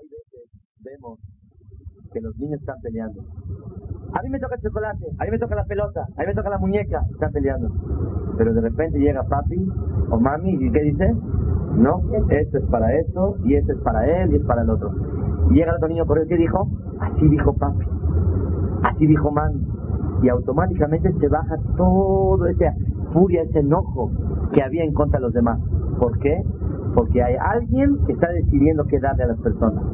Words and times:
Hay 0.00 0.08
veces 0.08 0.48
vemos 0.82 1.18
que 2.10 2.20
los 2.22 2.34
niños 2.38 2.58
están 2.60 2.80
peleando. 2.80 3.20
A 4.14 4.22
mí 4.22 4.30
me 4.30 4.40
toca 4.40 4.54
el 4.54 4.62
chocolate, 4.62 5.04
a 5.18 5.24
mí 5.24 5.30
me 5.30 5.38
toca 5.38 5.54
la 5.54 5.64
pelota, 5.64 6.06
a 6.16 6.20
mí 6.20 6.26
me 6.26 6.34
toca 6.34 6.48
la 6.48 6.58
muñeca, 6.58 7.02
están 7.12 7.30
peleando. 7.32 7.68
Pero 8.38 8.54
de 8.54 8.62
repente 8.62 8.98
llega 8.98 9.22
papi 9.24 9.62
o 10.10 10.18
mami 10.18 10.54
y 10.54 10.72
¿qué 10.72 10.80
dice? 10.84 11.14
No, 11.74 12.00
esto 12.30 12.58
es 12.58 12.64
para 12.70 12.96
esto 12.96 13.36
y 13.44 13.56
esto 13.56 13.72
es 13.74 13.78
para 13.80 14.06
él 14.06 14.32
y 14.32 14.36
es 14.36 14.44
para 14.46 14.62
el 14.62 14.70
otro. 14.70 14.90
Y 15.50 15.54
llega 15.54 15.72
el 15.72 15.76
otro 15.76 15.88
niño 15.88 16.06
por 16.06 16.18
él, 16.18 16.26
¿qué 16.26 16.36
dijo? 16.36 16.66
Así 16.98 17.28
dijo 17.28 17.52
papi, 17.52 17.84
así 18.84 19.06
dijo 19.06 19.30
mami. 19.30 19.60
Y 20.22 20.30
automáticamente 20.30 21.12
se 21.12 21.28
baja 21.28 21.56
todo 21.76 22.46
esa 22.46 22.74
furia, 23.12 23.42
ese 23.42 23.58
enojo 23.58 24.10
que 24.54 24.62
había 24.62 24.82
en 24.82 24.94
contra 24.94 25.18
de 25.18 25.26
los 25.26 25.34
demás. 25.34 25.60
¿Por 25.98 26.18
qué? 26.20 26.42
Porque 26.94 27.22
hay 27.22 27.36
alguien 27.36 28.04
que 28.06 28.12
está 28.12 28.28
decidiendo 28.30 28.84
qué 28.84 28.98
darle 28.98 29.24
a 29.24 29.26
las 29.28 29.40
personas. 29.40 29.84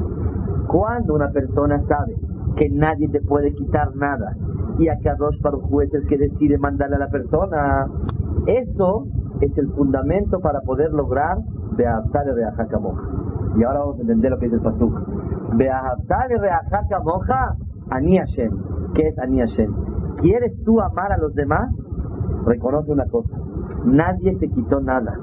Cuando 0.67 1.15
una 1.15 1.29
persona 1.31 1.81
sabe 1.87 2.17
que 2.57 2.71
nadie 2.71 3.09
te 3.09 3.21
puede 3.21 3.53
quitar 3.55 3.95
nada 3.97 4.35
y 4.79 4.89
a 4.89 4.97
dos 5.19 5.37
para 5.43 5.57
es 5.85 5.95
el 5.95 6.07
que 6.07 6.19
decide 6.19 6.59
mandarle 6.59 6.97
a 6.97 7.01
la 7.01 7.09
persona, 7.09 7.87
eso 8.47 9.07
es 9.41 9.57
el 9.57 9.69
fundamento 9.73 10.41
para 10.41 10.61
poder 10.61 10.93
lograr 10.93 11.39
Beahtale 11.77 12.33
Reajaca 12.35 12.79
Moja. 12.79 13.03
Y 13.57 13.65
ahora 13.65 13.81
vamos 13.81 13.99
a 13.99 14.03
entender 14.03 14.31
lo 14.31 14.39
que 14.39 14.47
dice 14.47 14.57
el 14.57 14.63
Pasuk. 14.63 14.93
Beahtale 15.55 16.39
Reajaca 16.39 17.01
Moja, 17.05 17.57
Ani 17.91 18.19
Hashem. 18.19 18.51
¿Qué 18.95 19.09
es 19.09 19.19
Ani 19.19 19.41
Hashem? 19.41 19.73
¿Quieres 20.21 20.53
tú 20.65 20.81
amar 20.81 21.13
a 21.13 21.19
los 21.19 21.35
demás? 21.35 21.71
Reconoce 22.47 22.93
una 22.93 23.07
cosa. 23.07 23.37
Nadie 23.85 24.37
te 24.37 24.49
quitó 24.49 24.81
nada. 24.81 25.19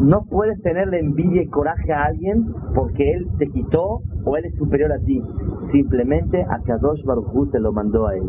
No 0.00 0.24
puedes 0.30 0.62
tenerle 0.62 1.00
envidia 1.00 1.42
y 1.42 1.48
coraje 1.48 1.92
a 1.92 2.04
alguien 2.04 2.54
porque 2.74 3.10
él 3.14 3.26
te 3.38 3.48
quitó 3.48 4.00
o 4.24 4.36
él 4.36 4.44
es 4.44 4.54
superior 4.54 4.92
a 4.92 4.98
ti. 5.00 5.20
Simplemente 5.72 6.40
a 6.48 6.60
Kadosh 6.60 7.04
Baruj 7.04 7.50
te 7.50 7.58
lo 7.58 7.72
mandó 7.72 8.06
a 8.06 8.14
él. 8.14 8.22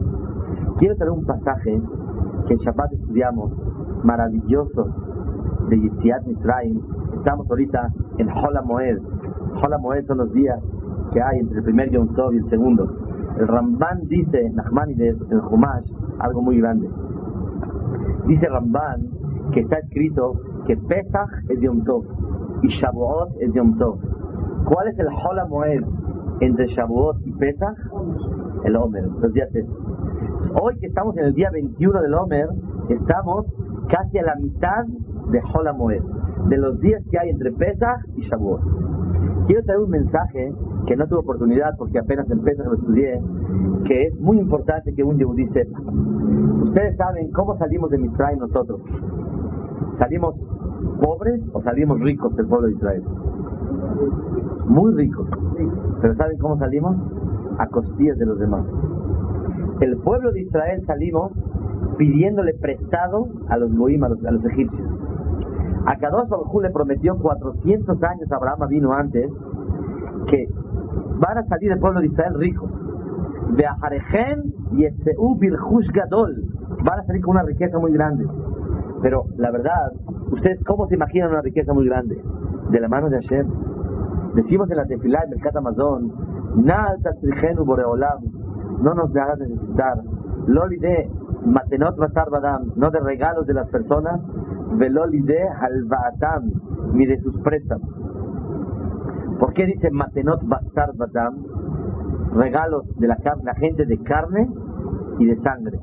Quiero 0.79 0.95
traer 0.95 1.11
un 1.11 1.25
pasaje 1.25 1.79
que 2.47 2.53
en 2.53 2.59
Shabbat 2.59 2.93
estudiamos, 2.93 3.51
maravilloso, 4.03 4.87
de 5.69 5.79
Yitziat 5.79 6.25
Mitzrayim. 6.25 6.81
Estamos 7.17 7.47
ahorita 7.47 7.93
en 8.17 8.29
Hola 8.29 8.63
Moed. 8.63 8.97
Hola 9.63 9.77
Moed 9.77 10.05
son 10.07 10.17
los 10.17 10.33
días 10.33 10.59
que 11.13 11.21
hay 11.21 11.39
entre 11.39 11.59
el 11.59 11.63
primer 11.63 11.91
Yom 11.91 12.07
y 12.33 12.37
el 12.37 12.49
segundo. 12.49 12.89
El 13.37 13.47
Ramban 13.47 14.07
dice, 14.07 14.49
Nachmanides, 14.55 15.17
el 15.29 15.39
Humash, 15.39 15.85
algo 16.19 16.41
muy 16.41 16.59
grande. 16.59 16.89
Dice 18.25 18.47
Ramban 18.47 19.07
que 19.53 19.61
está 19.61 19.77
escrito 19.79 20.48
que 20.69 20.77
Pesach 20.77 21.31
es 21.49 21.59
Yom 21.61 21.83
Tov 21.83 22.05
y 22.61 22.67
Shavuot 22.67 23.41
es 23.41 23.51
Yom 23.53 23.79
Tov. 23.79 23.97
¿Cuál 24.65 24.89
es 24.89 24.99
el 24.99 25.07
Hola 25.07 25.47
Moed 25.47 25.81
entre 26.41 26.67
Shavuot 26.67 27.25
y 27.25 27.31
Pesach? 27.31 27.75
El 28.65 28.75
Omer, 28.75 29.03
los 29.19 29.33
días 29.33 29.49
Hoy 30.61 30.77
que 30.79 30.85
estamos 30.85 31.17
en 31.17 31.25
el 31.25 31.33
día 31.33 31.49
21 31.51 32.01
del 32.03 32.13
Omer, 32.13 32.49
estamos 32.87 33.47
casi 33.89 34.19
a 34.19 34.21
la 34.21 34.35
mitad 34.35 34.85
de 35.31 35.41
Hola 35.55 35.73
Moed, 35.73 36.03
de 36.49 36.57
los 36.57 36.79
días 36.81 37.01
que 37.09 37.17
hay 37.17 37.31
entre 37.31 37.51
Pesach 37.51 38.05
y 38.15 38.21
Shavuot. 38.21 38.61
Quiero 39.47 39.63
traer 39.63 39.79
un 39.79 39.89
mensaje 39.89 40.53
que 40.85 40.95
no 40.95 41.07
tuve 41.07 41.21
oportunidad 41.21 41.71
porque 41.79 41.97
apenas 41.97 42.29
en 42.29 42.41
Pesach 42.41 42.67
lo 42.67 42.75
estudié, 42.75 43.19
que 43.85 44.03
es 44.03 44.19
muy 44.19 44.37
importante 44.37 44.93
que 44.93 45.03
un 45.03 45.17
Yehudí 45.17 45.47
sepa. 45.47 45.79
Ustedes 46.61 46.95
saben 46.95 47.31
cómo 47.31 47.57
salimos 47.57 47.89
de 47.89 47.97
Mitzrayim 47.97 48.37
nosotros. 48.37 48.81
¿Salimos 49.97 50.35
pobres 51.01 51.41
o 51.53 51.61
salimos 51.61 51.99
ricos 51.99 52.35
del 52.35 52.47
pueblo 52.47 52.67
de 52.67 52.73
Israel? 52.73 53.03
Muy 54.65 54.93
ricos. 54.95 55.27
Pero 56.01 56.15
¿saben 56.15 56.37
cómo 56.37 56.57
salimos? 56.57 56.95
A 57.57 57.67
costillas 57.67 58.17
de 58.17 58.25
los 58.25 58.39
demás. 58.39 58.65
El 59.81 59.97
pueblo 59.97 60.31
de 60.31 60.41
Israel 60.41 60.83
salimos 60.85 61.31
pidiéndole 61.97 62.53
prestado 62.53 63.27
a 63.49 63.57
los 63.57 63.75
goim, 63.75 64.03
a 64.03 64.09
los, 64.09 64.45
egipcios. 64.45 64.87
A 65.85 65.97
Kadosh 65.97 66.29
Baruj 66.29 66.61
le 66.61 66.69
prometió 66.69 67.17
400 67.17 68.03
años, 68.03 68.31
Abraham 68.31 68.67
vino 68.69 68.93
antes, 68.93 69.29
que 70.27 70.47
van 71.19 71.37
a 71.37 71.43
salir 71.43 71.69
del 71.69 71.79
pueblo 71.79 71.99
de 71.99 72.07
Israel 72.07 72.33
ricos. 72.35 72.71
De 73.55 73.65
Ajarejen 73.65 74.53
y 74.71 74.85
Gadol. 75.93 76.43
Van 76.83 76.99
a 76.99 77.03
salir 77.03 77.21
con 77.21 77.31
una 77.31 77.43
riqueza 77.43 77.79
muy 77.79 77.91
grande. 77.91 78.25
Pero 79.01 79.25
la 79.37 79.51
verdad, 79.51 79.91
¿ustedes 80.31 80.63
cómo 80.65 80.87
se 80.87 80.95
imaginan 80.95 81.31
una 81.31 81.41
riqueza 81.41 81.73
muy 81.73 81.85
grande? 81.85 82.21
De 82.69 82.79
la 82.79 82.87
mano 82.87 83.09
de 83.09 83.17
Hashem. 83.17 83.47
Decimos 84.35 84.69
en 84.69 84.77
la 84.77 84.85
tefilá, 84.85 85.23
en 85.23 85.31
Mercat 85.31 85.55
Amazon, 85.55 86.11
no 88.81 88.93
nos 88.93 89.15
hagas 89.15 89.39
necesitar. 89.39 90.01
Lolide, 90.47 91.09
Matenot 91.45 91.97
Basar 91.97 92.29
Badam, 92.29 92.71
no 92.75 92.89
de 92.91 92.99
regalos 92.99 93.45
de 93.45 93.53
las 93.53 93.67
personas, 93.69 94.21
Velolide 94.77 95.47
Halvaatam, 95.47 96.51
ni 96.93 97.05
de 97.05 97.19
sus 97.21 97.37
préstamos. 97.41 97.89
¿Por 99.39 99.53
qué 99.53 99.65
dice 99.65 99.89
Matenot? 99.91 100.41
Regalos 102.35 102.85
de 102.97 103.07
la, 103.07 103.17
gente 103.57 103.85
de 103.85 103.97
carne 104.03 104.49
y 105.17 105.25
de 105.25 105.35
sangre. 105.41 105.79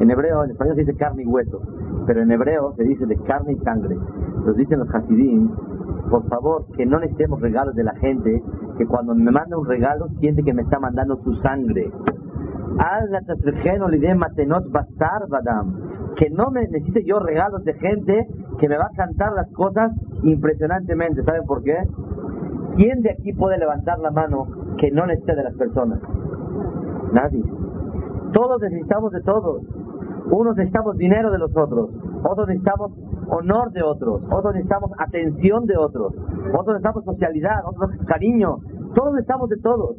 En 0.00 0.10
hebreo, 0.10 0.44
en 0.44 0.50
español 0.50 0.76
dice 0.76 0.94
carne 0.94 1.22
y 1.22 1.26
hueso, 1.26 1.60
pero 2.06 2.22
en 2.22 2.30
hebreo 2.30 2.72
se 2.76 2.84
dice 2.84 3.06
de 3.06 3.16
carne 3.18 3.52
y 3.52 3.64
sangre. 3.64 3.96
Los 4.44 4.56
dicen 4.56 4.78
los 4.78 4.94
Hasidim, 4.94 5.50
por 6.08 6.28
favor, 6.28 6.66
que 6.76 6.86
no 6.86 7.00
necesitemos 7.00 7.40
regalos 7.40 7.74
de 7.74 7.84
la 7.84 7.94
gente, 7.96 8.42
que 8.78 8.86
cuando 8.86 9.14
me 9.14 9.30
manda 9.30 9.58
un 9.58 9.66
regalo 9.66 10.08
siente 10.20 10.42
que 10.42 10.54
me 10.54 10.62
está 10.62 10.78
mandando 10.78 11.16
su 11.16 11.34
sangre. 11.36 11.90
Que 16.16 16.30
no 16.30 16.50
me 16.50 16.60
necesite 16.62 17.04
yo 17.04 17.18
regalos 17.18 17.64
de 17.64 17.74
gente 17.74 18.26
que 18.58 18.68
me 18.68 18.76
va 18.76 18.84
a 18.84 18.96
cantar 18.96 19.32
las 19.32 19.50
cosas 19.52 19.92
impresionantemente. 20.22 21.22
¿Saben 21.24 21.44
por 21.44 21.62
qué? 21.62 21.76
¿Quién 22.76 23.02
de 23.02 23.10
aquí 23.10 23.32
puede 23.32 23.58
levantar 23.58 23.98
la 23.98 24.10
mano 24.10 24.46
que 24.78 24.90
no 24.90 25.06
necesite 25.06 25.34
de 25.34 25.44
las 25.44 25.54
personas? 25.54 26.00
Nadie. 27.12 27.42
Todos 28.32 28.60
necesitamos 28.60 29.12
de 29.12 29.22
todos. 29.22 29.62
Unos 30.30 30.56
necesitamos 30.56 30.96
dinero 30.96 31.30
de 31.30 31.38
los 31.38 31.56
otros, 31.56 31.90
otros 32.24 32.48
necesitamos 32.48 32.92
honor 33.28 33.70
de 33.72 33.82
otros, 33.82 34.24
otros 34.24 34.54
necesitamos 34.54 34.90
atención 34.98 35.66
de 35.66 35.76
otros, 35.76 36.14
otros 36.52 36.66
necesitamos 36.66 37.04
socialidad, 37.04 37.64
otros 37.64 37.90
cariño, 38.06 38.56
todos 38.94 39.12
necesitamos 39.12 39.48
de 39.50 39.56
todos. 39.58 39.96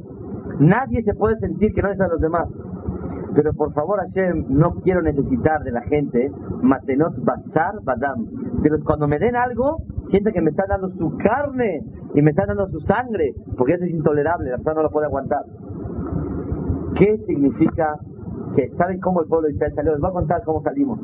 Nadie 0.59 1.03
se 1.03 1.13
puede 1.13 1.37
sentir 1.37 1.73
que 1.73 1.81
no 1.81 1.89
necesita 1.89 2.05
de 2.05 2.11
los 2.11 2.21
demás. 2.21 2.47
Pero 3.35 3.53
por 3.53 3.71
favor, 3.73 3.99
Hashem, 3.99 4.45
no 4.49 4.71
quiero 4.83 5.01
necesitar 5.01 5.63
de 5.63 5.71
la 5.71 5.81
gente, 5.81 6.31
Matenot 6.61 7.23
Bazar 7.23 7.75
Badam. 7.83 8.25
Pero 8.63 8.77
cuando 8.83 9.07
me 9.07 9.19
den 9.19 9.35
algo, 9.35 9.77
siente 10.09 10.31
que 10.33 10.41
me 10.41 10.49
están 10.49 10.67
dando 10.69 10.89
su 10.89 11.15
carne 11.17 11.81
y 12.15 12.21
me 12.21 12.31
están 12.31 12.47
dando 12.47 12.67
su 12.69 12.79
sangre, 12.81 13.33
porque 13.57 13.73
eso 13.73 13.85
es 13.85 13.91
intolerable, 13.91 14.49
la 14.49 14.57
persona 14.57 14.75
no 14.77 14.83
lo 14.83 14.89
puede 14.89 15.05
aguantar. 15.05 15.43
¿Qué 16.97 17.17
significa 17.27 17.99
que 18.57 18.69
saben 18.75 18.99
cómo 18.99 19.21
el 19.21 19.27
pueblo 19.27 19.47
de 19.47 19.53
Israel 19.53 19.73
salió? 19.75 19.91
Les 19.91 20.01
voy 20.01 20.09
a 20.09 20.13
contar 20.13 20.41
cómo 20.43 20.63
salimos. 20.63 20.99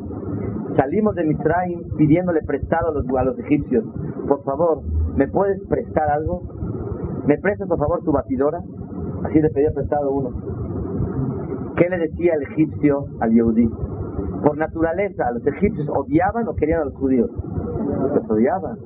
Salimos 0.75 1.13
de 1.13 1.23
Mitzrayim 1.23 1.83
pidiéndole 1.97 2.41
prestado 2.41 2.89
a 2.89 2.93
los, 2.95 3.05
a 3.15 3.23
los 3.25 3.37
egipcios. 3.37 3.85
Por 4.27 4.43
favor, 4.43 4.81
¿me 5.15 5.27
puedes 5.27 5.61
prestar 5.67 6.09
algo? 6.09 6.41
¿Me 7.27 7.37
prestas 7.37 7.67
por 7.67 7.77
favor 7.77 8.03
tu 8.03 8.11
batidora? 8.11 8.59
Así 9.23 9.39
le 9.39 9.51
pedía 9.51 9.69
prestado 9.71 10.11
uno. 10.11 11.73
¿Qué 11.75 11.89
le 11.89 11.99
decía 11.99 12.33
el 12.33 12.41
egipcio 12.41 13.05
al 13.19 13.31
Yehudí? 13.31 13.69
Por 14.43 14.57
naturaleza, 14.57 15.29
los 15.31 15.45
egipcios 15.45 15.87
odiaban 15.89 16.47
o 16.47 16.55
querían 16.55 16.81
a 16.81 16.85
los 16.85 16.95
judíos. 16.95 17.29
Los 18.15 18.29
odiaban. 18.31 18.77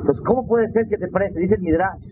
Entonces, 0.00 0.22
¿cómo 0.26 0.46
puede 0.46 0.70
ser 0.72 0.88
que 0.88 0.98
te 0.98 1.08
preste? 1.08 1.40
Dice 1.40 1.54
el 1.54 1.62
Midrash, 1.62 2.04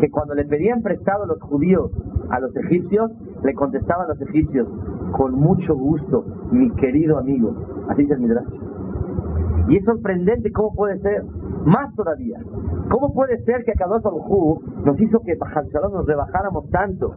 que 0.00 0.10
cuando 0.10 0.34
le 0.34 0.44
pedían 0.44 0.82
prestado 0.82 1.22
a 1.22 1.26
los 1.28 1.40
judíos 1.40 1.92
a 2.30 2.40
los 2.40 2.54
egipcios, 2.56 3.10
le 3.42 3.54
contestaban 3.54 4.08
los 4.08 4.20
egipcios, 4.20 4.68
con 5.12 5.34
mucho 5.34 5.74
gusto, 5.74 6.24
mi 6.50 6.70
querido 6.76 7.18
amigo. 7.18 7.54
Así 7.88 8.02
dice 8.02 8.16
Midrash. 8.16 8.46
Y 9.68 9.76
es 9.76 9.84
sorprendente 9.84 10.50
cómo 10.52 10.74
puede 10.74 10.98
ser. 11.00 11.24
Más 11.64 11.94
todavía. 11.94 12.38
¿Cómo 12.88 13.12
puede 13.12 13.36
ser 13.44 13.64
que 13.64 13.72
Kadosh 13.72 14.02
Baruj 14.02 14.62
nos 14.84 14.98
hizo 15.00 15.20
que 15.20 15.36
nos 15.36 16.06
rebajáramos 16.06 16.70
tanto? 16.70 17.14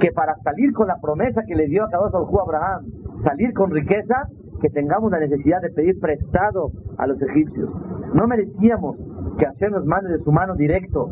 Que 0.00 0.12
para 0.12 0.34
salir 0.44 0.72
con 0.72 0.88
la 0.88 0.96
promesa 1.00 1.42
que 1.46 1.54
le 1.54 1.66
dio 1.66 1.84
a 1.84 1.88
Kadosh 1.88 2.12
Baruj 2.12 2.38
a 2.38 2.42
Abraham, 2.42 2.84
salir 3.22 3.54
con 3.54 3.70
riqueza, 3.70 4.28
que 4.60 4.68
tengamos 4.70 5.10
la 5.10 5.20
necesidad 5.20 5.60
de 5.62 5.70
pedir 5.70 5.98
prestado 6.00 6.70
a 6.98 7.06
los 7.06 7.20
egipcios. 7.22 7.70
No 8.12 8.26
merecíamos 8.26 8.96
que 9.38 9.46
Hashem 9.46 9.72
nos 9.72 9.86
mande 9.86 10.10
de 10.10 10.18
su 10.18 10.32
mano 10.32 10.54
directo. 10.54 11.10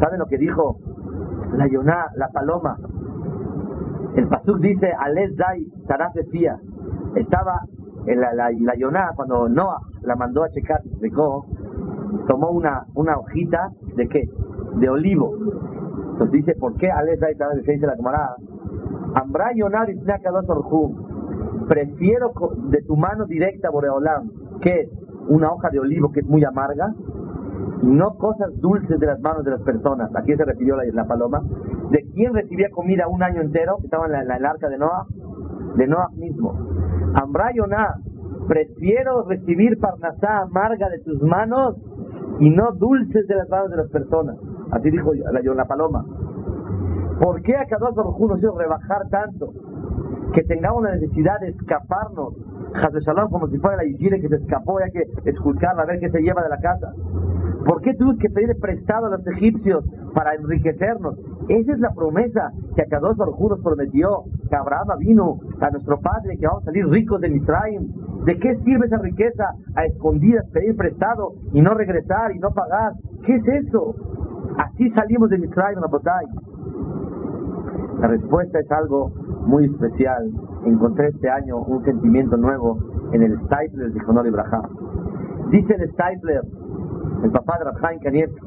¿Saben 0.00 0.18
lo 0.18 0.26
que 0.26 0.38
dijo 0.38 0.76
la 1.56 1.66
Yoná, 1.68 2.06
la 2.16 2.28
paloma? 2.28 2.76
El 4.16 4.28
Pasuk 4.28 4.58
dice, 4.58 4.92
Ales 4.98 5.36
Dai 5.36 5.66
Fía. 6.30 6.58
Estaba 7.16 7.60
en 8.06 8.20
la, 8.20 8.32
la, 8.34 8.50
la 8.60 8.74
Yoná, 8.74 9.10
cuando 9.14 9.48
Noah 9.48 9.80
la 10.02 10.16
mandó 10.16 10.44
a 10.44 10.50
checar, 10.50 10.80
tomó 12.26 12.50
una, 12.50 12.84
una 12.94 13.16
hojita 13.16 13.70
de 13.96 14.08
qué? 14.08 14.28
de 14.76 14.88
olivo. 14.88 15.34
Entonces 16.12 16.32
dice, 16.32 16.54
¿por 16.58 16.76
qué 16.76 16.90
Alesa 16.90 17.26
se 17.64 17.72
dice 17.72 17.86
la 17.86 17.96
camarada? 17.96 18.36
Ambra 19.14 19.52
Yonar 19.54 19.88
prefiero 21.68 22.32
de 22.68 22.82
tu 22.82 22.96
mano 22.96 23.26
directa, 23.26 23.70
Boreolam, 23.70 24.30
que 24.60 24.88
una 25.28 25.52
hoja 25.52 25.70
de 25.70 25.80
olivo 25.80 26.10
que 26.12 26.20
es 26.20 26.26
muy 26.26 26.44
amarga, 26.44 26.92
no 27.82 28.14
cosas 28.14 28.48
dulces 28.60 28.98
de 28.98 29.06
las 29.06 29.20
manos 29.20 29.44
de 29.44 29.50
las 29.50 29.62
personas. 29.62 30.14
¿A 30.14 30.22
se 30.22 30.44
refirió 30.44 30.76
la, 30.76 31.04
paloma? 31.04 31.42
¿De 31.90 32.04
quién 32.14 32.32
recibía 32.32 32.70
comida 32.70 33.08
un 33.08 33.22
año 33.22 33.40
entero? 33.40 33.78
Estaba 33.82 34.06
en, 34.06 34.12
la, 34.12 34.36
el 34.36 34.46
arca 34.46 34.68
de 34.68 34.78
Noah. 34.78 35.06
De 35.76 35.86
Noah 35.86 36.08
mismo. 36.14 36.52
Ambrayoná, 37.14 37.96
prefiero 38.46 39.24
recibir 39.28 39.78
parnasá 39.80 40.42
amarga 40.42 40.88
de 40.88 41.00
tus 41.00 41.20
manos 41.22 41.76
y 42.38 42.50
no 42.50 42.72
dulces 42.72 43.26
de 43.26 43.34
las 43.34 43.48
manos 43.48 43.70
de 43.70 43.76
las 43.76 43.88
personas. 43.90 44.36
Así 44.70 44.90
dijo 44.90 45.12
la, 45.14 45.40
la 45.40 45.64
paloma. 45.64 46.04
¿Por 47.20 47.42
qué 47.42 47.56
a 47.56 47.66
cada 47.66 47.90
uno 47.90 48.34
nos 48.34 48.38
hizo 48.38 48.56
rebajar 48.56 49.08
tanto? 49.10 49.52
Que 50.32 50.42
tengamos 50.44 50.82
la 50.84 50.92
necesidad 50.92 51.40
de 51.40 51.48
escaparnos. 51.48 52.34
Shalom 52.72 53.28
como 53.30 53.48
si 53.48 53.58
fuera 53.58 53.76
la 53.76 53.84
Yishire 53.84 54.20
que 54.20 54.28
se 54.28 54.36
escapó 54.36 54.80
y 54.80 54.84
hay 54.84 54.90
que 54.92 55.28
esculcarla 55.28 55.82
a 55.82 55.86
ver 55.86 56.00
qué 56.00 56.08
se 56.08 56.20
lleva 56.20 56.42
de 56.42 56.48
la 56.48 56.58
casa. 56.58 56.92
¿Por 57.66 57.80
qué 57.82 57.94
tuvimos 57.94 58.18
que 58.18 58.28
pedir 58.28 58.56
prestado 58.60 59.06
a 59.06 59.10
los 59.10 59.26
egipcios 59.26 59.84
para 60.14 60.34
enriquecernos? 60.34 61.16
Esa 61.48 61.72
es 61.72 61.78
la 61.78 61.90
promesa 61.94 62.50
que 62.74 62.82
a 62.82 62.86
Kadosh 62.86 63.16
Baruj 63.16 63.50
nos 63.50 63.62
prometió, 63.62 64.24
que 64.48 64.56
Abraham 64.56 64.98
vino 64.98 65.38
a 65.60 65.70
nuestro 65.70 65.98
padre, 66.00 66.36
que 66.38 66.46
vamos 66.46 66.62
a 66.62 66.66
salir 66.66 66.86
ricos 66.88 67.20
de 67.20 67.28
Misraim. 67.28 67.88
¿De 68.24 68.38
qué 68.38 68.56
sirve 68.64 68.86
esa 68.86 68.98
riqueza 68.98 69.44
a 69.76 69.84
escondidas, 69.84 70.48
pedir 70.52 70.76
prestado 70.76 71.32
y 71.52 71.60
no 71.60 71.74
regresar 71.74 72.32
y 72.34 72.38
no 72.38 72.50
pagar? 72.50 72.92
¿Qué 73.24 73.36
es 73.36 73.46
eso? 73.64 73.94
Así 74.58 74.90
salimos 74.90 75.30
de 75.30 75.38
Misraim, 75.38 75.78
Rabotay. 75.80 76.26
La 78.00 78.08
respuesta 78.08 78.58
es 78.58 78.70
algo 78.72 79.12
muy 79.46 79.66
especial. 79.66 80.30
Encontré 80.64 81.08
este 81.08 81.30
año 81.30 81.58
un 81.58 81.84
sentimiento 81.84 82.36
nuevo 82.36 82.78
en 83.12 83.22
el 83.22 83.38
Stipler 83.38 83.92
de 83.92 84.00
Jonor 84.00 84.26
Ibrahim. 84.26 84.62
Dice 85.50 85.74
el 85.74 85.90
Stipler, 85.90 86.40
el 87.22 87.30
papá 87.30 87.58
de 87.58 87.64
Rabhaim 87.64 88.00
Kanievski, 88.00 88.46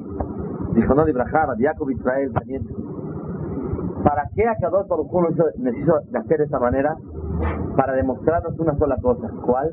dijo 0.74 0.94
no 0.94 1.06
de 1.06 1.14
Jacob 1.14 1.90
Israel 1.90 2.32
Kanievski, 2.34 2.84
¿para 4.04 4.24
qué 4.36 4.48
Akadosh 4.48 4.88
Baruj 4.88 5.14
Hu 5.14 5.22
nos 5.22 5.78
hizo 5.78 5.96
hacer 5.96 6.38
de 6.38 6.44
esta 6.44 6.60
manera? 6.60 6.96
Para 7.76 7.94
demostrarnos 7.94 8.58
una 8.60 8.76
sola 8.76 8.98
cosa, 9.02 9.28
¿cuál? 9.46 9.72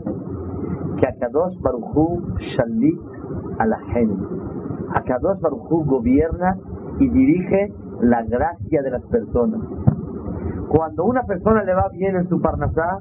Que 1.00 1.08
Akadosh 1.08 1.61
Baruj 1.61 1.96
Hu 1.96 2.37
shalit 2.38 3.00
a 3.58 3.67
la 3.67 3.79
gente. 3.93 4.23
Akadosh 4.94 5.40
Baruj 5.40 5.69
gobierna 5.87 6.56
y 6.99 7.08
dirige 7.08 7.73
la 8.00 8.23
gracia 8.23 8.82
de 8.82 8.90
las 8.90 9.02
personas. 9.06 9.61
Cuando 10.69 11.05
una 11.05 11.23
persona 11.23 11.62
le 11.64 11.75
va 11.75 11.88
bien 11.93 12.17
en 12.17 12.29
su 12.29 12.40
parnasá, 12.40 13.00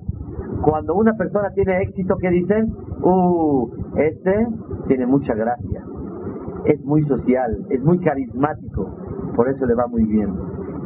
cuando 0.61 0.95
una 0.95 1.13
persona 1.13 1.49
tiene 1.53 1.81
éxito, 1.81 2.15
¿qué 2.19 2.29
dicen? 2.29 2.73
Uh, 3.03 3.69
este 3.95 4.47
tiene 4.87 5.05
mucha 5.05 5.33
gracia 5.33 5.83
es 6.65 6.83
muy 6.83 7.03
social, 7.03 7.65
es 7.69 7.83
muy 7.83 7.99
carismático, 7.99 8.89
por 9.35 9.49
eso 9.49 9.65
le 9.65 9.75
va 9.75 9.87
muy 9.87 10.05
bien. 10.05 10.33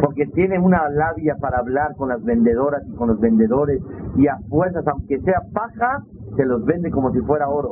Porque 0.02 0.26
tiene 0.28 0.60
una 0.60 0.90
labia 0.90 1.36
para 1.40 1.60
hablar 1.60 1.96
con 1.96 2.10
las 2.10 2.24
vendedoras 2.24 2.84
y 2.88 2.96
con 2.96 3.08
los 3.08 3.20
vendedores 3.20 3.82
y 4.18 4.28
a 4.28 4.38
fuerzas, 4.50 4.86
aunque 4.88 5.20
sea 5.22 5.42
paja, 5.54 6.04
se 6.36 6.46
los 6.46 6.66
vende 6.66 6.92
como 6.92 7.12
si 7.12 7.20
fuera 7.22 7.48
oro. 7.50 7.72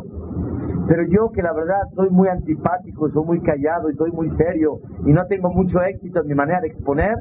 Pero 0.87 1.03
yo 1.03 1.31
que 1.31 1.41
la 1.41 1.53
verdad 1.53 1.81
soy 1.95 2.09
muy 2.09 2.27
antipático, 2.29 3.09
soy 3.09 3.25
muy 3.25 3.41
callado 3.41 3.89
y 3.89 3.95
soy 3.95 4.11
muy 4.11 4.29
serio 4.29 4.79
y 5.05 5.13
no 5.13 5.25
tengo 5.27 5.49
mucho 5.49 5.81
éxito 5.81 6.21
en 6.21 6.27
mi 6.27 6.35
manera 6.35 6.61
de 6.61 6.67
exponer, 6.67 7.15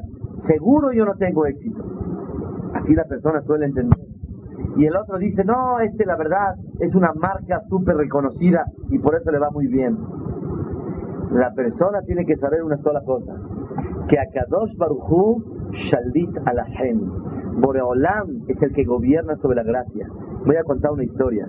seguro 0.45 0.91
yo 0.93 1.05
no 1.05 1.15
tengo 1.15 1.45
éxito. 1.45 1.83
Así 2.73 2.93
la 2.93 3.05
persona 3.05 3.41
suele 3.41 3.65
entender. 3.65 3.99
Y 4.75 4.85
el 4.85 4.95
otro 4.95 5.17
dice, 5.19 5.43
no, 5.43 5.79
este 5.79 6.05
la 6.05 6.15
verdad 6.17 6.55
es 6.79 6.95
una 6.95 7.11
marca 7.13 7.61
súper 7.69 7.95
reconocida 7.95 8.65
y 8.89 8.99
por 8.99 9.15
eso 9.15 9.31
le 9.31 9.39
va 9.39 9.49
muy 9.51 9.67
bien. 9.67 9.97
La 11.31 11.51
persona 11.53 12.01
tiene 12.05 12.25
que 12.25 12.35
saber 12.37 12.63
una 12.63 12.77
sola 12.77 13.01
cosa, 13.05 13.33
que 14.07 14.19
Akadosh 14.19 14.75
Baruchu 14.77 15.71
Shalit 15.71 16.37
Alahem. 16.45 17.01
Boreolam 17.59 18.45
es 18.47 18.61
el 18.61 18.73
que 18.73 18.83
gobierna 18.83 19.35
sobre 19.37 19.57
la 19.57 19.63
gracia. 19.63 20.07
Voy 20.45 20.55
a 20.55 20.63
contar 20.63 20.91
una 20.91 21.03
historia. 21.03 21.47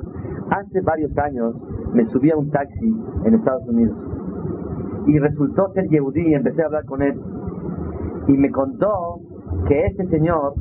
Hace 0.50 0.80
varios 0.82 1.16
años 1.18 1.54
me 1.92 2.04
subí 2.06 2.30
a 2.30 2.36
un 2.36 2.50
taxi 2.50 2.94
en 3.24 3.34
Estados 3.34 3.66
Unidos 3.68 3.96
y 5.06 5.18
resultó 5.18 5.68
ser 5.72 5.88
Yehudi 5.88 6.28
y 6.28 6.34
empecé 6.34 6.62
a 6.62 6.66
hablar 6.66 6.84
con 6.84 7.02
él. 7.02 7.20
Y 8.28 8.32
me 8.34 8.50
contó 8.50 9.20
que 9.66 9.86
este 9.86 10.06
señor 10.08 10.54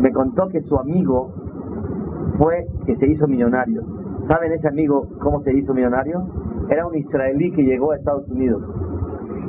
me 0.00 0.12
contó 0.12 0.48
que 0.48 0.60
su 0.62 0.76
amigo 0.78 1.32
fue 2.38 2.66
que 2.86 2.96
se 2.96 3.06
hizo 3.06 3.26
millonario. 3.26 3.82
¿Saben 4.28 4.52
ese 4.52 4.68
amigo 4.68 5.06
cómo 5.20 5.42
se 5.42 5.52
hizo 5.52 5.74
millonario? 5.74 6.26
Era 6.70 6.86
un 6.86 6.96
israelí 6.96 7.52
que 7.52 7.62
llegó 7.62 7.92
a 7.92 7.96
Estados 7.96 8.26
Unidos 8.28 8.62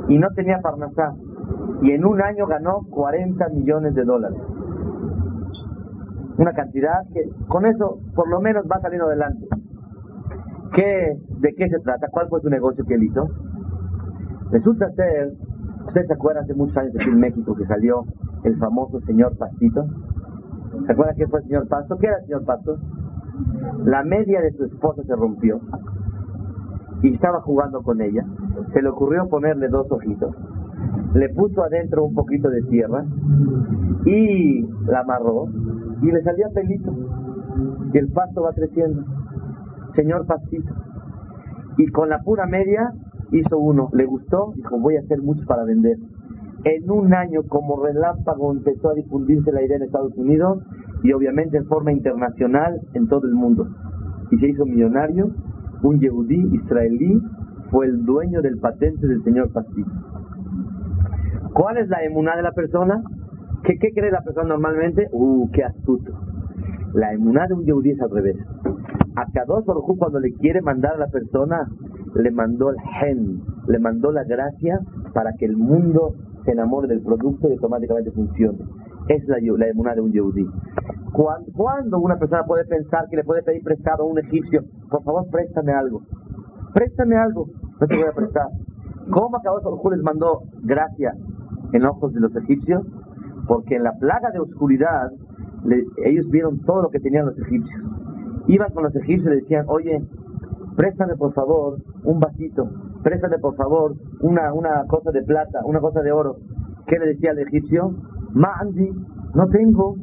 y 0.09 0.17
no 0.17 0.27
tenía 0.35 0.59
Parnasá. 0.59 1.13
Y 1.81 1.91
en 1.91 2.05
un 2.05 2.21
año 2.21 2.45
ganó 2.47 2.81
40 2.89 3.49
millones 3.49 3.95
de 3.95 4.03
dólares. 4.03 4.39
Una 6.37 6.51
cantidad 6.51 6.99
que 7.13 7.21
con 7.47 7.65
eso 7.65 7.99
por 8.13 8.29
lo 8.29 8.41
menos 8.41 8.65
va 8.69 8.79
saliendo 8.81 9.07
adelante. 9.07 9.47
¿Qué, 10.73 11.17
¿De 11.39 11.53
qué 11.53 11.69
se 11.69 11.79
trata? 11.79 12.07
¿Cuál 12.11 12.27
fue 12.29 12.41
su 12.41 12.49
negocio 12.49 12.83
que 12.85 12.95
él 12.95 13.03
hizo? 13.03 13.27
Resulta 14.51 14.89
ser, 14.91 15.31
¿ustedes 15.87 16.07
se 16.07 16.13
acuerdan 16.13 16.43
hace 16.43 16.55
muchos 16.55 16.75
años 16.77 16.93
aquí 16.99 17.09
en 17.09 17.19
México 17.19 17.55
que 17.55 17.65
salió 17.65 18.03
el 18.43 18.57
famoso 18.57 18.99
señor 19.01 19.37
Pastito? 19.37 19.85
¿Se 20.85 20.91
acuerdan 20.91 21.15
qué 21.15 21.27
fue 21.27 21.39
el 21.39 21.45
señor 21.45 21.67
Pasto? 21.67 21.97
¿Qué 21.97 22.07
era 22.07 22.17
el 22.17 22.25
señor 22.25 22.45
Pasto? 22.45 22.77
La 23.85 24.03
media 24.03 24.41
de 24.41 24.51
su 24.51 24.65
esposa 24.65 25.03
se 25.03 25.15
rompió 25.15 25.59
y 27.01 27.13
estaba 27.13 27.41
jugando 27.41 27.81
con 27.81 28.01
ella, 28.01 28.23
se 28.67 28.81
le 28.81 28.89
ocurrió 28.89 29.27
ponerle 29.27 29.69
dos 29.69 29.91
ojitos, 29.91 30.35
le 31.15 31.29
puso 31.29 31.63
adentro 31.63 32.05
un 32.05 32.13
poquito 32.13 32.49
de 32.49 32.61
tierra 32.63 33.03
y 34.05 34.61
la 34.85 34.99
amarró 34.99 35.47
y 36.01 36.11
le 36.11 36.21
salía 36.21 36.49
pelito 36.53 36.93
y 37.93 37.97
el 37.97 38.09
pasto 38.09 38.43
va 38.43 38.53
creciendo. 38.53 39.03
Señor 39.93 40.25
pastito. 40.25 40.73
Y 41.77 41.87
con 41.87 42.09
la 42.09 42.19
pura 42.19 42.45
media 42.45 42.93
hizo 43.31 43.57
uno, 43.57 43.89
le 43.93 44.05
gustó, 44.05 44.53
dijo 44.55 44.79
voy 44.79 44.97
a 44.97 45.01
hacer 45.01 45.21
mucho 45.21 45.45
para 45.45 45.63
vender. 45.63 45.97
En 46.63 46.91
un 46.91 47.13
año 47.13 47.41
como 47.47 47.83
relámpago 47.83 48.51
empezó 48.51 48.89
a 48.89 48.93
difundirse 48.93 49.51
la 49.51 49.63
idea 49.63 49.77
en 49.77 49.83
Estados 49.83 50.15
Unidos 50.15 50.59
y 51.03 51.11
obviamente 51.13 51.57
en 51.57 51.65
forma 51.65 51.91
internacional 51.91 52.79
en 52.93 53.07
todo 53.07 53.27
el 53.27 53.33
mundo. 53.33 53.67
Y 54.31 54.37
se 54.37 54.49
hizo 54.49 54.65
millonario 54.65 55.31
un 55.83 55.99
yehudí 55.99 56.53
israelí 56.53 57.19
fue 57.71 57.87
el 57.87 58.05
dueño 58.05 58.41
del 58.41 58.59
patente 58.59 59.07
del 59.07 59.23
señor 59.23 59.51
Pastito. 59.51 59.89
¿Cuál 61.53 61.77
es 61.77 61.89
la 61.89 62.03
emuná 62.03 62.35
de 62.35 62.43
la 62.43 62.51
persona? 62.51 63.01
¿Qué, 63.63 63.77
¿Qué, 63.79 63.91
cree 63.91 64.11
la 64.11 64.21
persona 64.21 64.49
normalmente? 64.49 65.07
¡Uh, 65.11 65.49
qué 65.51 65.63
astuto! 65.63 66.11
La 66.93 67.13
emuná 67.13 67.47
de 67.47 67.55
un 67.55 67.65
yehudí 67.65 67.91
es 67.91 68.01
al 68.01 68.11
revés. 68.11 68.37
A 69.15 69.25
Kadosh 69.33 69.65
Baruj 69.65 69.97
cuando 69.97 70.19
le 70.19 70.33
quiere 70.33 70.61
mandar 70.61 70.93
a 70.95 70.97
la 70.97 71.07
persona, 71.07 71.67
le 72.15 72.31
mandó 72.31 72.69
el 72.69 72.77
gen, 72.99 73.41
le 73.67 73.79
mandó 73.79 74.11
la 74.11 74.23
gracia 74.23 74.79
para 75.13 75.31
que 75.37 75.45
el 75.45 75.57
mundo 75.57 76.13
se 76.43 76.51
enamore 76.51 76.87
del 76.87 77.01
producto 77.01 77.47
y 77.49 77.53
automáticamente 77.53 78.11
funcione. 78.11 78.59
Es 79.07 79.27
la, 79.27 79.37
la 79.57 79.67
emuná 79.67 79.95
de 79.95 80.01
un 80.01 80.11
yehudí. 80.11 80.45
¿Cuándo 81.11 81.99
una 81.99 82.17
persona 82.17 82.43
puede 82.45 82.65
pensar 82.65 83.07
que 83.09 83.17
le 83.17 83.23
puede 83.23 83.43
pedir 83.43 83.63
prestado 83.63 84.03
a 84.03 84.07
un 84.07 84.19
egipcio? 84.19 84.63
Por 84.89 85.03
favor, 85.03 85.27
préstame 85.29 85.73
algo. 85.73 86.01
Préstame 86.73 87.15
algo. 87.15 87.47
No 87.79 87.87
te 87.87 87.97
voy 87.97 88.05
a 88.07 88.13
prestar. 88.13 88.47
¿Cómo 89.09 89.37
acabó 89.37 89.61
Baruj 89.61 89.91
les 89.91 90.01
mandó 90.03 90.43
gracia 90.61 91.13
en 91.73 91.85
ojos 91.85 92.13
de 92.13 92.21
los 92.21 92.35
egipcios? 92.35 92.85
Porque 93.47 93.75
en 93.75 93.83
la 93.83 93.93
plaga 93.93 94.31
de 94.31 94.39
oscuridad 94.39 95.11
ellos 96.05 96.29
vieron 96.29 96.59
todo 96.61 96.83
lo 96.83 96.89
que 96.89 96.99
tenían 96.99 97.25
los 97.25 97.37
egipcios. 97.39 97.83
Iban 98.47 98.71
con 98.71 98.83
los 98.83 98.95
egipcios 98.95 99.33
y 99.33 99.37
decían, 99.37 99.65
oye, 99.67 100.01
préstame 100.75 101.15
por 101.15 101.33
favor 101.33 101.77
un 102.03 102.19
vasito, 102.19 102.69
préstame 103.03 103.39
por 103.39 103.55
favor 103.55 103.95
una, 104.21 104.53
una 104.53 104.85
cosa 104.87 105.11
de 105.11 105.23
plata, 105.23 105.59
una 105.65 105.79
cosa 105.79 106.01
de 106.01 106.11
oro. 106.11 106.37
¿Qué 106.87 106.97
le 106.99 107.07
decía 107.07 107.31
al 107.31 107.39
egipcio? 107.39 107.93
Mandi, 108.33 108.89
no 109.33 109.47
tengo. 109.49 109.95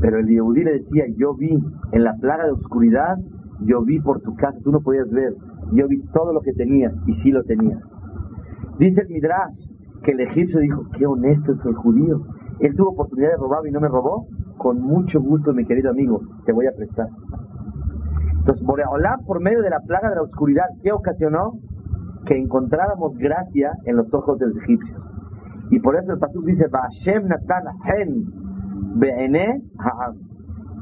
Pero 0.00 0.18
el 0.18 0.28
Yehudí 0.28 0.64
le 0.64 0.72
decía, 0.74 1.04
yo 1.16 1.34
vi 1.34 1.58
en 1.92 2.04
la 2.04 2.14
plaga 2.14 2.44
de 2.44 2.52
oscuridad, 2.52 3.16
yo 3.60 3.82
vi 3.82 3.98
por 4.00 4.20
tu 4.20 4.34
casa, 4.36 4.58
tú 4.62 4.70
no 4.70 4.80
podías 4.80 5.10
ver, 5.10 5.34
yo 5.72 5.88
vi 5.88 6.00
todo 6.12 6.32
lo 6.32 6.40
que 6.40 6.52
tenías 6.52 6.94
y 7.06 7.14
sí 7.14 7.32
lo 7.32 7.42
tenías. 7.42 7.80
Dice 8.78 9.00
el 9.00 9.08
Midrash 9.08 9.72
que 10.04 10.12
el 10.12 10.20
egipcio 10.20 10.60
dijo, 10.60 10.84
qué 10.96 11.06
honesto 11.06 11.52
es 11.52 11.64
el 11.64 11.74
judío. 11.74 12.22
Él 12.60 12.74
tuvo 12.76 12.90
oportunidad 12.90 13.30
de 13.30 13.36
robar 13.36 13.66
y 13.66 13.72
no 13.72 13.80
me 13.80 13.88
robó. 13.88 14.28
Con 14.56 14.80
mucho 14.80 15.20
gusto, 15.20 15.52
mi 15.52 15.64
querido 15.64 15.90
amigo, 15.90 16.20
te 16.44 16.52
voy 16.52 16.66
a 16.66 16.72
prestar. 16.72 17.08
Entonces, 18.38 18.64
Boreolá, 18.64 19.18
por 19.26 19.40
medio 19.40 19.62
de 19.62 19.70
la 19.70 19.80
plaga 19.80 20.10
de 20.10 20.16
la 20.16 20.22
oscuridad, 20.22 20.64
¿qué 20.82 20.92
ocasionó? 20.92 21.58
Que 22.26 22.38
encontráramos 22.38 23.16
gracia 23.16 23.72
en 23.84 23.96
los 23.96 24.12
ojos 24.12 24.38
de 24.38 24.46
los 24.46 24.56
egipcios. 24.58 25.00
Y 25.70 25.80
por 25.80 25.96
eso 25.96 26.12
el 26.12 26.18
pasuk 26.18 26.44
dice, 26.44 26.66
natan 26.68 27.64
hen 27.84 28.24
ha'am. 29.78 30.14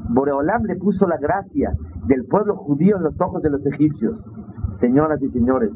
Boreolam 0.09 0.63
le 0.63 0.77
puso 0.77 1.05
la 1.07 1.17
gracia 1.17 1.71
del 2.07 2.25
pueblo 2.25 2.55
judío 2.55 2.97
en 2.97 3.03
los 3.03 3.19
ojos 3.19 3.41
de 3.41 3.49
los 3.49 3.65
egipcios. 3.65 4.17
Señoras 4.79 5.21
y 5.21 5.29
señores, 5.29 5.71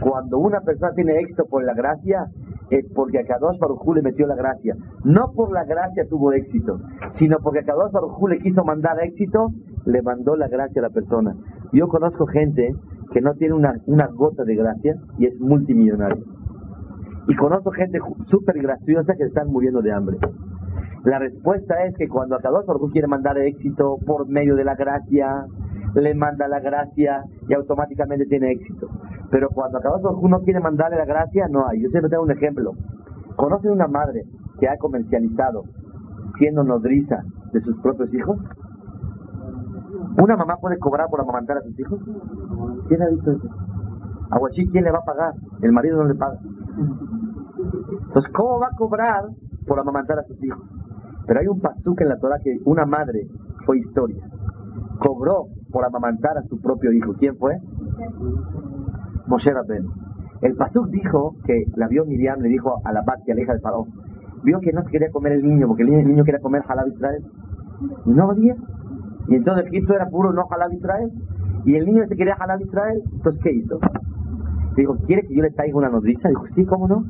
cuando 0.00 0.38
una 0.38 0.60
persona 0.60 0.92
tiene 0.94 1.18
éxito 1.20 1.44
por 1.48 1.64
la 1.64 1.72
gracia, 1.74 2.26
es 2.70 2.86
porque 2.94 3.20
a 3.20 3.24
Kadosh 3.24 3.58
Baruj 3.58 3.94
le 3.94 4.02
metió 4.02 4.26
la 4.26 4.34
gracia. 4.34 4.74
No 5.04 5.32
por 5.34 5.52
la 5.52 5.64
gracia 5.64 6.04
tuvo 6.08 6.32
éxito, 6.32 6.78
sino 7.12 7.38
porque 7.42 7.60
a 7.60 7.64
Kadosh 7.64 7.92
Baruj 7.92 8.28
le 8.28 8.38
quiso 8.38 8.64
mandar 8.64 9.00
éxito, 9.02 9.48
le 9.86 10.02
mandó 10.02 10.36
la 10.36 10.48
gracia 10.48 10.80
a 10.80 10.88
la 10.88 10.90
persona. 10.90 11.34
Yo 11.72 11.88
conozco 11.88 12.26
gente 12.26 12.74
que 13.12 13.20
no 13.20 13.34
tiene 13.34 13.54
una, 13.54 13.74
una 13.86 14.06
gota 14.06 14.44
de 14.44 14.54
gracia 14.54 14.94
y 15.18 15.26
es 15.26 15.38
multimillonario. 15.40 16.24
Y 17.28 17.36
conozco 17.36 17.70
gente 17.70 17.98
súper 18.26 18.60
graciosa 18.60 19.14
que 19.14 19.24
están 19.24 19.48
muriendo 19.48 19.80
de 19.80 19.92
hambre. 19.92 20.18
La 21.04 21.18
respuesta 21.18 21.84
es 21.84 21.96
que 21.96 22.08
cuando 22.08 22.36
Akadosh 22.36 22.66
Baruj 22.66 22.92
quiere 22.92 23.08
mandar 23.08 23.36
éxito 23.38 23.96
por 24.06 24.28
medio 24.28 24.54
de 24.54 24.64
la 24.64 24.74
gracia, 24.74 25.46
le 25.94 26.14
manda 26.14 26.48
la 26.48 26.60
gracia 26.60 27.22
y 27.48 27.54
automáticamente 27.54 28.26
tiene 28.26 28.52
éxito. 28.52 28.88
Pero 29.30 29.48
cuando 29.50 29.78
Akadosh 29.78 30.02
Baruj 30.02 30.28
no 30.28 30.40
quiere 30.42 30.60
mandarle 30.60 30.98
la 30.98 31.04
gracia, 31.04 31.46
no 31.48 31.66
hay. 31.66 31.82
Yo 31.82 31.88
siempre 31.90 32.10
tengo 32.10 32.22
un 32.22 32.30
ejemplo. 32.30 32.72
¿Conocen 33.36 33.72
una 33.72 33.88
madre 33.88 34.22
que 34.60 34.68
ha 34.68 34.76
comercializado 34.76 35.64
siendo 36.38 36.64
nodriza 36.64 37.22
de 37.52 37.60
sus 37.60 37.80
propios 37.80 38.12
hijos? 38.14 38.38
¿Una 40.18 40.36
mamá 40.36 40.56
puede 40.60 40.78
cobrar 40.78 41.08
por 41.08 41.20
amamantar 41.20 41.58
a 41.58 41.62
sus 41.62 41.78
hijos? 41.80 42.00
¿Quién 42.92 43.02
ha 43.04 43.08
visto 43.08 43.30
eso? 43.30 43.48
Aguachí, 44.30 44.66
¿quién 44.66 44.84
le 44.84 44.90
va 44.90 44.98
a 44.98 45.04
pagar? 45.04 45.32
El 45.62 45.72
marido 45.72 45.96
no 45.96 46.08
le 46.08 46.14
paga. 46.14 46.38
Entonces, 48.06 48.30
¿cómo 48.34 48.60
va 48.60 48.66
a 48.66 48.76
cobrar 48.76 49.24
por 49.66 49.80
amamantar 49.80 50.18
a 50.18 50.24
sus 50.24 50.44
hijos? 50.44 50.62
Pero 51.26 51.40
hay 51.40 51.46
un 51.46 51.58
pasuk 51.58 51.98
en 52.02 52.08
la 52.10 52.18
Torah 52.18 52.36
que 52.44 52.58
una 52.66 52.84
madre 52.84 53.28
fue 53.64 53.78
historia. 53.78 54.22
Cobró 54.98 55.46
por 55.70 55.86
amamantar 55.86 56.36
a 56.36 56.42
su 56.42 56.60
propio 56.60 56.92
hijo. 56.92 57.14
¿Quién 57.18 57.34
fue? 57.38 57.56
Moshe 59.26 59.50
Rabben. 59.54 59.86
El 60.42 60.54
pasuk 60.56 60.88
dijo 60.90 61.36
que 61.46 61.64
la 61.76 61.88
vio 61.88 62.04
Miriam, 62.04 62.40
le 62.40 62.50
dijo 62.50 62.82
a 62.84 62.92
la 62.92 63.00
Batia, 63.00 63.34
la 63.34 63.40
hija 63.40 63.54
de 63.54 63.60
Faraón, 63.60 63.88
vio 64.42 64.60
que 64.60 64.74
no 64.74 64.84
quería 64.84 65.10
comer 65.10 65.32
el 65.32 65.42
niño, 65.42 65.66
porque 65.66 65.84
el 65.84 66.06
niño, 66.06 66.24
quería 66.24 66.42
comer 66.42 66.62
halab 66.68 66.88
Israel. 66.88 67.24
Y 68.04 68.10
no 68.10 68.30
había. 68.30 68.54
Y 69.28 69.36
entonces 69.36 69.64
Egipto 69.68 69.94
era 69.94 70.10
puro 70.10 70.34
no 70.34 70.42
halab 70.50 70.74
Israel. 70.74 71.10
Y 71.64 71.76
el 71.76 71.86
niño 71.86 72.06
se 72.08 72.16
quería 72.16 72.34
halab 72.34 72.60
Israel. 72.60 73.02
Entonces, 73.12 73.42
¿qué 73.42 73.52
hizo? 73.52 73.78
Dijo, 74.76 74.96
¿quiere 75.06 75.22
que 75.26 75.34
yo 75.34 75.42
le 75.42 75.50
traiga 75.50 75.76
una 75.76 75.90
nodriza? 75.90 76.28
Dijo, 76.28 76.46
sí, 76.50 76.64
¿cómo 76.64 76.88
no? 76.88 77.04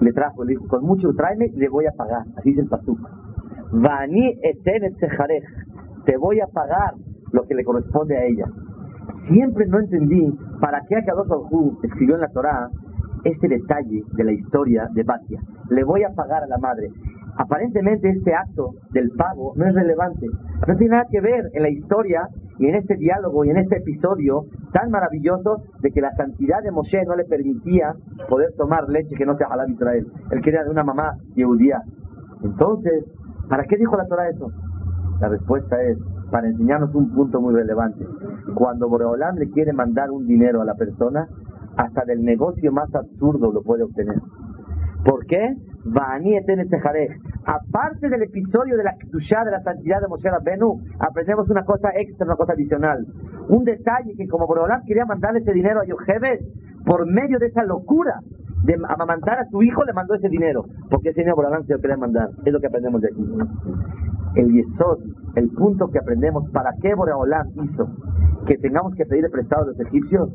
Le 0.00 0.12
trajo, 0.12 0.44
le 0.44 0.50
dijo, 0.50 0.66
con 0.68 0.84
mucho 0.84 1.12
tráeme 1.14 1.46
y 1.46 1.56
le 1.56 1.68
voy 1.68 1.86
a 1.86 1.92
pagar. 1.92 2.22
Así 2.36 2.50
dice 2.50 2.62
el 2.62 2.68
pasuk. 2.68 2.98
Vani 3.72 4.38
eten 4.42 4.94
Te 6.04 6.16
voy 6.16 6.40
a 6.40 6.46
pagar 6.46 6.94
lo 7.32 7.42
que 7.44 7.54
le 7.54 7.64
corresponde 7.64 8.16
a 8.16 8.24
ella. 8.24 8.46
Siempre 9.22 9.66
no 9.66 9.78
entendí 9.78 10.32
para 10.60 10.80
qué 10.88 10.96
Akadosh 10.96 11.28
Baruj 11.28 11.84
escribió 11.84 12.14
en 12.14 12.20
la 12.22 12.28
Torá 12.28 12.68
este 13.24 13.48
detalle 13.48 14.02
de 14.12 14.24
la 14.24 14.32
historia 14.32 14.88
de 14.92 15.02
Batia. 15.02 15.40
Le 15.68 15.84
voy 15.84 16.02
a 16.04 16.10
pagar 16.10 16.42
a 16.42 16.46
la 16.46 16.58
madre. 16.58 16.88
Aparentemente 17.36 18.08
este 18.08 18.34
acto 18.34 18.74
del 18.92 19.10
pago 19.10 19.52
no 19.56 19.66
es 19.66 19.74
relevante. 19.74 20.26
No 20.66 20.76
tiene 20.76 20.92
nada 20.92 21.06
que 21.10 21.20
ver 21.20 21.50
en 21.52 21.62
la 21.62 21.70
historia 21.70 22.22
y 22.60 22.68
en 22.68 22.74
este 22.74 22.94
diálogo 22.96 23.42
y 23.46 23.50
en 23.50 23.56
este 23.56 23.78
episodio 23.78 24.44
tan 24.70 24.90
maravilloso 24.90 25.62
de 25.80 25.90
que 25.90 26.02
la 26.02 26.12
santidad 26.12 26.62
de 26.62 26.70
Moshe 26.70 27.02
no 27.06 27.16
le 27.16 27.24
permitía 27.24 27.94
poder 28.28 28.52
tomar 28.58 28.86
leche 28.86 29.16
que 29.16 29.24
no 29.24 29.34
sea 29.34 29.46
halal 29.50 29.70
Israel. 29.70 30.06
Él 30.30 30.42
quería 30.42 30.62
de 30.62 30.70
una 30.70 30.84
mamá 30.84 31.14
judía. 31.34 31.80
Entonces, 32.44 33.06
¿para 33.48 33.64
qué 33.64 33.78
dijo 33.78 33.96
la 33.96 34.06
Torah 34.06 34.28
eso? 34.28 34.52
La 35.20 35.28
respuesta 35.28 35.82
es 35.82 35.96
para 36.30 36.48
enseñarnos 36.48 36.94
un 36.94 37.10
punto 37.14 37.40
muy 37.40 37.54
relevante. 37.54 38.06
Cuando 38.54 38.90
Boreolam 38.90 39.36
le 39.36 39.48
quiere 39.48 39.72
mandar 39.72 40.10
un 40.10 40.26
dinero 40.26 40.60
a 40.60 40.66
la 40.66 40.74
persona, 40.74 41.26
hasta 41.78 42.04
del 42.04 42.22
negocio 42.22 42.72
más 42.72 42.94
absurdo 42.94 43.52
lo 43.52 43.62
puede 43.62 43.84
obtener. 43.84 44.20
¿Por 45.02 45.24
qué? 45.24 45.56
Aparte 47.44 48.08
del 48.08 48.22
episodio 48.22 48.76
de 48.76 48.84
la 48.84 48.94
Kedushá, 48.96 49.44
de 49.44 49.50
la 49.50 49.60
santidad 49.60 50.00
de 50.00 50.08
Moshe 50.08 50.28
Rabbenu, 50.28 50.78
aprendemos 50.98 51.48
una 51.48 51.64
cosa 51.64 51.88
extra, 51.96 52.26
una 52.26 52.36
cosa 52.36 52.52
adicional. 52.52 53.06
Un 53.48 53.64
detalle 53.64 54.14
que 54.16 54.28
como 54.28 54.46
Boreolam 54.46 54.82
quería 54.84 55.06
mandarle 55.06 55.40
ese 55.40 55.52
dinero 55.52 55.80
a 55.80 55.86
Yochebed, 55.86 56.40
por 56.84 57.06
medio 57.06 57.38
de 57.38 57.46
esa 57.46 57.64
locura 57.64 58.20
de 58.64 58.76
amamantar 58.88 59.38
a 59.38 59.44
su 59.46 59.62
hijo, 59.62 59.84
le 59.84 59.92
mandó 59.92 60.14
ese 60.14 60.28
dinero. 60.28 60.64
Porque 60.90 61.10
ese 61.10 61.20
dinero 61.20 61.36
Boreolam 61.36 61.64
se 61.64 61.72
lo 61.72 61.80
quería 61.80 61.96
mandar. 61.96 62.28
Es 62.44 62.52
lo 62.52 62.60
que 62.60 62.66
aprendemos 62.66 63.00
de 63.00 63.08
aquí. 63.08 63.24
El 64.36 64.52
Yesod, 64.52 64.98
el 65.34 65.48
punto 65.50 65.88
que 65.88 65.98
aprendemos, 65.98 66.48
¿para 66.52 66.70
qué 66.80 66.94
Boreolam 66.94 67.46
hizo 67.62 67.88
que 68.46 68.58
tengamos 68.58 68.94
que 68.94 69.06
pedirle 69.06 69.30
prestado 69.30 69.64
a 69.64 69.66
los 69.68 69.80
egipcios? 69.80 70.30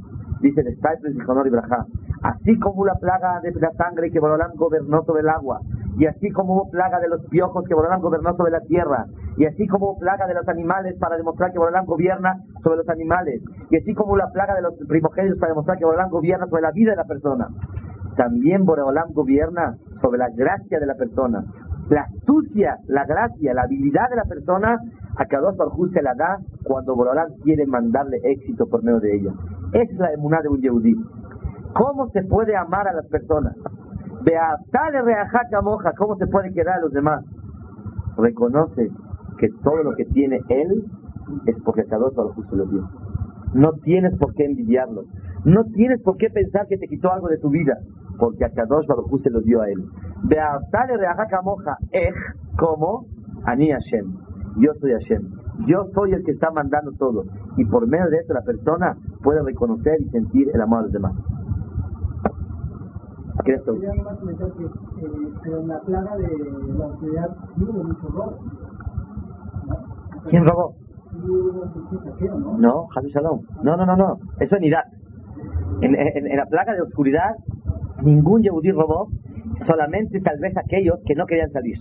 Dice 0.45 0.61
el 0.61 0.77
Staiples 0.77 1.15
y 1.15 1.17
y 1.17 1.49
Brajá. 1.49 1.87
Así 2.21 2.59
como 2.59 2.85
la 2.85 2.93
plaga 3.01 3.39
de 3.41 3.51
la 3.59 3.71
sangre 3.71 4.11
que 4.11 4.19
Borolam 4.19 4.51
gobernó 4.53 5.03
sobre 5.03 5.21
el 5.21 5.29
agua, 5.29 5.59
y 5.97 6.05
así 6.05 6.29
como 6.29 6.53
hubo 6.53 6.69
plaga 6.69 6.99
de 6.99 7.07
los 7.07 7.25
piojos 7.31 7.65
que 7.67 7.73
Borolam 7.73 7.99
gobernó 7.99 8.35
sobre 8.35 8.51
la 8.51 8.59
tierra, 8.59 9.07
y 9.37 9.45
así 9.45 9.65
como 9.65 9.87
hubo 9.87 9.97
plaga 9.97 10.27
de 10.27 10.35
los 10.35 10.47
animales 10.47 10.95
para 10.99 11.17
demostrar 11.17 11.51
que 11.51 11.57
Borolam 11.57 11.85
gobierna 11.87 12.35
sobre 12.61 12.77
los 12.77 12.89
animales, 12.89 13.41
y 13.71 13.77
así 13.77 13.95
como 13.95 14.15
la 14.17 14.29
plaga 14.29 14.53
de 14.53 14.61
los 14.61 14.75
primogénitos 14.87 15.39
para 15.39 15.53
demostrar 15.53 15.79
que 15.79 15.85
Borolam 15.85 16.11
gobierna 16.11 16.45
sobre 16.45 16.61
la 16.61 16.71
vida 16.71 16.91
de 16.91 16.97
la 16.97 17.05
persona, 17.05 17.47
también 18.15 18.65
Borolam 18.65 19.13
gobierna 19.13 19.77
sobre 19.99 20.19
la 20.19 20.29
gracia 20.29 20.79
de 20.79 20.85
la 20.85 20.93
persona. 20.93 21.43
La 21.89 22.01
astucia, 22.01 22.77
la 22.87 23.05
gracia, 23.05 23.53
la 23.53 23.63
habilidad 23.63 24.09
de 24.11 24.15
la 24.15 24.25
persona, 24.25 24.77
a 25.17 25.25
cada 25.25 25.51
dos 25.51 25.91
se 25.91 26.01
la 26.01 26.13
da 26.13 26.37
cuando 26.63 26.95
Borolam 26.95 27.29
quiere 27.43 27.65
mandarle 27.65 28.17
éxito 28.23 28.67
por 28.67 28.83
medio 28.83 28.99
de 28.99 29.15
ella. 29.15 29.31
Es 29.73 29.97
la 29.97 30.13
emuná 30.13 30.41
de 30.41 30.49
un 30.49 30.61
yehudí. 30.61 30.93
¿Cómo 31.73 32.07
se 32.09 32.23
puede 32.23 32.55
amar 32.55 32.87
a 32.87 32.93
las 32.93 33.07
personas? 33.07 33.55
Beatale 34.23 35.01
reajaca 35.01 35.61
moja, 35.61 35.91
¿cómo 35.97 36.15
se 36.15 36.25
puede 36.27 36.51
quedar 36.53 36.77
a 36.77 36.81
los 36.81 36.91
demás? 36.91 37.23
Reconoce 38.17 38.89
que 39.37 39.49
todo 39.63 39.83
lo 39.83 39.95
que 39.95 40.05
tiene 40.05 40.39
él 40.49 40.85
es 41.45 41.55
porque 41.63 41.83
Kadosh 41.83 42.15
Baruj 42.15 42.35
se 42.49 42.55
lo 42.55 42.65
dio. 42.65 42.89
No 43.53 43.73
tienes 43.83 44.17
por 44.17 44.33
qué 44.33 44.45
envidiarlo. 44.45 45.03
No 45.43 45.63
tienes 45.65 46.01
por 46.01 46.17
qué 46.17 46.29
pensar 46.29 46.65
que 46.67 46.77
te 46.77 46.87
quitó 46.87 47.11
algo 47.11 47.27
de 47.27 47.37
tu 47.37 47.49
vida, 47.49 47.77
porque 48.17 48.45
a 48.45 48.49
Kadosh 48.49 48.87
Baruj 48.87 49.19
se 49.21 49.29
lo 49.29 49.41
dio 49.41 49.61
a 49.61 49.69
él. 49.69 49.83
Beatale 50.23 50.97
reajaca 50.97 51.41
moja, 51.41 51.77
ej, 51.91 52.13
como 52.57 53.05
Ani 53.43 53.71
Hashem. 53.71 54.05
Yo 54.57 54.71
soy 54.79 54.91
Hashem. 54.91 55.21
Yo 55.67 55.85
soy 55.93 56.13
el 56.13 56.23
que 56.23 56.31
está 56.31 56.51
mandando 56.51 56.91
todo. 56.97 57.23
Y 57.57 57.65
por 57.65 57.87
medio 57.87 58.09
de 58.09 58.17
eso 58.17 58.33
la 58.33 58.41
persona 58.41 58.95
puede 59.25 59.41
reconocer 59.41 59.99
y 59.99 60.09
sentir 60.09 60.49
el 60.53 60.61
amor 60.61 60.81
de 60.81 60.83
los 60.83 60.93
demás. 60.93 61.13
¿Qué 63.43 63.53
es 63.53 63.61
eh, 63.61 63.73
en 65.45 65.67
la 65.67 65.79
plaga 65.81 66.15
de 66.15 66.27
la 66.77 66.85
oscuridad 66.85 67.29
hubo 67.57 67.83
mucho 67.83 68.07
robo. 68.07 68.37
¿Quién 70.29 70.45
robó? 70.45 70.75
No, 72.59 72.87
Jesús 72.87 73.13
Shalom. 73.13 73.41
No, 73.63 73.75
no, 73.75 73.85
no, 73.85 73.95
no. 73.95 74.19
Eso 74.39 74.57
en 74.57 74.63
Irak. 74.63 74.85
En, 75.81 75.95
en, 75.95 76.27
en 76.27 76.37
la 76.37 76.45
plaga 76.45 76.73
de 76.73 76.81
oscuridad, 76.81 77.35
ningún 78.03 78.41
Yehudí 78.43 78.71
robó, 78.71 79.09
solamente 79.61 80.21
tal 80.21 80.39
vez 80.39 80.55
aquellos 80.57 80.99
que 81.05 81.15
no 81.15 81.25
querían 81.25 81.51
salir. 81.51 81.77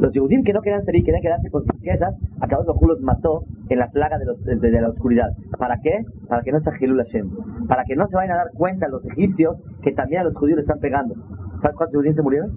Los 0.00 0.12
Yehudim 0.12 0.44
que 0.44 0.52
no 0.52 0.60
querían 0.60 0.84
salir, 0.84 1.04
querían 1.04 1.22
quedarse 1.22 1.50
con 1.50 1.62
sus 1.62 1.72
riquezas, 1.72 2.14
a 2.40 2.46
uno 2.46 2.94
los 2.94 3.00
mató 3.00 3.42
en 3.68 3.78
la 3.78 3.88
plaga 3.88 4.18
de, 4.18 4.26
los, 4.26 4.42
de, 4.44 4.80
la 4.80 4.88
oscuridad. 4.90 5.28
¿Para 5.58 5.76
qué? 5.82 6.04
Para 6.28 6.42
que 6.42 6.52
no 6.52 6.60
se 6.60 6.70
Hilul 6.80 6.98
Hashem. 6.98 7.28
Para 7.66 7.84
que 7.84 7.96
no 7.96 8.06
se 8.06 8.16
vayan 8.16 8.32
a 8.32 8.36
dar 8.36 8.50
cuenta 8.54 8.88
los 8.88 9.04
egipcios 9.06 9.56
que 9.82 9.92
también 9.92 10.22
a 10.22 10.24
los 10.24 10.34
judíos 10.34 10.56
le 10.56 10.62
están 10.62 10.78
pegando. 10.78 11.14
¿Sabes 11.62 11.76
cuántos 11.76 11.92
Yehudim 11.92 12.14
se 12.14 12.22
murieron? 12.22 12.54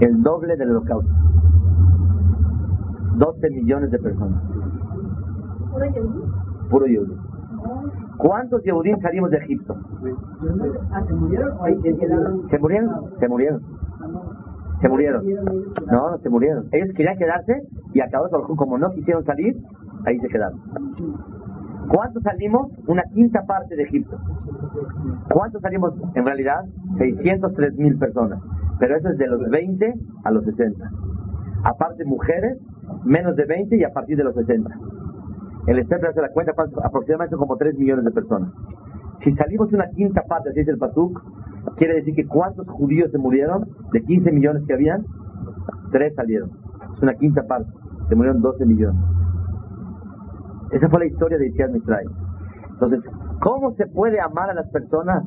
El 0.00 0.22
doble 0.22 0.56
del 0.56 0.70
holocausto. 0.70 1.12
12 3.16 3.50
millones 3.50 3.90
de 3.90 3.98
personas. 3.98 4.42
¿Puro 5.70 5.86
Yehudim? 5.86 6.68
Puro 6.70 6.86
Yehudim. 6.86 7.18
¿Cuántos 8.16 8.62
Yehudim 8.62 8.98
salimos 9.00 9.30
de 9.30 9.36
Egipto? 9.38 9.76
¿Se 11.06 11.14
murieron 11.14 11.58
o 11.58 11.64
ahí 11.64 11.76
quedaron? 11.82 12.48
Se 12.48 12.58
murieron, 12.58 12.90
se 13.18 13.28
murieron. 13.28 13.60
Se 14.82 14.88
murieron. 14.88 15.24
No, 15.90 16.10
no 16.10 16.18
se 16.18 16.28
murieron. 16.28 16.66
Ellos 16.72 16.90
querían 16.96 17.16
quedarse 17.16 17.62
y 17.94 18.00
acabó 18.00 18.28
como 18.56 18.78
no 18.78 18.90
quisieron 18.90 19.24
salir, 19.24 19.56
ahí 20.04 20.18
se 20.18 20.28
quedaron. 20.28 20.60
¿Cuántos 21.88 22.22
salimos? 22.22 22.72
Una 22.88 23.02
quinta 23.14 23.42
parte 23.46 23.76
de 23.76 23.84
Egipto. 23.84 24.18
¿Cuántos 25.32 25.62
salimos 25.62 25.94
en 26.14 26.24
realidad? 26.24 26.64
603 26.98 27.74
mil 27.76 27.96
personas. 27.96 28.40
Pero 28.80 28.96
eso 28.96 29.08
es 29.10 29.18
de 29.18 29.26
los 29.28 29.48
20 29.48 29.94
a 30.24 30.30
los 30.32 30.44
60. 30.44 30.90
Aparte 31.64 32.04
mujeres, 32.04 32.58
menos 33.04 33.36
de 33.36 33.44
20 33.44 33.76
y 33.76 33.84
a 33.84 33.90
partir 33.90 34.16
de 34.16 34.24
los 34.24 34.34
60. 34.34 34.68
El 35.68 35.78
Esther 35.78 36.04
hace 36.06 36.20
la 36.20 36.30
cuenta, 36.30 36.52
aproximadamente 36.82 37.36
como 37.36 37.56
3 37.56 37.78
millones 37.78 38.04
de 38.04 38.10
personas. 38.10 38.50
Si 39.20 39.30
salimos 39.32 39.72
una 39.72 39.88
quinta 39.90 40.22
parte, 40.22 40.50
así 40.50 40.60
es 40.60 40.68
el 40.68 40.78
Pasuk, 40.78 41.22
quiere 41.76 41.94
decir 41.94 42.14
que 42.14 42.26
¿cuántos 42.26 42.68
judíos 42.68 43.10
se 43.10 43.18
murieron? 43.18 43.68
De 43.92 44.02
15 44.02 44.32
millones 44.32 44.62
que 44.66 44.74
habían, 44.74 45.04
3 45.90 46.14
salieron. 46.14 46.50
Es 46.94 47.02
una 47.02 47.14
quinta 47.14 47.42
parte. 47.46 47.70
Se 48.08 48.16
murieron 48.16 48.40
12 48.40 48.66
millones. 48.66 49.02
Esa 50.72 50.88
fue 50.88 51.00
la 51.00 51.06
historia 51.06 51.38
de 51.38 51.48
Isias 51.48 51.70
Mitray. 51.70 52.06
Entonces, 52.70 53.08
¿cómo 53.40 53.72
se 53.72 53.86
puede 53.86 54.20
amar 54.20 54.50
a 54.50 54.54
las 54.54 54.68
personas 54.70 55.22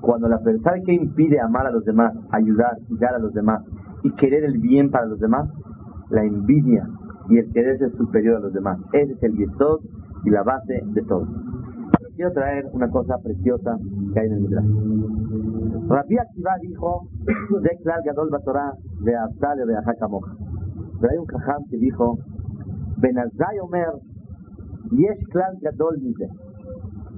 cuando 0.00 0.28
la 0.28 0.38
persona 0.38 0.76
qué 0.84 0.92
impide 0.92 1.40
amar 1.40 1.66
a 1.66 1.70
los 1.70 1.84
demás, 1.84 2.12
ayudar 2.30 2.76
y 2.88 2.98
dar 2.98 3.14
a 3.14 3.18
los 3.18 3.32
demás 3.32 3.62
y 4.02 4.10
querer 4.12 4.44
el 4.44 4.58
bien 4.58 4.90
para 4.90 5.06
los 5.06 5.18
demás? 5.18 5.48
La 6.10 6.22
envidia 6.22 6.86
y 7.30 7.38
el 7.38 7.50
querer 7.52 7.78
ser 7.78 7.90
superior 7.92 8.36
a 8.36 8.40
los 8.40 8.52
demás. 8.52 8.78
Ese 8.92 9.12
es 9.12 9.22
el 9.22 9.36
yesod 9.36 9.80
y 10.24 10.30
la 10.30 10.42
base 10.42 10.82
de 10.84 11.02
todo. 11.02 11.26
Quiero 12.16 12.32
traer 12.32 12.66
una 12.72 12.88
cosa 12.90 13.18
preciosa 13.18 13.76
que 14.12 14.20
hay 14.20 14.26
en 14.26 14.32
el 14.32 14.40
Midrash. 14.40 15.88
Rabbi 15.88 16.16
Akiva 16.18 16.52
dijo, 16.62 17.08
de 17.60 17.70
Klal 17.82 18.02
Gadol 18.04 18.30
Batorah 18.30 18.72
de 19.00 19.16
Abdal 19.16 19.66
de 19.66 19.76
Ahakamoja. 19.76 20.32
Pero 21.00 21.12
hay 21.12 21.18
un 21.18 21.26
cajam 21.26 21.64
que 21.68 21.76
dijo, 21.76 22.18
Benazai 22.98 23.58
Omer, 23.60 23.94
Yesh 24.92 25.26
Klal 25.32 25.58
Gadol 25.60 25.98
Mite. 26.00 26.28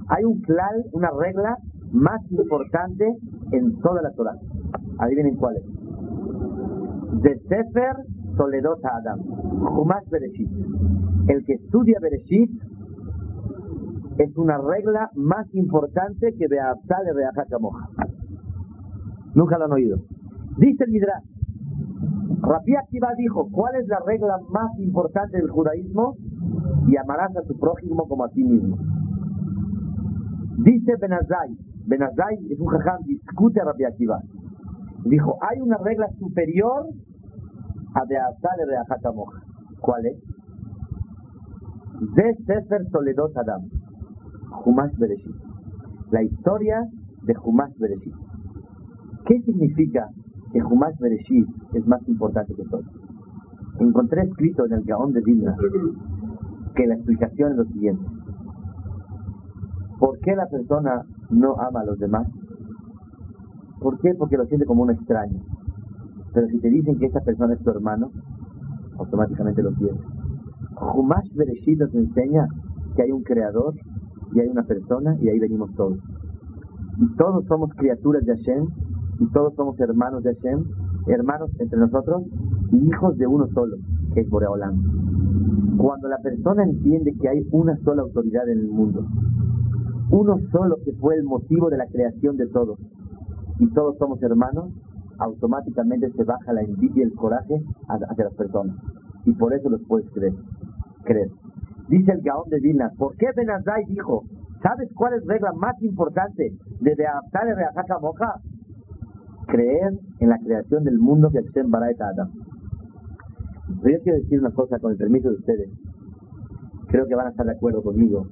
Hay 0.09 0.23
un 0.23 0.41
klal, 0.41 0.83
una 0.93 1.09
regla 1.11 1.57
más 1.91 2.19
importante 2.31 3.05
en 3.51 3.79
toda 3.81 4.01
la 4.01 4.11
Torah. 4.11 4.35
Adivinen 4.97 5.35
cuál 5.35 5.57
es. 5.57 5.63
De 7.21 7.37
Sefer 7.47 7.95
Toledot 8.35 8.83
Adam. 8.83 9.19
Jumash 9.75 10.09
Bereshit. 10.09 10.49
El 11.27 11.43
que 11.45 11.53
estudia 11.53 11.99
Bereshit 12.01 12.49
es 14.17 14.35
una 14.37 14.57
regla 14.57 15.09
más 15.15 15.45
importante 15.53 16.33
que 16.37 16.47
de 16.47 16.59
Abdal 16.59 17.05
de 17.05 17.59
Moja. 17.59 17.87
Nunca 19.35 19.57
lo 19.57 19.65
han 19.65 19.71
oído. 19.73 19.97
Dice 20.57 20.83
el 20.85 20.91
Midrash. 20.91 21.23
Rabbi 22.41 22.75
Akiva 22.75 23.09
dijo, 23.17 23.47
¿cuál 23.51 23.75
es 23.75 23.87
la 23.87 23.99
regla 24.05 24.37
más 24.49 24.71
importante 24.79 25.37
del 25.37 25.49
judaísmo? 25.49 26.15
Y 26.87 26.97
amarás 26.97 27.35
a 27.35 27.41
tu 27.41 27.57
prójimo 27.57 28.07
como 28.07 28.25
a 28.25 28.29
ti 28.29 28.43
mismo. 28.43 28.77
Dice 30.63 30.93
Benazai, 30.99 31.55
Benazai 31.85 32.37
es 32.49 32.59
un 32.59 32.67
jajam, 32.67 33.03
discute 33.03 33.61
a 33.61 33.65
Rabbi 33.65 33.83
Akiva. 33.83 34.19
Dijo, 35.05 35.37
hay 35.41 35.61
una 35.61 35.77
regla 35.77 36.07
superior 36.17 36.87
a 37.93 38.05
de 38.05 38.17
Abdal 38.17 39.01
de 39.01 39.11
Moja. 39.13 39.41
¿Cuál 39.79 40.05
es? 40.07 40.17
De 42.15 42.35
Sefer 42.45 42.87
Toledot 42.91 43.37
Adam. 43.37 43.76
Humash 44.65 44.95
Bereshit. 44.97 45.35
La 46.11 46.23
historia 46.23 46.87
de 47.23 47.35
Humash 47.43 47.77
Bereshit. 47.77 48.13
¿Qué 49.25 49.41
significa 49.41 50.07
que 50.51 50.63
Humash 50.63 50.97
Bereshit 50.99 51.47
es 51.73 51.85
más 51.87 52.07
importante 52.07 52.53
que 52.55 52.63
todo? 52.63 52.83
Encontré 53.79 54.23
escrito 54.23 54.65
en 54.65 54.73
el 54.73 54.83
Gaón 54.83 55.13
de 55.13 55.21
Vilna 55.21 55.55
que 56.75 56.87
la 56.87 56.95
explicación 56.95 57.51
es 57.51 57.57
lo 57.57 57.65
siguiente. 57.65 58.05
¿Por 59.99 60.19
qué 60.19 60.35
la 60.35 60.45
persona 60.47 61.03
no 61.31 61.55
ama 61.59 61.81
a 61.81 61.85
los 61.85 61.97
demás? 61.97 62.27
¿Por 63.79 63.99
qué? 63.99 64.13
Porque 64.13 64.37
lo 64.37 64.45
siente 64.45 64.65
como 64.65 64.83
un 64.83 64.91
extraño. 64.91 65.39
Pero 66.33 66.47
si 66.47 66.59
te 66.59 66.69
dicen 66.69 66.97
que 66.99 67.07
esa 67.07 67.21
persona 67.21 67.55
es 67.55 67.63
tu 67.63 67.71
hermano, 67.71 68.11
automáticamente 68.99 69.63
lo 69.63 69.71
quiere. 69.73 69.97
Humash 70.93 71.33
Bereshit 71.35 71.79
nos 71.79 71.93
enseña 71.95 72.47
que 72.95 73.03
hay 73.03 73.11
un 73.11 73.23
creador 73.23 73.73
y 74.37 74.39
hay 74.39 74.49
una 74.49 74.63
persona 74.63 75.17
y 75.19 75.29
ahí 75.29 75.39
venimos 75.39 75.73
todos. 75.73 75.97
Y 76.99 77.15
todos 77.15 77.43
somos 77.45 77.71
criaturas 77.75 78.23
de 78.23 78.35
Hashem 78.35 78.67
y 79.19 79.25
todos 79.31 79.55
somos 79.55 79.79
hermanos 79.79 80.21
de 80.21 80.35
Hashem, 80.35 80.63
hermanos 81.07 81.49
entre 81.57 81.79
nosotros 81.79 82.23
y 82.71 82.87
hijos 82.87 83.17
de 83.17 83.25
uno 83.25 83.47
solo, 83.47 83.77
que 84.13 84.21
es 84.21 84.29
Boreolam. 84.29 85.77
Cuando 85.77 86.07
la 86.07 86.19
persona 86.19 86.63
entiende 86.63 87.15
que 87.19 87.29
hay 87.29 87.47
una 87.51 87.75
sola 87.77 88.03
autoridad 88.03 88.47
en 88.47 88.59
el 88.59 88.69
mundo, 88.69 89.03
uno 90.11 90.37
solo 90.51 90.77
que 90.85 90.93
fue 90.93 91.15
el 91.15 91.23
motivo 91.23 91.71
de 91.71 91.77
la 91.77 91.87
creación 91.87 92.37
de 92.37 92.45
todos, 92.47 92.77
y 93.57 93.67
todos 93.73 93.97
somos 93.97 94.21
hermanos, 94.21 94.71
automáticamente 95.17 96.11
se 96.11 96.23
baja 96.23 96.53
la 96.53 96.61
envidia 96.61 96.99
y 96.99 97.01
el 97.01 97.13
coraje 97.15 97.59
hacia 97.87 98.25
las 98.25 98.35
personas. 98.35 98.75
Y 99.25 99.33
por 99.33 99.51
eso 99.55 99.67
los 99.67 99.81
puedes 99.87 100.07
creer. 100.11 100.33
creer. 101.05 101.29
Dice 101.89 102.11
el 102.11 102.21
Gaón 102.21 102.49
de 102.49 102.59
Vilna, 102.59 102.89
¿por 102.97 103.15
qué 103.15 103.27
Benazai 103.35 103.85
dijo, 103.85 104.23
¿sabes 104.61 104.89
cuál 104.93 105.13
es 105.13 105.25
la 105.25 105.33
regla 105.33 105.53
más 105.53 105.81
importante 105.81 106.51
de 106.81 107.07
adaptar 107.07 107.47
el 107.47 107.55
Moja? 108.01 108.33
Creer 109.47 109.93
en 110.19 110.29
la 110.29 110.37
creación 110.39 110.83
del 110.83 110.99
mundo 110.99 111.29
que 111.31 111.41
Hashem 111.41 111.71
Baraita 111.71 112.09
Adam. 112.09 112.29
Yo 113.83 113.99
quiero 114.03 114.19
decir 114.19 114.39
una 114.39 114.51
cosa 114.51 114.79
con 114.79 114.91
el 114.91 114.97
permiso 114.97 115.29
de 115.29 115.35
ustedes. 115.35 115.69
Creo 116.87 117.05
que 117.05 117.15
van 117.15 117.27
a 117.27 117.29
estar 117.29 117.45
de 117.45 117.53
acuerdo 117.53 117.81
conmigo. 117.81 118.27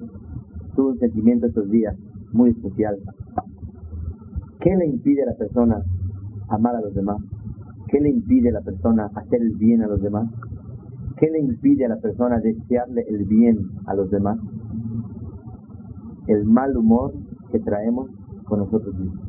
Tuve 0.74 0.92
un 0.92 0.98
sentimiento 0.98 1.46
estos 1.46 1.70
días 1.70 1.96
muy 2.32 2.50
especial. 2.50 2.98
¿Qué 4.60 4.76
le 4.76 4.86
impide 4.86 5.22
a 5.22 5.26
la 5.26 5.36
persona 5.36 5.82
amar 6.48 6.76
a 6.76 6.80
los 6.82 6.94
demás? 6.94 7.18
¿Qué 7.88 8.00
le 8.00 8.10
impide 8.10 8.50
a 8.50 8.52
la 8.52 8.60
persona 8.60 9.08
hacer 9.14 9.40
el 9.40 9.56
bien 9.56 9.82
a 9.82 9.86
los 9.86 10.02
demás? 10.02 10.28
¿Qué 11.18 11.30
le 11.30 11.40
impide 11.40 11.86
a 11.86 11.88
la 11.88 11.96
persona 11.96 12.38
desearle 12.40 13.02
el 13.08 13.24
bien 13.24 13.56
a 13.86 13.94
los 13.94 14.10
demás? 14.10 14.38
El 16.26 16.44
mal 16.44 16.76
humor 16.76 17.14
que 17.50 17.58
traemos 17.60 18.10
con 18.44 18.58
nosotros 18.58 18.94
mismos. 18.98 19.26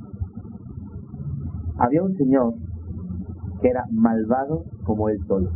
Había 1.78 2.04
un 2.04 2.14
señor 2.18 2.56
que 3.62 3.70
era 3.70 3.86
malvado 3.92 4.66
como 4.84 5.08
él 5.08 5.18
solo. 5.28 5.50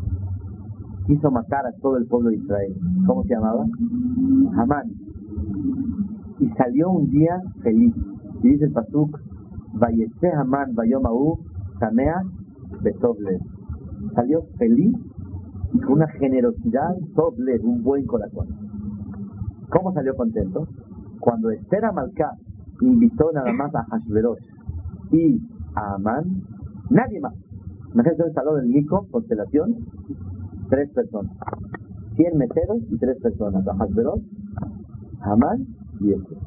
Quiso 1.05 1.31
matar 1.31 1.65
a 1.65 1.73
todo 1.81 1.97
el 1.97 2.05
pueblo 2.05 2.29
de 2.29 2.37
Israel. 2.37 2.75
¿Cómo 3.05 3.23
se 3.23 3.33
llamaba? 3.33 3.65
Hamán. 4.55 4.85
Y 6.39 6.47
salió 6.51 6.91
un 6.91 7.09
día 7.09 7.41
feliz. 7.61 7.93
Y 8.41 8.49
dice 8.49 8.65
el 8.65 8.71
Pasuk, 8.71 9.19
Vayese 9.73 10.31
Hamán 10.31 10.75
Bayomahu 10.75 11.39
Samea 11.79 12.21
Betoble. 12.81 13.39
Salió 14.15 14.43
feliz 14.57 14.95
una 15.87 16.07
generosidad 16.07 16.95
doble, 17.15 17.59
un 17.59 17.83
buen 17.83 18.05
corazón. 18.05 18.47
¿Cómo 19.69 19.93
salió 19.93 20.15
contento? 20.15 20.67
Cuando 21.19 21.51
Esther 21.51 21.85
Amalcá 21.85 22.31
invitó 22.81 23.31
nada 23.31 23.53
más 23.53 23.73
a 23.75 23.83
Hashverosh 23.85 24.43
y 25.11 25.39
a 25.75 25.95
Amán, 25.95 26.43
nadie 26.89 27.19
más. 27.19 27.33
Imagínense 27.93 28.23
el 28.23 28.33
salón 28.33 28.61
del 28.61 28.69
Nico, 28.69 29.07
constelación, 29.11 29.75
tres 30.69 30.89
personas. 30.91 31.31
Cien 32.15 32.37
meseros 32.37 32.79
y 32.89 32.97
tres 32.97 33.17
personas. 33.21 33.65
A 33.67 33.75
Hashverosh, 33.75 34.23
Amán 35.21 35.67
y 35.99 36.13
Esther. 36.13 36.37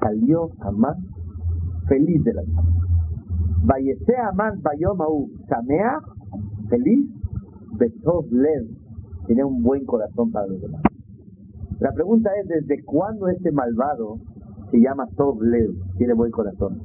Salió 0.00 0.50
Amán 0.60 0.96
feliz 1.88 2.22
de 2.24 2.34
la 2.34 2.42
vida. 2.42 2.62
Vayese 3.64 4.16
Amán 4.16 4.62
Bayomau 4.62 5.28
Samea, 5.48 5.98
feliz 6.68 7.06
Betov 7.78 8.26
Lev 8.30 8.66
tenía 9.26 9.46
un 9.46 9.62
buen 9.62 9.84
corazón 9.84 10.30
para 10.30 10.46
los 10.46 10.60
demás. 10.60 10.82
La 11.80 11.92
pregunta 11.92 12.30
es, 12.42 12.48
¿desde 12.48 12.84
cuándo 12.84 13.28
este 13.28 13.52
malvado 13.52 14.18
se 14.70 14.80
llama 14.80 15.06
Tov 15.16 15.42
Lev, 15.42 15.70
tiene 15.96 16.12
buen 16.12 16.30
corazón? 16.30 16.82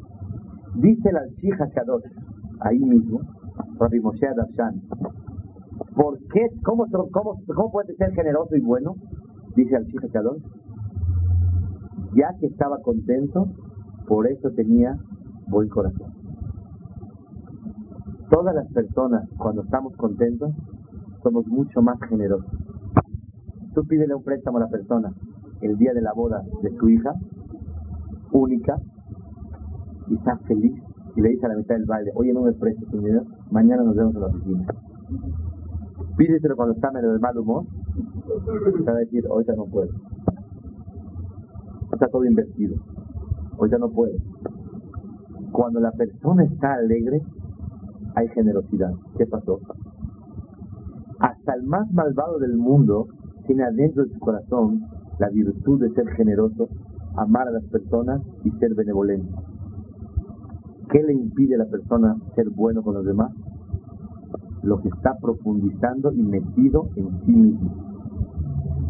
Dice 0.75 1.11
la 1.11 1.25
Shija 1.37 1.69
Kadosh, 1.69 2.05
ahí 2.61 2.79
mismo, 2.79 3.19
Rabbi 3.79 3.99
Moshe 3.99 4.25
Adashan, 4.27 4.81
¿por 5.95 6.17
qué, 6.33 6.47
cómo, 6.63 6.85
cómo, 7.11 7.35
cómo 7.45 7.71
puede 7.71 7.93
ser 7.95 8.13
generoso 8.13 8.55
y 8.55 8.61
bueno? 8.61 8.95
Dice 9.55 9.75
al 9.75 9.85
Shija 9.85 10.07
Kadosh, 10.09 10.43
ya 12.15 12.33
que 12.39 12.47
estaba 12.47 12.79
contento, 12.81 13.47
por 14.07 14.27
eso 14.27 14.49
tenía 14.51 14.95
buen 15.47 15.67
corazón. 15.67 16.13
Todas 18.29 18.55
las 18.55 18.71
personas, 18.71 19.27
cuando 19.37 19.63
estamos 19.63 19.95
contentos, 19.97 20.51
somos 21.25 21.47
mucho 21.47 21.81
más 21.81 21.97
generosos. 22.07 22.45
Tú 23.73 23.83
pídele 23.87 24.13
un 24.13 24.21
préstamo 24.21 24.57
a 24.57 24.61
la 24.61 24.67
persona 24.67 25.11
el 25.61 25.75
día 25.75 25.91
de 25.93 26.01
la 26.01 26.13
boda 26.13 26.43
de 26.61 26.69
su 26.77 26.87
hija, 26.87 27.13
única, 28.31 28.75
y 30.07 30.13
está 30.13 30.37
feliz, 30.47 30.79
y 31.15 31.21
le 31.21 31.29
dice 31.29 31.47
a 31.47 31.49
la 31.49 31.55
mitad 31.55 31.75
del 31.75 31.85
baile, 31.85 32.11
oye, 32.13 32.31
no 32.31 32.43
me 32.43 32.53
prestes 32.53 32.87
un 32.93 32.99
dinero, 32.99 33.23
mañana 33.49 33.81
nos 33.81 33.95
vemos 33.95 34.13
en 34.13 34.21
la 34.21 34.27
oficina. 34.27 34.67
Pídeselo 36.15 36.55
cuando 36.55 36.75
está 36.75 36.91
medio 36.91 37.11
de 37.11 37.19
mal 37.19 37.35
humor, 37.39 37.63
te 37.65 38.83
va 38.83 38.91
a 38.91 38.99
decir, 38.99 39.25
ahorita 39.27 39.55
no 39.55 39.65
puedo. 39.65 39.89
Está 41.91 42.07
todo 42.07 42.23
invertido, 42.23 42.75
ahorita 43.57 43.79
no 43.79 43.89
puedo. 43.89 44.13
Cuando 45.51 45.79
la 45.79 45.91
persona 45.91 46.43
está 46.43 46.75
alegre, 46.75 47.23
hay 48.13 48.27
generosidad. 48.27 48.93
¿Qué 49.17 49.25
pasó? 49.25 49.59
El 51.53 51.63
más 51.63 51.91
malvado 51.91 52.39
del 52.39 52.57
mundo 52.57 53.07
tiene 53.45 53.63
adentro 53.63 54.03
de 54.03 54.13
su 54.13 54.19
corazón 54.19 54.81
la 55.19 55.29
virtud 55.29 55.79
de 55.79 55.89
ser 55.91 56.07
generoso, 56.15 56.67
amar 57.15 57.47
a 57.47 57.51
las 57.51 57.63
personas 57.65 58.21
y 58.43 58.51
ser 58.51 58.73
benevolente. 58.73 59.31
¿Qué 60.91 61.01
le 61.03 61.13
impide 61.13 61.55
a 61.55 61.59
la 61.59 61.65
persona 61.65 62.15
ser 62.35 62.49
bueno 62.49 62.81
con 62.81 62.95
los 62.95 63.05
demás? 63.05 63.31
Lo 64.63 64.81
que 64.81 64.89
está 64.89 65.15
profundizando 65.21 66.11
y 66.11 66.21
metido 66.23 66.89
en 66.95 67.25
sí 67.25 67.31
mismo. 67.31 67.71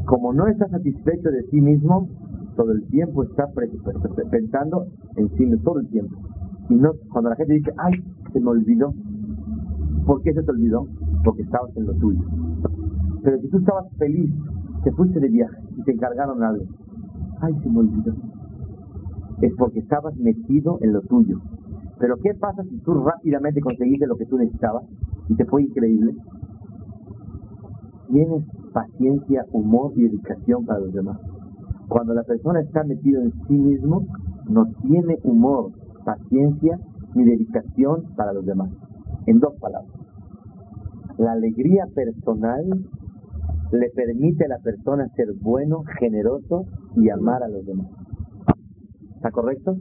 Como 0.05 0.33
no 0.33 0.47
está 0.47 0.67
satisfecho 0.69 1.29
de 1.29 1.43
sí 1.49 1.61
mismo, 1.61 2.07
todo 2.55 2.71
el 2.71 2.85
tiempo 2.87 3.23
está 3.23 3.47
pensando 4.29 4.85
en 5.15 5.29
sí 5.35 5.45
mismo, 5.45 5.63
todo 5.63 5.79
el 5.79 5.87
tiempo. 5.89 6.15
Y 6.69 6.75
no, 6.75 6.93
cuando 7.11 7.29
la 7.29 7.35
gente 7.35 7.53
dice, 7.53 7.71
ay, 7.77 7.93
se 8.31 8.39
me 8.39 8.49
olvidó. 8.49 8.93
¿Por 10.05 10.21
qué 10.21 10.33
se 10.33 10.43
te 10.43 10.51
olvidó? 10.51 10.87
Porque 11.23 11.41
estabas 11.43 11.75
en 11.75 11.85
lo 11.85 11.93
tuyo. 11.95 12.21
Pero 13.25 13.39
si 13.39 13.49
tú 13.49 13.57
estabas 13.57 13.91
feliz, 13.97 14.31
te 14.83 14.91
fuiste 14.91 15.19
de 15.19 15.29
viaje 15.29 15.57
y 15.75 15.81
te 15.81 15.93
encargaron 15.93 16.43
algo, 16.43 16.63
ay, 17.41 17.55
se 17.63 17.69
me 17.71 17.79
olvidó. 17.79 18.13
Es 19.41 19.51
porque 19.57 19.79
estabas 19.79 20.15
metido 20.17 20.77
en 20.81 20.93
lo 20.93 21.01
tuyo. 21.01 21.41
Pero 21.97 22.17
¿qué 22.17 22.35
pasa 22.35 22.63
si 22.63 22.77
tú 22.81 22.93
rápidamente 22.93 23.61
conseguiste 23.61 24.05
lo 24.05 24.15
que 24.15 24.27
tú 24.27 24.37
necesitabas 24.37 24.83
y 25.27 25.33
te 25.33 25.45
fue 25.45 25.63
increíble? 25.63 26.13
Tienes 28.09 28.43
paciencia, 28.71 29.43
humor 29.51 29.93
y 29.95 30.03
dedicación 30.03 30.63
para 30.63 30.81
los 30.81 30.93
demás. 30.93 31.17
Cuando 31.87 32.13
la 32.13 32.23
persona 32.23 32.61
está 32.61 32.83
metida 32.83 33.23
en 33.23 33.33
sí 33.47 33.53
mismo, 33.53 34.05
no 34.47 34.67
tiene 34.83 35.17
humor, 35.23 35.71
paciencia 36.05 36.79
ni 37.15 37.23
dedicación 37.23 38.03
para 38.15 38.33
los 38.33 38.45
demás. 38.45 38.69
En 39.25 39.39
dos 39.39 39.55
palabras. 39.59 39.91
La 41.17 41.31
alegría 41.31 41.87
personal 41.95 42.85
le 43.71 43.89
permite 43.89 44.45
a 44.45 44.49
la 44.49 44.59
persona 44.59 45.07
ser 45.15 45.33
bueno, 45.41 45.83
generoso 45.99 46.65
y 46.95 47.09
amar 47.09 47.43
a 47.43 47.47
los 47.47 47.65
demás. 47.65 47.87
¿Está 49.15 49.31
correcto? 49.31 49.75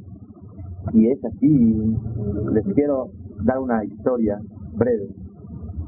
Y 0.92 1.08
es 1.08 1.24
así. 1.24 1.96
Les 2.52 2.64
quiero 2.74 3.10
dar 3.42 3.58
una 3.58 3.84
historia 3.84 4.38
breve 4.74 5.08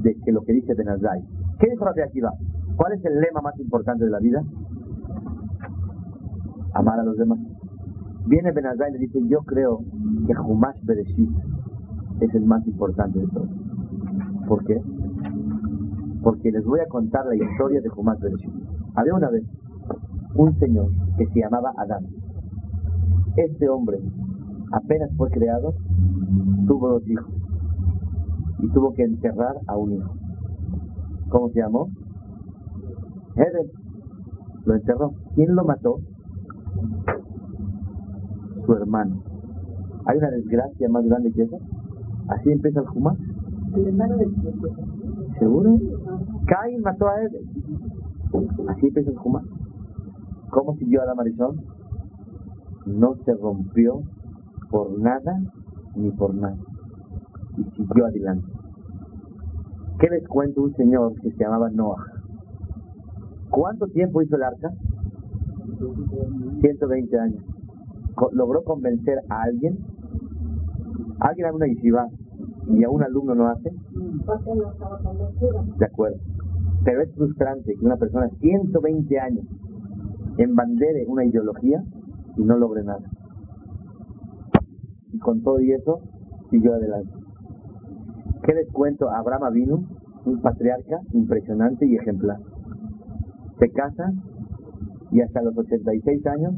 de 0.01 0.15
que 0.25 0.33
lo 0.33 0.43
que 0.43 0.53
dice 0.53 0.75
Benazai. 0.75 1.23
¿Qué 1.59 1.71
dijo 1.71 1.85
Rabbi 1.85 2.03
Akiva? 2.03 2.33
¿Cuál 2.77 2.93
es 2.93 3.05
el 3.05 3.21
lema 3.21 3.41
más 3.41 3.59
importante 3.59 4.05
de 4.05 4.11
la 4.11 4.19
vida? 4.19 4.43
Amar 6.75 7.01
a 7.01 7.05
los 7.05 7.17
demás. 7.17 7.39
Viene 8.27 8.53
Benazai 8.53 8.91
y 8.91 8.93
le 8.95 8.99
dice, 8.99 9.21
yo 9.29 9.39
creo 9.41 9.79
que 10.27 10.35
Humash 10.37 10.85
Bereshit 10.85 11.31
es 12.21 12.35
el 12.35 12.45
más 12.45 12.67
importante 12.67 13.21
de 13.21 13.27
todos. 13.29 13.49
¿Por 14.47 14.65
qué? 14.65 14.81
Porque 16.27 16.51
les 16.51 16.65
voy 16.65 16.81
a 16.81 16.89
contar 16.89 17.25
la 17.25 17.37
historia 17.37 17.81
de 17.81 17.89
Humash 17.89 18.19
Bereshit. 18.19 18.51
Había 18.97 19.15
una 19.15 19.31
vez 19.31 19.45
un 20.35 20.59
señor 20.59 20.91
que 21.17 21.27
se 21.27 21.39
llamaba 21.39 21.73
Adán. 21.77 22.05
Este 23.37 23.69
hombre, 23.69 24.01
apenas 24.73 25.09
fue 25.17 25.31
creado, 25.31 25.73
tuvo 26.67 26.89
dos 26.89 27.09
hijos 27.09 27.33
y 28.59 28.69
tuvo 28.73 28.93
que 28.95 29.05
enterrar 29.05 29.55
a 29.69 29.77
un 29.77 29.93
hijo. 29.93 30.12
¿Cómo 31.29 31.49
se 31.51 31.61
llamó? 31.61 31.87
Heder. 33.37 33.71
Lo 34.65 34.75
enterró. 34.75 35.12
¿Quién 35.37 35.55
lo 35.55 35.65
mató? 35.65 36.01
Su 38.67 38.73
hermano. 38.73 39.23
¿Hay 40.07 40.19
una 40.19 40.31
desgracia 40.31 40.89
más 40.89 41.05
grande 41.05 41.31
que 41.31 41.43
eso? 41.43 41.59
Así 42.27 42.51
empieza 42.51 42.81
el 42.81 42.87
Jumá. 42.87 43.15
¿Seguro? 45.38 45.79
Cain 46.46 46.81
mató 46.83 47.09
a 47.09 47.22
Eder. 47.22 47.42
Así 48.68 48.87
empieza 48.87 49.11
el. 49.11 49.42
¿Cómo 50.51 50.77
siguió 50.77 51.03
a 51.03 51.07
la 51.07 51.14
marizón? 51.14 51.61
No 52.87 53.16
se 53.25 53.35
rompió 53.35 54.03
por 54.70 54.99
nada 54.99 55.40
ni 55.94 56.11
por 56.12 56.35
nada. 56.35 56.57
Y 57.57 57.64
siguió 57.77 58.07
adelante. 58.07 58.46
¿Qué 59.99 60.09
les 60.11 60.27
cuento 60.29 60.62
un 60.62 60.75
señor 60.77 61.14
que 61.20 61.31
se 61.31 61.38
llamaba 61.38 61.70
Noah? 61.70 62.05
¿Cuánto 63.51 63.87
tiempo 63.87 64.22
hizo 64.22 64.37
el 64.37 64.42
arca? 64.42 64.70
120 66.61 67.18
años. 67.18 67.44
¿Logró 68.33 68.62
convencer 68.64 69.18
a 69.29 69.42
alguien? 69.42 69.79
¿Alguien 71.20 71.46
a 71.46 71.53
una 71.53 71.66
yeshiva 71.66 72.07
y 72.68 72.85
a 72.85 72.90
un 72.90 73.03
alumno 73.03 73.35
no 73.35 73.49
hace? 73.49 73.70
De 75.79 75.87
acuerdo. 75.87 76.19
Pero 76.85 77.03
es 77.03 77.15
frustrante 77.15 77.75
que 77.75 77.85
una 77.85 77.97
persona 77.97 78.29
120 78.41 79.19
años 79.19 79.45
embandere 80.39 81.07
una 81.07 81.25
ideología 81.25 81.83
y 82.37 82.45
no 82.45 82.57
logre 82.59 82.85
nada. 82.85 83.05
Y 85.13 85.19
con 85.19 85.43
todo 85.43 85.61
y 85.61 85.73
eso, 85.73 86.01
siguió 86.51 86.75
adelante. 86.75 87.13
¿Qué 88.43 88.55
les 88.55 88.71
cuento? 88.71 89.11
Abraham 89.11 89.53
vino, 89.53 89.85
un 90.27 90.41
patriarca 90.43 91.01
impresionante 91.13 91.87
y 91.87 91.97
ejemplar. 91.97 92.39
Se 93.59 93.71
casa 93.71 94.13
y 95.11 95.21
hasta 95.21 95.43
los 95.43 95.57
86 95.57 96.27
años 96.27 96.55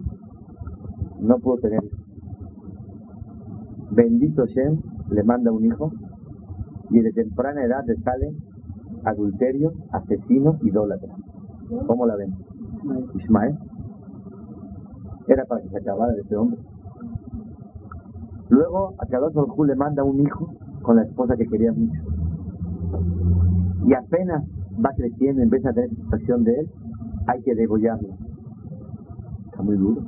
no 1.20 1.38
pudo 1.38 1.58
tener 1.58 1.82
Bendito 3.90 4.46
Shem 4.46 4.80
le 5.10 5.22
manda 5.24 5.50
un 5.50 5.64
hijo 5.64 5.92
y 6.90 7.00
de 7.00 7.12
temprana 7.12 7.64
edad 7.64 7.84
le 7.86 7.96
sale 7.96 8.32
adulterio, 9.04 9.72
asesino, 9.92 10.58
idólatra. 10.62 11.14
¿Cómo 11.86 12.06
la 12.06 12.16
ven? 12.16 12.34
Ismael. 13.14 13.58
Era 15.26 15.44
para 15.44 15.62
que 15.62 15.68
se 15.68 15.78
acabara 15.78 16.12
de 16.12 16.22
ese 16.22 16.36
hombre. 16.36 16.58
Luego 18.48 18.94
a 18.98 19.06
Kadosh 19.06 19.34
le 19.66 19.76
manda 19.76 20.02
un 20.02 20.20
hijo 20.20 20.54
con 20.82 20.96
la 20.96 21.02
esposa 21.02 21.36
que 21.36 21.46
quería 21.46 21.72
mucho. 21.72 22.00
Y 23.84 23.92
apenas 23.92 24.44
va 24.84 24.90
creciendo, 24.96 25.42
empieza 25.42 25.70
a 25.70 25.72
tener 25.74 25.90
satisfacción 25.90 26.44
de 26.44 26.60
él, 26.60 26.70
hay 27.26 27.42
que 27.42 27.54
degollarlo. 27.54 28.08
Está 29.46 29.62
muy 29.62 29.76
duro. 29.76 30.02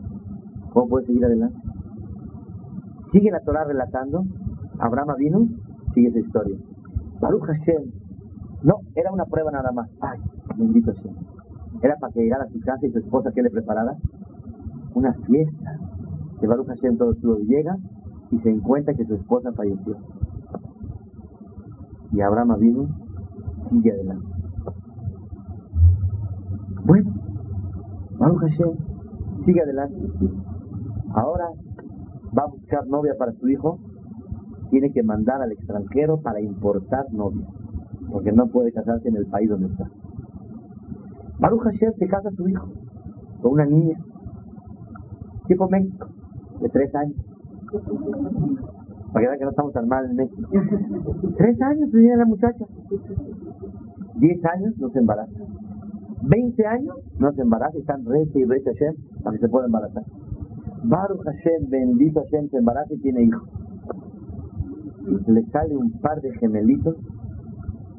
¿Cómo 0.73 0.88
puede 0.88 1.07
seguir 1.07 1.25
adelante? 1.25 1.59
Sigue 3.12 3.31
la 3.31 3.40
Torah 3.40 3.64
relatando. 3.64 4.25
Abraham 4.79 5.16
vino, 5.19 5.49
sigue 5.95 6.09
esa 6.09 6.21
historia. 6.21 6.57
Baruch 7.20 7.44
Hashem. 7.46 7.92
No, 8.62 8.80
era 8.94 9.12
una 9.12 9.24
prueba 9.26 9.50
nada 9.50 9.70
más. 9.72 9.88
Ay, 10.00 10.18
bendito 10.56 10.92
Hashem. 10.92 11.14
Era 11.83 11.96
para 11.96 12.12
que 12.12 12.20
llegara 12.20 12.44
a 12.44 12.48
su 12.48 12.61
casa 12.61 12.87
y 12.87 12.90
su 12.90 12.98
esposa 12.98 13.30
que 13.33 13.42
le 13.42 13.50
preparara 13.50 13.96
una 14.94 15.12
fiesta. 15.26 15.78
Que 16.40 16.46
Baruch 16.46 16.68
Hashem 16.68 16.96
todo 16.96 17.14
su 17.14 17.38
llega 17.46 17.76
y 18.30 18.38
se 18.38 18.50
encuentra 18.50 18.94
que 18.94 19.04
su 19.04 19.14
esposa 19.14 19.52
falleció. 19.52 19.96
Y 22.12 22.20
Abraham 22.20 22.59
vino, 22.59 22.88
sigue 23.70 23.92
adelante. 23.92 24.26
Bueno, 26.85 27.11
Baruch 28.18 28.40
Hashem, 28.40 28.70
sigue 29.44 29.62
adelante. 29.62 29.96
Ahora 31.14 31.48
va 32.37 32.44
a 32.44 32.46
buscar 32.46 32.87
novia 32.87 33.14
para 33.18 33.33
su 33.33 33.48
hijo, 33.48 33.78
tiene 34.70 34.92
que 34.92 35.02
mandar 35.02 35.42
al 35.42 35.52
extranjero 35.52 36.20
para 36.20 36.40
importar 36.40 37.12
novia, 37.12 37.46
porque 38.11 38.33
no 38.33 38.46
puede 38.48 38.72
casarse 38.72 39.09
en 39.09 39.16
el 39.16 39.26
país 39.26 39.48
donde 39.48 39.66
está. 39.66 39.90
Baruch 41.38 41.62
Hashem 41.62 41.92
se 41.98 42.06
casa 42.06 42.28
a 42.28 42.33
su 42.33 42.48
hijo 42.48 42.68
con 43.40 43.52
una 43.52 43.66
niña, 43.66 43.98
tipo 45.48 45.68
México, 45.68 46.09
de 46.61 46.68
tres 46.68 46.94
años. 46.94 47.16
Para 49.12 49.24
que 49.24 49.28
vean 49.28 49.38
que 49.38 49.44
no 49.44 49.50
estamos 49.50 49.72
tan 49.72 49.88
mal 49.88 50.04
en 50.09 50.16
México. 50.16 50.48
Tres 51.37 51.61
años 51.62 51.90
tiene 51.90 52.16
la 52.16 52.26
muchacha. 52.26 52.64
Diez 54.16 54.44
años 54.44 54.74
no 54.78 54.88
se 54.90 54.98
embaraza. 54.98 55.33
Veinte 56.22 56.66
años 56.66 56.94
no 57.18 57.33
se 57.33 57.40
embaraza 57.40 57.76
y 57.76 57.80
están 57.80 58.04
reza 58.04 58.38
y 58.38 58.44
reza 58.44 58.70
Hashem 58.72 58.94
para 59.22 59.37
que 59.37 59.40
se 59.40 59.48
pueda 59.48 59.66
embarazar. 59.66 60.04
Baruch 60.85 61.22
Hashem, 61.24 61.70
bendito 61.70 62.20
Hashem, 62.20 62.50
se 62.50 62.59
embaraza 62.59 62.92
y 62.94 62.98
tiene 62.98 63.22
hijos. 63.24 63.48
Le 65.27 65.42
sale 65.46 65.77
un 65.77 65.90
par 66.01 66.20
de 66.20 66.33
gemelitos 66.38 66.96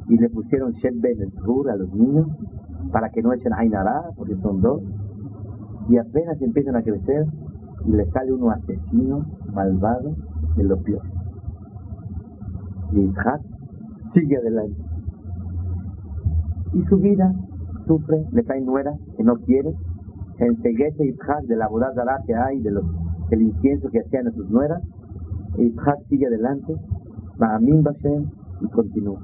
y 0.07 0.17
le 0.17 0.29
pusieron 0.29 0.71
Shem 0.73 1.01
Ben 1.01 1.17
a 1.21 1.75
los 1.75 1.93
niños 1.93 2.27
para 2.91 3.09
que 3.09 3.21
no 3.21 3.33
echen 3.33 3.53
Ainara, 3.53 4.11
porque 4.15 4.35
son 4.37 4.61
dos. 4.61 4.81
Y 5.89 5.97
apenas 5.97 6.41
empiezan 6.41 6.75
a 6.75 6.83
crecer 6.83 7.25
y 7.85 7.91
le 7.91 8.05
sale 8.11 8.31
uno 8.33 8.51
asesino, 8.51 9.25
malvado, 9.53 10.15
de 10.55 10.63
lo 10.63 10.77
peor. 10.81 11.01
Y 12.93 12.99
Isaac 13.01 13.41
sigue 14.13 14.37
adelante. 14.37 14.81
Y 16.73 16.83
su 16.83 16.97
vida 16.97 17.33
sufre, 17.87 18.25
le 18.31 18.43
cae 18.43 18.61
nuera 18.61 18.93
que 19.17 19.23
no 19.23 19.35
quiere, 19.37 19.73
enseguece 20.37 21.05
Isaac 21.05 21.43
de 21.47 21.55
la 21.55 21.67
boda 21.67 21.91
que 22.25 22.35
hay, 22.35 22.61
de 22.61 22.71
los, 22.71 22.85
del 23.29 23.41
incienso 23.41 23.89
que 23.89 23.99
hacían 23.99 24.27
a 24.27 24.31
sus 24.31 24.49
nueras, 24.49 24.81
e 25.57 25.63
Isaac 25.63 25.99
sigue 26.09 26.27
adelante, 26.27 26.75
a 27.41 27.59
Bashem 27.59 28.29
y 28.61 28.67
continúa. 28.67 29.19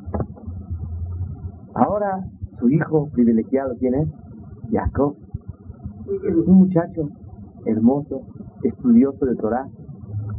Ahora 1.74 2.26
su 2.60 2.70
hijo 2.70 3.10
privilegiado, 3.10 3.76
¿quién 3.78 3.94
es? 3.94 4.08
Jacob. 4.72 5.16
Un 6.48 6.54
muchacho 6.54 7.10
hermoso, 7.66 8.22
estudioso 8.64 9.26
de 9.26 9.36
Torah, 9.36 9.68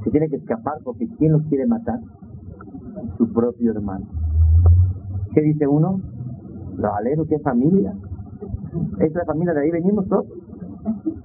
se 0.02 0.10
tiene 0.10 0.28
que 0.28 0.36
escapar 0.36 0.78
porque 0.82 1.06
¿quién 1.18 1.32
lo 1.32 1.40
quiere 1.42 1.66
matar? 1.66 2.00
Su 3.16 3.32
propio 3.32 3.72
hermano. 3.72 4.06
¿Qué 5.34 5.42
dice 5.42 5.66
uno? 5.66 6.00
Lo 6.76 6.94
alero, 6.94 7.26
qué 7.26 7.38
familia. 7.38 7.94
Es 8.98 9.14
la 9.14 9.24
familia 9.24 9.54
de 9.54 9.60
ahí 9.60 9.70
venimos 9.70 10.08
todos. 10.08 10.26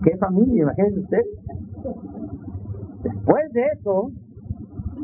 ¿Qué 0.04 0.18
familia? 0.18 0.64
Imagínense 0.64 1.00
usted. 1.00 1.22
Después 3.04 3.52
de 3.54 3.66
eso, 3.74 4.12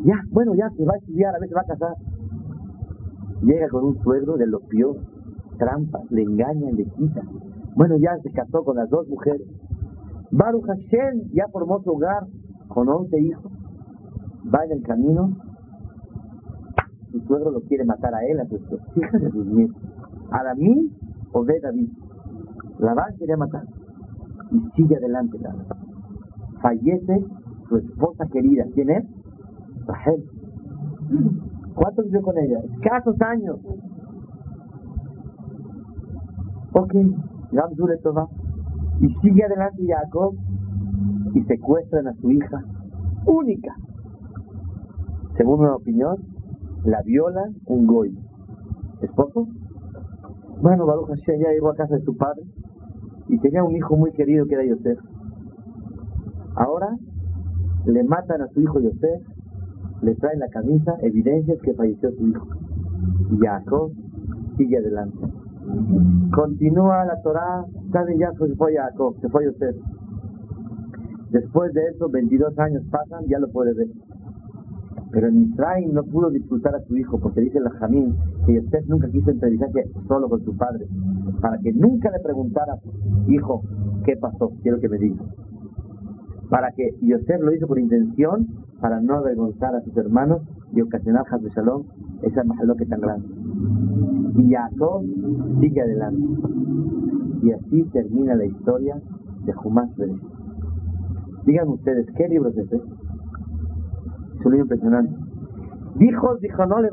ya, 0.03 0.15
bueno, 0.31 0.53
ya 0.55 0.69
se 0.69 0.85
va 0.85 0.93
a 0.93 0.97
estudiar, 0.97 1.35
a 1.35 1.39
veces 1.39 1.55
va 1.55 1.61
a 1.61 1.65
casar. 1.65 1.95
Llega 3.41 3.67
con 3.69 3.85
un 3.85 3.97
suegro 4.03 4.37
de 4.37 4.47
lo 4.47 4.59
peor, 4.61 4.97
trampa, 5.57 5.99
le 6.09 6.23
engaña, 6.23 6.71
le 6.71 6.85
quita. 6.85 7.21
Bueno, 7.75 7.97
ya 7.97 8.17
se 8.21 8.31
casó 8.31 8.63
con 8.63 8.77
las 8.77 8.89
dos 8.89 9.07
mujeres. 9.07 9.47
Baruch 10.31 10.65
Hashem 10.65 11.29
ya 11.33 11.47
formó 11.51 11.81
su 11.81 11.91
hogar 11.91 12.27
con 12.67 12.87
11 12.87 13.19
hijos. 13.21 13.51
Va 14.53 14.65
en 14.65 14.71
el 14.71 14.83
camino. 14.83 15.37
Su 17.11 17.19
suegro 17.21 17.51
lo 17.51 17.61
quiere 17.61 17.85
matar 17.85 18.13
a 18.13 18.25
él, 18.25 18.39
a 18.39 18.45
sus 18.45 18.61
hijas 18.95 19.21
sus 19.31 19.45
nietos. 19.47 19.81
A 20.31 20.43
la 20.43 20.55
mí 20.55 20.91
o 21.31 21.43
de 21.43 21.59
David. 21.59 21.89
La 22.79 22.93
va 22.93 23.03
a 23.03 23.17
querer 23.17 23.37
matar. 23.37 23.63
Y 24.51 24.59
sigue 24.75 24.95
adelante, 24.95 25.37
Fallece 26.61 27.25
su 27.67 27.77
esposa 27.77 28.25
querida. 28.31 28.65
¿Quién 28.73 28.89
es? 28.89 29.05
Rahel. 29.89 30.23
¿Cuánto 31.73 32.03
vivió 32.03 32.21
con 32.21 32.37
ella? 32.37 32.59
Escasos 32.75 33.19
años. 33.21 33.57
Ok, 36.73 36.93
le 37.51 38.11
va. 38.11 38.27
Y 38.99 39.09
sigue 39.21 39.43
adelante 39.43 39.83
Jacob 39.87 40.35
y 41.33 41.41
secuestran 41.43 42.07
a 42.07 42.13
su 42.13 42.31
hija 42.31 42.63
única. 43.25 43.75
Según 45.37 45.61
una 45.61 45.75
opinión, 45.75 46.17
la 46.83 47.01
viola 47.01 47.49
un 47.65 47.87
goy. 47.87 48.17
¿Esposo? 49.01 49.47
Bueno, 50.61 50.85
Baruch 50.85 51.07
Hashem 51.07 51.39
ya 51.39 51.51
llegó 51.51 51.69
a 51.69 51.75
casa 51.75 51.95
de 51.95 52.03
su 52.03 52.15
padre 52.17 52.43
y 53.29 53.39
tenía 53.39 53.63
un 53.63 53.75
hijo 53.75 53.95
muy 53.95 54.11
querido 54.11 54.45
que 54.45 54.55
era 54.55 54.65
Yosef. 54.65 54.99
Ahora 56.55 56.89
le 57.85 58.03
matan 58.03 58.41
a 58.41 58.47
su 58.49 58.61
hijo 58.61 58.79
Yosef 58.79 59.21
le 60.01 60.15
traen 60.15 60.39
la 60.39 60.47
camisa, 60.49 60.95
evidencias 61.01 61.59
que 61.61 61.73
falleció 61.73 62.11
su 62.11 62.27
hijo. 62.27 62.47
Y 63.31 63.37
Jacob 63.37 63.91
sigue 64.57 64.77
adelante. 64.77 65.17
Continúa 66.33 67.05
la 67.05 67.21
Torah, 67.21 67.65
saben 67.91 68.17
ya 68.17 68.31
se 68.31 68.55
fue 68.55 68.75
Jacob, 68.75 69.15
se 69.21 69.29
fue 69.29 69.47
usted. 69.47 69.75
Después 71.31 71.73
de 71.73 71.81
eso, 71.93 72.09
22 72.09 72.57
años 72.57 72.83
pasan, 72.89 73.25
ya 73.27 73.39
lo 73.39 73.49
puede 73.51 73.73
ver. 73.73 73.87
Pero 75.11 75.27
en 75.27 75.43
Israel 75.43 75.93
no 75.93 76.03
pudo 76.03 76.29
disfrutar 76.29 76.75
a 76.75 76.81
su 76.81 76.95
hijo 76.97 77.19
porque 77.19 77.41
dice 77.41 77.59
la 77.59 77.71
Jamín 77.71 78.15
que 78.45 78.55
Yosef 78.55 78.87
nunca 78.87 79.09
quiso 79.09 79.31
entrevistarse 79.31 79.89
solo 80.07 80.29
con 80.29 80.43
su 80.43 80.55
padre 80.55 80.87
para 81.41 81.57
que 81.59 81.73
nunca 81.73 82.11
le 82.11 82.19
preguntara, 82.19 82.77
hijo, 83.27 83.63
¿qué 84.05 84.17
pasó? 84.17 84.51
Quiero 84.61 84.79
que 84.79 84.89
me 84.89 84.97
diga. 84.97 85.23
Para 86.49 86.71
que 86.71 86.95
Yosef 87.01 87.41
lo 87.41 87.53
hizo 87.53 87.67
por 87.67 87.79
intención 87.79 88.47
para 88.81 89.01
no 89.01 89.15
avergonzar 89.15 89.75
a 89.75 89.81
sus 89.81 89.95
hermanos 89.97 90.41
y 90.73 90.81
ocasionar 90.81 91.25
Hazbe 91.29 91.49
Shalom 91.49 91.83
esa 92.21 92.43
que 92.77 92.85
tan 92.85 93.01
grande. 93.01 93.27
Y 94.35 94.53
Jacob 94.53 95.03
sigue 95.59 95.81
adelante. 95.81 96.27
Y 97.41 97.51
así 97.51 97.83
termina 97.91 98.35
la 98.35 98.45
historia 98.45 98.99
de 99.45 99.53
Jumás 99.53 99.95
Bereshit. 99.95 100.39
Digan 101.45 101.69
ustedes, 101.69 102.05
¿qué 102.15 102.27
libro 102.27 102.49
es 102.49 102.57
este? 102.57 102.75
Es 102.77 104.45
un 104.45 104.51
libro 104.51 104.65
impresionante. 104.65 105.15
Dijo, 105.95 106.37
dijo 106.37 106.65
no 106.65 106.81
le 106.81 106.89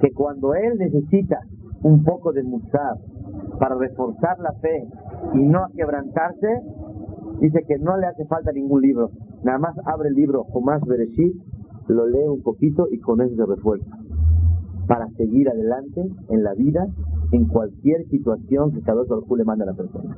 que 0.00 0.12
cuando 0.12 0.54
él 0.54 0.78
necesita 0.78 1.38
un 1.82 2.02
poco 2.02 2.32
de 2.32 2.42
musar 2.42 2.96
para 3.58 3.74
reforzar 3.74 4.38
la 4.40 4.52
fe 4.60 4.88
y 5.34 5.42
no 5.46 5.66
quebrantarse, 5.76 6.62
dice 7.40 7.64
que 7.68 7.78
no 7.78 7.96
le 7.98 8.06
hace 8.06 8.24
falta 8.26 8.52
ningún 8.52 8.80
libro. 8.80 9.10
Nada 9.42 9.58
más 9.58 9.74
abre 9.86 10.08
el 10.08 10.14
libro 10.14 10.44
Jumás 10.44 10.82
Bereshit, 10.84 11.34
lo 11.88 12.06
lee 12.06 12.28
un 12.28 12.42
poquito 12.42 12.86
y 12.90 12.98
con 12.98 13.20
eso 13.20 13.34
se 13.36 13.46
refuerza. 13.46 13.90
Para 14.86 15.08
seguir 15.16 15.48
adelante 15.48 16.02
en 16.28 16.42
la 16.42 16.54
vida, 16.54 16.86
en 17.32 17.46
cualquier 17.46 18.06
situación 18.08 18.72
que 18.72 18.82
cada 18.82 19.02
uno 19.02 19.36
le 19.36 19.44
manda 19.44 19.64
a 19.64 19.68
la 19.68 19.74
persona. 19.74 20.16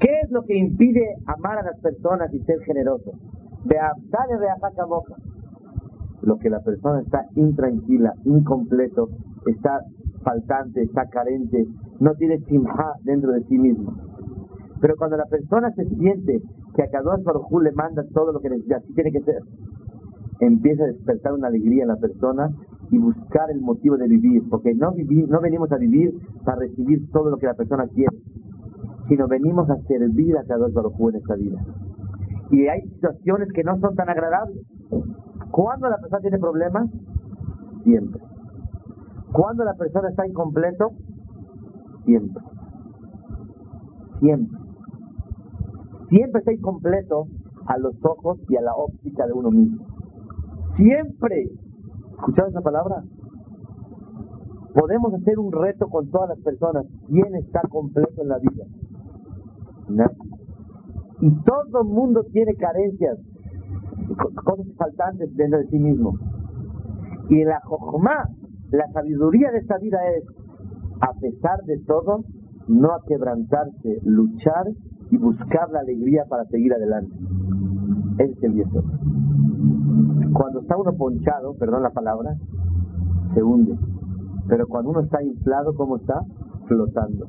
¿Qué 0.00 0.20
es 0.22 0.30
lo 0.30 0.42
que 0.42 0.56
impide 0.56 1.16
amar 1.26 1.58
a 1.58 1.62
las 1.62 1.78
personas 1.80 2.32
y 2.32 2.38
ser 2.40 2.60
generoso? 2.60 3.12
De 3.64 3.76
de 3.76 4.84
boca. 4.86 5.14
Lo 6.22 6.38
que 6.38 6.48
la 6.48 6.60
persona 6.60 7.00
está 7.00 7.26
intranquila, 7.34 8.14
incompleto, 8.24 9.08
está 9.46 9.80
faltante, 10.22 10.82
está 10.82 11.06
carente, 11.06 11.66
no 12.00 12.14
tiene 12.14 12.38
simha 12.38 12.92
dentro 13.02 13.32
de 13.32 13.42
sí 13.44 13.58
mismo. 13.58 13.92
Pero 14.80 14.94
cuando 14.96 15.16
la 15.16 15.26
persona 15.26 15.70
se 15.72 15.84
siente 15.86 16.40
que 16.78 16.84
a 16.84 16.90
Kadosh 16.90 17.24
Baruj 17.24 17.60
le 17.60 17.72
manda 17.72 18.04
todo 18.14 18.30
lo 18.30 18.38
que 18.38 18.50
necesita, 18.50 18.76
así 18.76 18.94
tiene 18.94 19.10
que 19.10 19.20
ser, 19.22 19.42
empieza 20.38 20.84
a 20.84 20.86
despertar 20.86 21.32
una 21.32 21.48
alegría 21.48 21.82
en 21.82 21.88
la 21.88 21.96
persona 21.96 22.50
y 22.92 22.98
buscar 22.98 23.50
el 23.50 23.60
motivo 23.60 23.96
de 23.96 24.06
vivir, 24.06 24.48
porque 24.48 24.72
no, 24.74 24.92
vivir, 24.92 25.28
no 25.28 25.40
venimos 25.40 25.72
a 25.72 25.76
vivir 25.76 26.14
para 26.44 26.60
recibir 26.60 27.10
todo 27.10 27.30
lo 27.30 27.36
que 27.38 27.46
la 27.46 27.54
persona 27.54 27.88
quiere, 27.88 28.16
sino 29.08 29.26
venimos 29.26 29.68
a 29.68 29.76
servir 29.88 30.38
a 30.38 30.44
Kadosh 30.44 30.72
Baruj 30.72 31.08
en 31.08 31.16
esta 31.16 31.34
vida. 31.34 31.58
Y 32.52 32.68
hay 32.68 32.80
situaciones 32.90 33.48
que 33.52 33.64
no 33.64 33.76
son 33.80 33.96
tan 33.96 34.08
agradables. 34.08 34.64
¿Cuándo 35.50 35.88
la 35.88 35.96
persona 35.96 36.20
tiene 36.20 36.38
problemas? 36.38 36.88
Siempre. 37.82 38.22
¿Cuándo 39.32 39.64
la 39.64 39.74
persona 39.74 40.10
está 40.10 40.28
incompleto? 40.28 40.92
Siempre. 42.04 42.42
Siempre 44.20 44.57
siempre 46.08 46.40
está 46.40 46.52
incompleto 46.52 47.26
a 47.66 47.78
los 47.78 47.94
ojos 48.04 48.38
y 48.48 48.56
a 48.56 48.62
la 48.62 48.74
óptica 48.74 49.26
de 49.26 49.32
uno 49.32 49.50
mismo. 49.50 49.86
Siempre. 50.76 51.48
¿Escucharon 52.12 52.50
esa 52.50 52.60
palabra? 52.60 53.02
Podemos 54.74 55.14
hacer 55.14 55.38
un 55.38 55.52
reto 55.52 55.88
con 55.88 56.10
todas 56.10 56.30
las 56.30 56.38
personas. 56.40 56.86
¿Quién 57.06 57.34
está 57.36 57.60
completo 57.68 58.22
en 58.22 58.28
la 58.28 58.38
vida? 58.38 58.64
Y 61.20 61.30
todo 61.42 61.82
el 61.82 61.88
mundo 61.88 62.24
tiene 62.32 62.54
carencias, 62.54 63.18
cosas 64.44 64.66
faltantes 64.76 65.34
dentro 65.34 65.58
de 65.58 65.66
sí 65.66 65.78
mismo. 65.78 66.14
Y 67.28 67.44
la 67.44 67.60
jojma, 67.64 68.28
la 68.70 68.86
sabiduría 68.92 69.50
de 69.50 69.58
esta 69.58 69.78
vida 69.78 69.98
es, 70.16 70.24
a 71.00 71.12
pesar 71.20 71.62
de 71.64 71.78
todo, 71.86 72.24
no 72.68 72.92
a 72.92 73.02
quebrantarse, 73.06 74.00
luchar 74.04 74.66
y 75.10 75.16
buscar 75.16 75.70
la 75.70 75.80
alegría 75.80 76.24
para 76.28 76.44
seguir 76.46 76.72
adelante. 76.72 77.14
Ese 78.18 78.32
es 78.32 78.42
el 78.42 78.54
yeso. 78.54 78.82
Cuando 80.32 80.60
está 80.60 80.76
uno 80.76 80.92
ponchado, 80.92 81.54
perdón 81.58 81.82
la 81.82 81.90
palabra, 81.90 82.36
se 83.32 83.42
hunde. 83.42 83.76
Pero 84.48 84.66
cuando 84.66 84.90
uno 84.90 85.00
está 85.00 85.22
inflado, 85.22 85.74
¿cómo 85.74 85.96
está? 85.96 86.20
Flotando. 86.66 87.26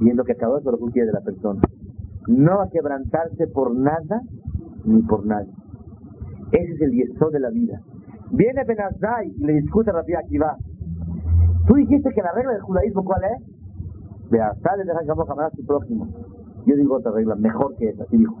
Y 0.00 0.10
es 0.10 0.16
lo 0.16 0.24
que 0.24 0.32
acabó 0.32 0.58
de 0.58 0.92
quiere 0.92 1.06
de 1.06 1.12
la 1.12 1.20
persona. 1.20 1.60
No 2.28 2.60
a 2.60 2.68
quebrantarse 2.68 3.46
por 3.48 3.74
nada 3.74 4.22
ni 4.84 5.02
por 5.02 5.26
nadie. 5.26 5.52
Ese 6.52 6.72
es 6.72 6.80
el 6.80 6.92
yeso 6.92 7.30
de 7.30 7.40
la 7.40 7.50
vida. 7.50 7.80
Viene 8.30 8.64
Benazai 8.64 9.32
y 9.36 9.44
le 9.44 9.54
discute 9.54 9.90
a 9.90 9.94
Rabbi 9.94 10.14
Akiva. 10.14 10.56
Tú 11.66 11.74
dijiste 11.74 12.10
que 12.14 12.22
la 12.22 12.32
regla 12.32 12.52
del 12.52 12.62
judaísmo, 12.62 13.04
¿cuál 13.04 13.22
es? 13.24 14.30
Beazá 14.30 14.76
le 14.76 14.84
deja 14.84 15.00
a 15.00 15.50
su 15.50 15.66
prójimo. 15.66 16.06
Yo 16.66 16.76
digo 16.76 16.96
otra 16.96 17.12
regla, 17.12 17.34
mejor 17.36 17.76
que 17.76 17.88
esa. 17.88 18.04
Y 18.10 18.18
dijo, 18.18 18.36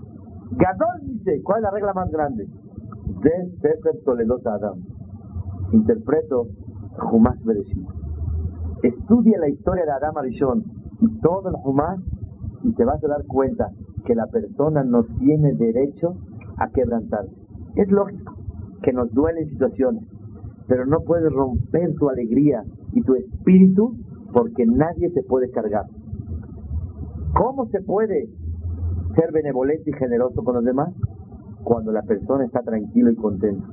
Gadol 0.52 1.00
dice, 1.02 1.42
¿cuál 1.42 1.58
es 1.58 1.62
la 1.64 1.70
regla 1.70 1.92
más 1.94 2.10
grande? 2.10 2.46
De 2.46 3.50
Sefer 3.60 3.96
Adam. 4.46 4.78
Interpreto 5.72 6.46
Humash 7.10 7.42
Bereshit. 7.44 7.86
Estudia 8.82 9.38
la 9.38 9.48
historia 9.48 9.84
de 9.84 9.92
Adam 9.92 10.16
Arishon 10.18 10.64
y 11.00 11.20
todo 11.20 11.48
el 11.48 11.54
Humash 11.64 12.00
y 12.62 12.72
te 12.74 12.84
vas 12.84 13.02
a 13.02 13.08
dar 13.08 13.24
cuenta 13.26 13.70
que 14.04 14.14
la 14.14 14.26
persona 14.26 14.84
no 14.84 15.04
tiene 15.18 15.52
derecho 15.54 16.14
a 16.56 16.68
quebrantarse. 16.68 17.34
Es 17.76 17.90
lógico 17.90 18.34
que 18.82 18.92
nos 18.92 19.12
duelen 19.12 19.48
situaciones, 19.48 20.04
pero 20.66 20.86
no 20.86 21.00
puedes 21.00 21.32
romper 21.32 21.94
tu 21.94 22.08
alegría 22.08 22.62
y 22.92 23.02
tu 23.02 23.14
espíritu 23.14 23.96
porque 24.32 24.64
nadie 24.66 25.10
te 25.10 25.22
puede 25.22 25.50
cargar. 25.50 25.86
¿Cómo 27.34 27.66
se 27.66 27.80
puede 27.82 28.28
ser 29.14 29.32
benevolente 29.32 29.90
y 29.90 29.92
generoso 29.94 30.42
con 30.42 30.54
los 30.54 30.64
demás? 30.64 30.92
Cuando 31.62 31.92
la 31.92 32.02
persona 32.02 32.44
está 32.44 32.62
tranquilo 32.62 33.10
y 33.10 33.16
contento. 33.16 33.66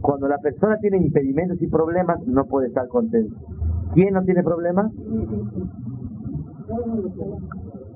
Cuando 0.00 0.28
la 0.28 0.38
persona 0.38 0.76
tiene 0.78 0.98
impedimentos 0.98 1.60
y 1.62 1.66
problemas, 1.66 2.18
no 2.26 2.44
puede 2.44 2.68
estar 2.68 2.86
contento. 2.88 3.34
¿Quién 3.94 4.12
no 4.12 4.22
tiene 4.22 4.42
problemas? 4.42 4.92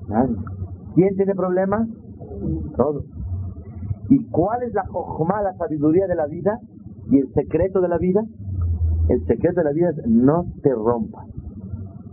Nadie. 0.07 0.35
¿Quién 0.95 1.15
tiene 1.15 1.35
problemas? 1.35 1.87
Todos. 2.75 3.05
¿Y 4.09 4.25
cuál 4.29 4.63
es 4.63 4.73
la 4.73 4.85
jojma, 4.87 5.41
la 5.41 5.53
sabiduría 5.53 6.07
de 6.07 6.15
la 6.15 6.25
vida? 6.25 6.59
¿Y 7.11 7.19
el 7.19 7.33
secreto 7.33 7.79
de 7.79 7.89
la 7.89 7.97
vida? 7.97 8.23
El 9.07 9.25
secreto 9.25 9.61
de 9.61 9.65
la 9.65 9.71
vida 9.71 9.89
es 9.89 10.07
no 10.07 10.45
te 10.63 10.73
rompas. 10.73 11.27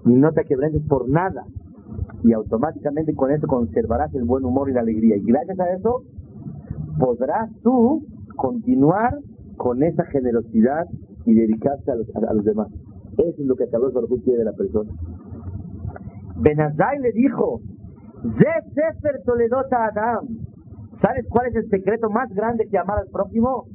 Y 0.04 0.14
no 0.14 0.32
te 0.32 0.44
quebrantes 0.44 0.82
por 0.86 1.08
nada. 1.08 1.44
Y 2.22 2.32
automáticamente 2.32 3.14
con 3.14 3.30
eso 3.30 3.46
conservarás 3.46 4.14
el 4.14 4.24
buen 4.24 4.44
humor 4.44 4.70
y 4.70 4.72
la 4.72 4.80
alegría. 4.80 5.16
Y 5.16 5.24
gracias 5.24 5.58
a 5.60 5.72
eso 5.74 6.02
podrás 6.98 7.50
tú 7.62 8.04
continuar 8.36 9.18
con 9.56 9.82
esa 9.82 10.04
generosidad 10.06 10.86
y 11.24 11.34
dedicarse 11.34 11.90
a 11.90 11.96
los, 11.96 12.08
a 12.14 12.34
los 12.34 12.44
demás. 12.44 12.68
Eso 13.18 13.42
es 13.42 13.46
lo 13.46 13.56
que 13.56 13.68
Carlos 13.68 13.92
Baruch 13.92 14.22
quiere 14.22 14.40
de 14.40 14.44
la 14.44 14.52
persona. 14.52 14.90
Benazai 16.36 16.98
le 17.00 17.12
dijo, 17.12 17.60
Sefer 18.22 19.22
Toledota 19.24 19.86
Adam. 19.86 20.26
¿Sabes 21.00 21.26
cuál 21.28 21.48
es 21.48 21.56
el 21.56 21.68
secreto 21.68 22.08
más 22.10 22.32
grande 22.34 22.66
que 22.68 22.78
amar 22.78 22.98
al 22.98 23.08
prójimo? 23.08 23.66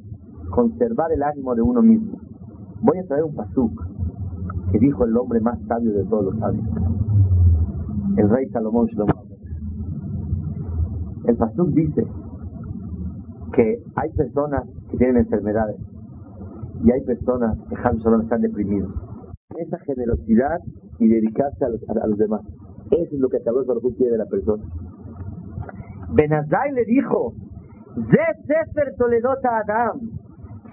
Conservar 0.50 1.12
el 1.12 1.22
ánimo 1.22 1.54
de 1.54 1.62
uno 1.62 1.82
mismo. 1.82 2.18
Voy 2.80 2.98
a 2.98 3.06
traer 3.06 3.24
un 3.24 3.34
pasuk 3.34 3.72
que 4.72 4.78
dijo 4.78 5.04
el 5.04 5.16
hombre 5.16 5.40
más 5.40 5.60
sabio 5.66 5.92
de 5.92 6.04
todos 6.04 6.24
los 6.24 6.38
sabios. 6.38 6.64
El 8.16 8.28
rey 8.28 8.46
Salomón 8.50 8.86
Shlomo. 8.88 9.12
El 11.24 11.36
pasuk 11.36 11.68
dice 11.68 12.06
que 13.54 13.82
hay 13.94 14.10
personas 14.10 14.64
que 14.90 14.98
tienen 14.98 15.18
enfermedades 15.18 15.76
y 16.84 16.90
hay 16.90 17.00
personas 17.02 17.56
que 17.68 17.76
solo 18.00 18.20
están 18.20 18.42
deprimidos. 18.42 18.92
Esa 19.56 19.78
generosidad 19.78 20.60
y 20.98 21.08
dedicarse 21.08 21.64
a 21.64 21.68
los, 21.68 22.18
demás. 22.18 22.42
Eso 22.90 23.14
es 23.14 23.20
lo 23.20 23.28
que 23.28 23.40
Carlos 23.42 23.66
Baruch 23.66 23.96
quiere 23.96 24.12
de 24.12 24.18
la 24.18 24.26
persona. 24.26 24.62
Benazai 26.12 26.72
le 26.72 26.84
dijo, 26.84 27.34
Sefer 28.10 28.94
Toledota 28.98 29.58
Adam. 29.58 30.00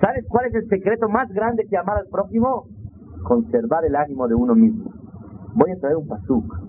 ¿Sabes 0.01 0.25
cuál 0.27 0.47
es 0.47 0.55
el 0.55 0.67
secreto 0.67 1.07
más 1.09 1.29
grande 1.29 1.65
que 1.69 1.77
amar 1.77 1.97
al 1.97 2.07
prójimo? 2.07 2.65
Conservar 3.23 3.85
el 3.85 3.95
ánimo 3.95 4.27
de 4.27 4.35
uno 4.35 4.55
mismo. 4.55 4.91
Voy 5.55 5.71
a 5.71 5.79
traer 5.79 5.97
un 5.97 6.07
pasuk 6.07 6.68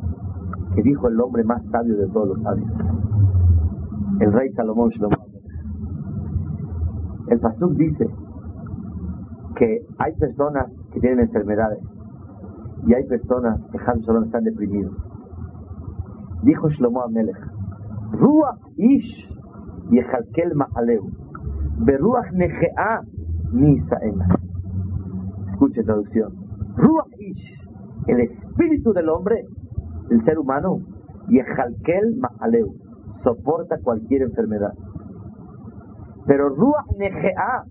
que 0.75 0.83
dijo 0.83 1.09
el 1.09 1.21
hombre 1.21 1.45
más 1.45 1.63
sabio 1.71 1.97
de 1.97 2.07
todos 2.09 2.29
los 2.29 2.43
sabios. 2.43 2.71
El 4.21 4.33
rey 4.33 4.51
Salomón 4.53 4.91
Shlomo. 4.91 5.17
El 7.29 7.41
pasuk 7.41 7.73
dice 7.73 8.07
que 9.57 9.87
hay 9.99 10.15
personas 10.17 10.67
que 10.93 11.01
tienen 11.01 11.21
enfermedades 11.21 11.79
y 12.87 12.95
hay 12.95 13.05
personas 13.07 13.61
que 13.71 13.79
solo 14.03 14.25
están 14.25 14.45
deprimidos. 14.45 14.95
Dijo 16.43 16.69
Shlomo 16.71 17.03
Amelech, 17.03 17.37
Ruach 18.13 18.59
ish 18.77 19.29
yechalkel 19.91 20.55
mahaleu, 20.55 21.11
beruach 21.85 22.33
negea 22.33 23.03
mi 23.53 23.77
Escuche 25.49 25.83
traducción. 25.83 26.33
Ruach 26.77 27.13
ish, 27.19 27.69
el 28.07 28.21
espíritu 28.21 28.93
del 28.93 29.09
hombre, 29.09 29.45
el 30.11 30.25
ser 30.25 30.39
humano, 30.39 30.81
yechalkel 31.29 32.17
mahaleu, 32.19 32.75
soporta 33.23 33.79
cualquier 33.83 34.23
enfermedad. 34.23 34.73
Pero 36.27 36.49
Ruach 36.51 36.87
Negea, 36.99 37.65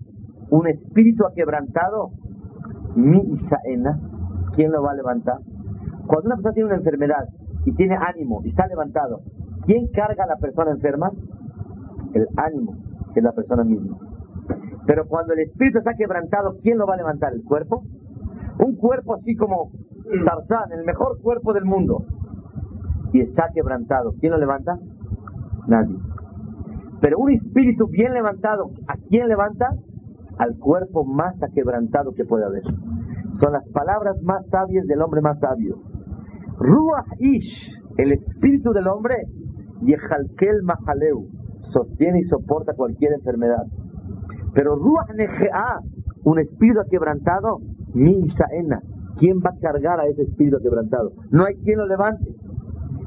un 0.50 0.66
espíritu 0.68 1.26
aquebrantado, 1.26 2.10
mi 2.96 3.20
Isaena, 3.20 4.00
¿quién 4.54 4.72
lo 4.72 4.82
va 4.82 4.92
a 4.92 4.94
levantar? 4.94 5.38
Cuando 6.06 6.26
una 6.26 6.36
persona 6.36 6.54
tiene 6.54 6.68
una 6.68 6.78
enfermedad 6.78 7.28
y 7.64 7.72
tiene 7.74 7.96
ánimo 7.96 8.40
y 8.44 8.48
está 8.48 8.66
levantado, 8.66 9.20
¿quién 9.64 9.88
carga 9.88 10.24
a 10.24 10.26
la 10.26 10.36
persona 10.36 10.72
enferma? 10.72 11.10
El 12.14 12.26
ánimo, 12.36 12.74
que 13.14 13.20
es 13.20 13.24
la 13.24 13.32
persona 13.32 13.62
misma. 13.62 13.96
Pero 14.86 15.06
cuando 15.06 15.34
el 15.34 15.40
espíritu 15.40 15.78
está 15.78 15.94
quebrantado, 15.94 16.56
¿quién 16.62 16.78
lo 16.78 16.86
va 16.86 16.94
a 16.94 16.96
levantar? 16.96 17.32
¿El 17.32 17.44
cuerpo? 17.44 17.84
Un 18.58 18.74
cuerpo 18.76 19.14
así 19.14 19.36
como 19.36 19.70
Tarzán, 20.24 20.72
el 20.72 20.84
mejor 20.84 21.20
cuerpo 21.22 21.52
del 21.52 21.64
mundo, 21.64 22.04
y 23.12 23.20
está 23.20 23.48
quebrantado, 23.54 24.12
¿quién 24.20 24.32
lo 24.32 24.38
levanta? 24.38 24.78
Nadie. 25.66 25.96
Pero 27.00 27.18
un 27.18 27.30
espíritu 27.30 27.88
bien 27.88 28.12
levantado, 28.12 28.70
¿a 28.86 28.94
quién 29.08 29.28
levanta? 29.28 29.68
Al 30.38 30.56
cuerpo 30.58 31.04
más 31.04 31.34
aquebrantado 31.42 32.12
que 32.12 32.24
puede 32.24 32.44
haber. 32.44 32.62
Son 33.40 33.52
las 33.52 33.66
palabras 33.70 34.16
más 34.22 34.46
sabias 34.48 34.86
del 34.86 35.02
hombre 35.02 35.20
más 35.20 35.38
sabio. 35.38 35.76
Ruach 36.58 37.06
Ish, 37.18 37.78
el 37.96 38.12
espíritu 38.12 38.72
del 38.72 38.86
hombre, 38.86 39.16
Yehalkel 39.82 40.62
Mahaleu, 40.62 41.26
sostiene 41.62 42.20
y 42.20 42.24
soporta 42.24 42.74
cualquier 42.74 43.12
enfermedad. 43.14 43.64
Pero 44.54 44.76
Ruach 44.76 45.10
Negea, 45.14 45.78
un 46.24 46.38
espíritu 46.38 46.80
quebrantado, 46.90 47.58
Mi 47.94 48.18
Isaena, 48.20 48.80
¿quién 49.18 49.38
va 49.38 49.50
a 49.50 49.60
cargar 49.60 50.00
a 50.00 50.06
ese 50.06 50.22
espíritu 50.22 50.58
quebrantado? 50.62 51.12
No 51.30 51.44
hay 51.44 51.54
quien 51.56 51.78
lo 51.78 51.86
levante. 51.86 52.34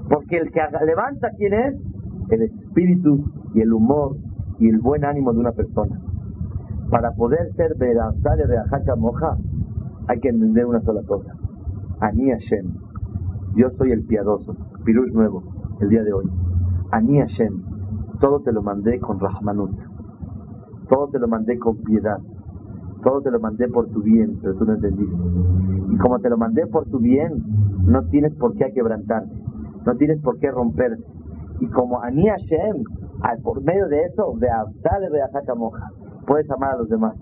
Porque 0.10 0.38
el 0.38 0.52
que 0.52 0.62
levanta, 0.86 1.30
¿quién 1.38 1.54
es? 1.54 1.76
El 2.30 2.42
espíritu 2.44 3.24
y 3.54 3.62
el 3.62 3.74
humor 3.74 4.18
y 4.60 4.70
el 4.70 4.80
buen 4.80 5.06
ánimo 5.06 5.34
de 5.34 5.39
una 5.39 5.52
persona. 5.52 6.00
Para 6.89 7.12
poder 7.12 7.54
ser 7.56 7.76
de 7.76 7.94
Reajaca 7.94 8.96
Moja, 8.96 9.38
hay 10.08 10.20
que 10.20 10.30
entender 10.30 10.66
una 10.66 10.82
sola 10.82 11.02
cosa. 11.04 11.34
Ani 12.00 12.30
Hashem. 12.30 12.74
Yo 13.56 13.70
soy 13.72 13.92
el 13.92 14.04
piadoso. 14.06 14.56
Pirush 14.84 15.13
nuevo, 15.13 15.44
el 15.80 15.89
día 15.89 16.04
de 16.04 16.13
hoy. 16.13 16.26
Ani 16.92 17.20
Hashem. 17.20 17.63
Todo 18.20 18.42
te 18.42 18.52
lo 18.52 18.62
mandé 18.62 19.00
con 19.00 19.20
Rahmanut. 19.20 19.72
Todo 20.89 21.08
te 21.10 21.20
lo 21.20 21.28
mandé 21.28 21.58
con 21.58 21.78
piedad. 21.78 22.20
Todo 23.02 23.22
te 23.22 23.32
lo 23.32 23.39
mandé 23.39 23.68
por 23.68 23.88
tu 23.88 24.02
bien, 24.02 24.38
pero 24.42 24.56
tú 24.56 24.66
no 24.66 24.76
entendiste. 24.76 25.16
Y 25.92 25.98
como 25.98 26.20
te 26.20 26.30
lo 26.30 26.38
mandé 26.38 26.68
por 26.68 26.86
tu 26.86 27.00
bien, 27.00 27.44
no 27.86 28.04
tienes 28.06 28.34
por 28.36 28.56
qué 28.56 28.72
quebrantarte. 28.74 29.43
No 29.86 29.96
tienes 29.96 30.22
por 30.22 30.39
qué 30.39 30.50
romperte. 30.52 31.04
Y 31.60 31.67
como 31.67 32.02
Ani 32.02 32.28
Hashem, 32.28 32.84
por 33.43 33.63
medio 33.63 33.88
de 33.88 34.04
eso, 34.06 34.34
de 34.38 34.50
Abdale 34.50 35.10
de 35.10 35.56
Moja, 35.56 35.88
puedes 36.26 36.50
amar 36.52 36.76
a 36.76 36.78
los 36.78 36.89
demás. 36.89 37.15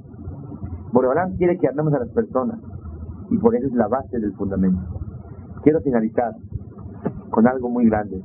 Boreolán 0.91 1.35
quiere 1.37 1.57
que 1.57 1.67
amemos 1.67 1.93
a 1.93 1.99
las 1.99 2.09
personas 2.09 2.59
y 3.29 3.37
por 3.37 3.55
eso 3.55 3.67
es 3.67 3.73
la 3.73 3.87
base 3.87 4.19
del 4.19 4.33
fundamento. 4.33 4.81
Quiero 5.63 5.79
finalizar 5.81 6.33
con 7.29 7.47
algo 7.47 7.69
muy 7.69 7.87
grande. 7.87 8.21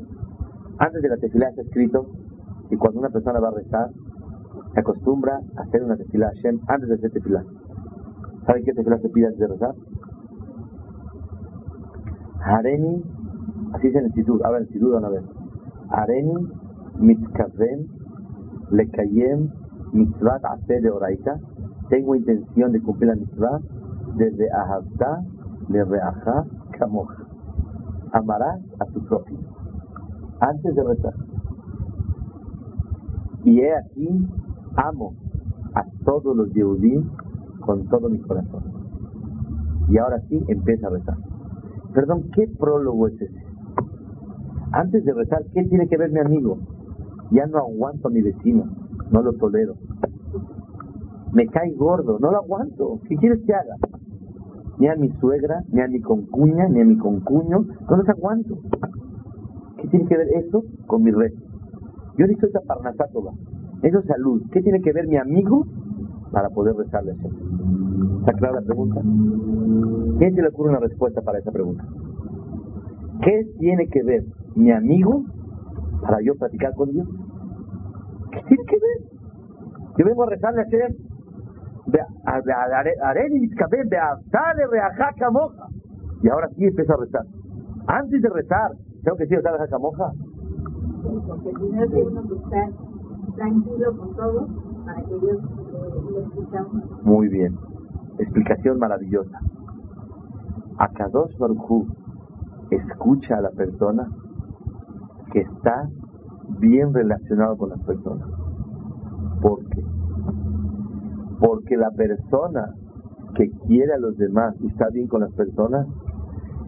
Antes 0.79 1.01
de 1.03 1.09
la 1.09 1.17
tefilá 1.17 1.49
está 1.49 1.63
escrito 1.63 2.07
que 2.69 2.77
cuando 2.77 3.01
una 3.01 3.11
persona 3.11 3.39
va 3.39 3.49
a 3.49 3.53
rezar, 3.53 3.91
acostumbra 4.77 5.39
a 5.57 5.63
hacer 5.63 5.83
una 5.83 5.97
tefilá 5.97 6.29
Hashem 6.35 6.61
antes 6.67 6.89
de 6.89 6.95
hacer 6.97 7.11
tefilá. 7.13 7.45
¿Saben 8.47 8.65
qué 8.65 8.73
tefilá 8.73 8.99
se 8.99 9.09
pide 9.09 9.27
antes 9.27 9.41
de 9.41 9.49
rezar? 9.49 9.75
Hareni, 12.41 13.03
así 13.73 13.89
es 13.89 13.95
en 13.95 14.01
el 14.01 14.07
instituto, 14.07 14.45
ahora 14.45 14.59
el 14.59 14.65
instituto 14.65 14.99
una 14.99 15.09
vez. 15.09 15.25
Hareni 15.91 16.49
mitkaven 16.99 17.89
lekayem 18.71 19.51
mitzvah 19.93 20.41
hace 20.43 20.81
de 20.81 20.91
oraita. 20.91 21.39
Tengo 21.89 22.15
intención 22.15 22.73
de 22.73 22.83
cumplir 22.83 23.11
la 23.11 23.17
mitzvah 23.17 23.61
desde 24.17 24.51
Ahavta 24.51 25.23
de 25.69 25.85
Reaja 25.85 26.45
Kamoja. 26.73 27.25
Amarás 28.13 28.61
a 28.81 28.87
tu 28.87 29.05
prójimo 29.05 29.57
antes 30.41 30.75
de 30.75 30.83
rezar. 30.83 31.15
Y 33.45 33.61
he 33.61 33.77
aquí, 33.77 34.27
amo 34.77 35.15
a 35.75 35.85
todos 36.05 36.37
los 36.37 36.53
Yehudim 36.53 37.11
con 37.61 37.87
todo 37.89 38.09
mi 38.09 38.19
corazón. 38.21 38.65
Y 39.89 39.99
ahora 39.99 40.21
sí 40.29 40.43
empieza 40.49 40.89
a 40.89 40.91
rezar. 40.91 41.17
Perdón, 41.95 42.31
¿qué 42.35 42.49
prólogo 42.59 43.07
es 43.09 43.21
ese? 43.21 43.46
Antes 44.77 45.07
de 45.07 45.15
rezar, 45.15 45.43
¿qué 45.55 45.65
tiene 45.65 45.89
que 45.89 45.97
ver 45.97 46.11
mi 46.11 46.19
amigo? 46.19 46.59
Ya 47.31 47.47
no 47.47 47.57
aguanto 47.57 48.09
a 48.09 48.11
mi 48.11 48.21
vecino, 48.21 48.65
no 49.11 49.23
lo 49.23 49.33
tolero. 49.33 49.77
Me 51.33 51.47
cae 51.47 51.73
gordo, 51.73 52.19
no 52.21 52.31
lo 52.31 52.37
aguanto. 52.37 53.01
¿Qué 53.09 53.17
quieres 53.17 53.41
que 53.47 53.55
haga? 53.55 53.75
Ni 54.79 54.89
a 54.89 54.97
mi 54.97 55.09
suegra, 55.13 55.63
ni 55.73 55.81
a 55.81 55.89
mi 55.89 56.03
concuña, 56.03 56.69
ni 56.69 56.83
a 56.83 56.85
mi 56.85 56.99
concuño, 56.99 57.65
no 57.89 57.97
los 57.97 58.07
aguanto. 58.07 58.59
¿Qué 59.79 59.89
tiene 59.89 60.05
que 60.09 60.19
ver 60.19 60.29
eso 60.45 60.63
con 60.87 61.03
mi 61.03 61.11
resto? 61.11 61.41
Yo 62.19 62.27
necesito 62.27 62.49
esa 62.49 62.61
parnasátova, 62.61 63.33
eso 63.83 64.01
es 64.01 64.05
salud. 64.05 64.43
¿Qué 64.53 64.61
tiene 64.61 64.83
que 64.83 64.93
ver 64.93 65.09
mi 65.09 65.17
amigo 65.17 65.65
para 66.33 66.51
poder 66.51 66.77
rezarle 66.77 67.13
a 67.13 67.15
él? 67.15 68.19
¿Está 68.21 68.35
clara 68.35 68.61
la 68.61 68.67
pregunta? 68.67 69.01
¿Quién 70.19 70.35
se 70.35 70.43
le 70.43 70.49
ocurre 70.49 70.69
una 70.69 70.81
respuesta 70.81 71.23
para 71.23 71.39
esa 71.39 71.51
pregunta? 71.51 71.83
¿Qué 73.23 73.47
tiene 73.59 73.89
que 73.89 74.03
ver 74.03 74.36
mi 74.57 74.73
amigo 74.73 75.25
para 76.03 76.21
yo 76.23 76.35
platicar 76.35 76.75
con 76.75 76.91
Dios. 76.91 77.09
¿Qué 78.33 78.43
tiene 78.49 78.65
que 78.65 78.77
ver? 78.77 78.99
Yo 79.99 80.05
vengo 80.05 80.25
a 80.25 80.27
rezarle 80.31 80.63
a 80.63 80.65
Hashem. 80.65 80.97
Y 86.23 86.29
ahora 86.29 86.49
sí 86.57 86.65
empiezo 86.65 86.95
a 86.95 86.97
rezar. 86.97 87.23
Antes 87.87 88.21
de 88.21 88.29
rezar, 88.29 88.73
¿Tengo 89.07 89.19
que 89.19 89.23
decir 89.23 89.39
otra 89.39 89.57
vez 89.57 89.71
moja? 89.79 90.13
Porque 91.29 91.51
primero 91.51 91.87
tiene 91.87 92.09
uno 92.09 92.23
que 92.27 92.35
estar 92.35 92.71
tranquilo 93.37 93.97
con 93.97 94.17
todo 94.17 94.49
para 94.85 95.01
que 95.05 95.15
Dios 95.15 95.43
lo 96.11 96.21
escuchamos. 96.23 97.03
Muy 97.05 97.29
bien. 97.29 97.57
Explicación 98.19 98.81
maravillosa. 98.81 99.39
Akadosh 100.79 101.39
Baruj 101.39 101.87
escucha 102.73 103.39
a 103.39 103.43
la 103.43 103.51
persona 103.53 104.11
está 105.41 105.89
bien 106.59 106.95
relacionado 106.95 107.57
con 107.57 107.71
las 107.71 107.83
personas. 107.83 108.29
¿Por 109.41 109.65
qué? 109.69 109.83
Porque 111.41 111.77
la 111.77 111.91
persona 111.91 112.75
que 113.35 113.51
quiere 113.67 113.93
a 113.93 113.99
los 113.99 114.17
demás 114.17 114.55
y 114.61 114.69
está 114.69 114.89
bien 114.91 115.09
con 115.09 115.21
las 115.21 115.33
personas 115.33 115.87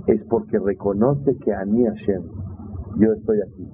es 0.07 0.25
porque 0.25 0.59
reconoce 0.59 1.37
que 1.37 1.53
Ani 1.53 1.85
Hashem, 1.85 2.23
yo 2.97 3.13
estoy 3.13 3.41
aquí. 3.41 3.71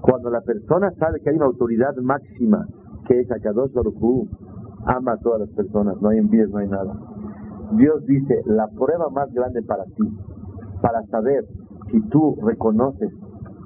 Cuando 0.00 0.30
la 0.30 0.40
persona 0.42 0.90
sabe 0.92 1.20
que 1.20 1.30
hay 1.30 1.36
una 1.36 1.46
autoridad 1.46 1.96
máxima 1.96 2.66
que 3.06 3.20
es 3.20 3.30
Akadosh 3.32 3.72
Baruj 3.72 4.28
ama 4.84 5.12
a 5.12 5.18
todas 5.18 5.40
las 5.40 5.50
personas, 5.50 6.00
no 6.00 6.08
hay 6.08 6.18
envíos, 6.18 6.50
no 6.50 6.58
hay 6.58 6.68
nada. 6.68 6.94
Dios 7.72 8.04
dice, 8.06 8.42
la 8.46 8.68
prueba 8.68 9.08
más 9.10 9.32
grande 9.32 9.62
para 9.62 9.84
ti, 9.84 10.04
para 10.80 11.02
saber 11.06 11.44
si 11.90 12.00
tú 12.08 12.36
reconoces 12.42 13.12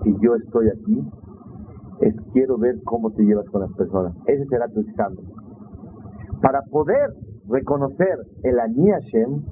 que 0.03 0.15
yo 0.21 0.35
estoy 0.37 0.69
aquí, 0.69 1.03
es 2.01 2.15
quiero 2.33 2.59
ver 2.59 2.77
cómo 2.85 3.11
te 3.13 3.23
llevas 3.23 3.47
con 3.51 3.63
las 3.63 3.73
personas. 3.73 4.15
Ese 4.27 4.45
será 4.47 4.69
tu 4.69 4.81
examen. 4.81 5.25
Para 6.41 6.63
poder 6.71 7.11
reconocer 7.49 8.19
el 8.43 8.59
Ani 8.59 8.91
Hashem, 8.91 9.43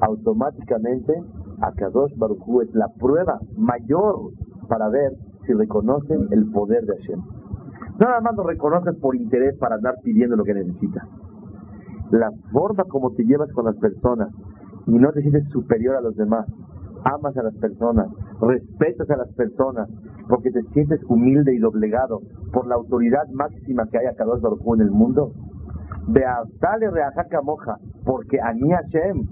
automáticamente 0.00 1.14
Akadosh 1.60 2.16
Baruch 2.16 2.62
es 2.62 2.74
la 2.74 2.88
prueba 2.98 3.38
mayor 3.56 4.32
para 4.68 4.88
ver 4.88 5.12
si 5.46 5.52
reconocen 5.52 6.28
el 6.30 6.50
poder 6.50 6.84
de 6.84 6.94
Hashem. 6.96 7.20
Nada 7.98 8.20
más 8.20 8.34
lo 8.36 8.42
reconoces 8.42 8.98
por 8.98 9.14
interés 9.14 9.56
para 9.58 9.76
andar 9.76 9.94
pidiendo 10.02 10.36
lo 10.36 10.44
que 10.44 10.54
necesitas. 10.54 11.06
La 12.10 12.30
forma 12.50 12.84
como 12.84 13.12
te 13.12 13.24
llevas 13.24 13.50
con 13.52 13.66
las 13.66 13.76
personas 13.76 14.28
y 14.86 14.98
no 14.98 15.12
te 15.12 15.20
sientes 15.20 15.48
superior 15.48 15.96
a 15.96 16.00
los 16.00 16.16
demás, 16.16 16.46
amas 17.04 17.36
a 17.36 17.42
las 17.42 17.54
personas, 17.56 18.08
respetas 18.42 19.08
a 19.10 19.16
las 19.16 19.32
personas, 19.34 19.88
porque 20.28 20.50
te 20.50 20.62
sientes 20.70 21.00
humilde 21.08 21.54
y 21.54 21.58
doblegado 21.58 22.20
por 22.52 22.66
la 22.66 22.74
autoridad 22.74 23.28
máxima 23.32 23.86
que 23.86 23.98
hay 23.98 24.06
a 24.06 24.14
Kadosh 24.14 24.40
Baruj 24.40 24.74
en 24.74 24.80
el 24.80 24.90
mundo. 24.90 25.32
Beaftale 26.08 26.90
reajaca 26.90 27.40
moja, 27.42 27.76
porque 28.04 28.40
Ani 28.40 28.70
Hashem, 28.70 29.24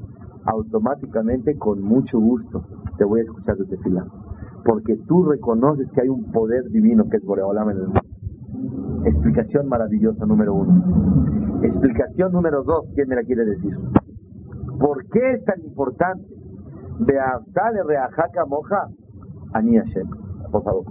automáticamente, 0.45 1.59
con 1.59 1.83
mucho 1.83 2.21
gusto, 2.21 2.65
te 2.97 3.05
voy 3.05 3.21
a 3.21 3.23
escuchar 3.25 3.57
desde 3.57 3.77
fila. 3.79 4.07
Porque 4.65 4.97
tú 5.09 5.25
reconoces 5.25 5.91
que 5.91 6.03
hay 6.03 6.09
un 6.09 6.31
poder 6.31 6.69
divino 6.71 7.09
que 7.11 7.17
es 7.17 7.25
Boreolam 7.25 7.71
en 7.71 7.77
el 7.79 7.87
mundo. 7.87 8.01
Explicación 9.05 9.67
maravillosa 9.69 10.25
número 10.27 10.55
uno. 10.55 11.61
Explicación 11.63 12.33
número 12.33 12.63
dos, 12.63 12.87
¿quién 12.95 13.09
me 13.09 13.17
la 13.17 13.23
quiere 13.23 13.45
decir? 13.45 13.75
¿Por 14.79 15.07
qué 15.07 15.33
es 15.33 15.45
tan 15.45 15.61
importante? 15.63 16.25
Beaftale 17.01 17.83
reajaca 17.83 18.45
moja, 18.47 18.89
Hashem. 19.53 20.09
Por 20.51 20.63
favor. 20.63 20.85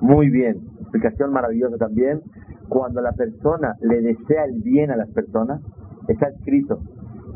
Muy 0.00 0.30
bien, 0.30 0.56
explicación 0.80 1.32
maravillosa 1.32 1.76
también. 1.78 2.22
Cuando 2.68 3.00
la 3.00 3.12
persona 3.12 3.74
le 3.80 4.00
desea 4.00 4.44
el 4.44 4.62
bien 4.62 4.90
a 4.90 4.96
las 4.96 5.10
personas, 5.10 5.60
está 6.08 6.28
escrito 6.28 6.78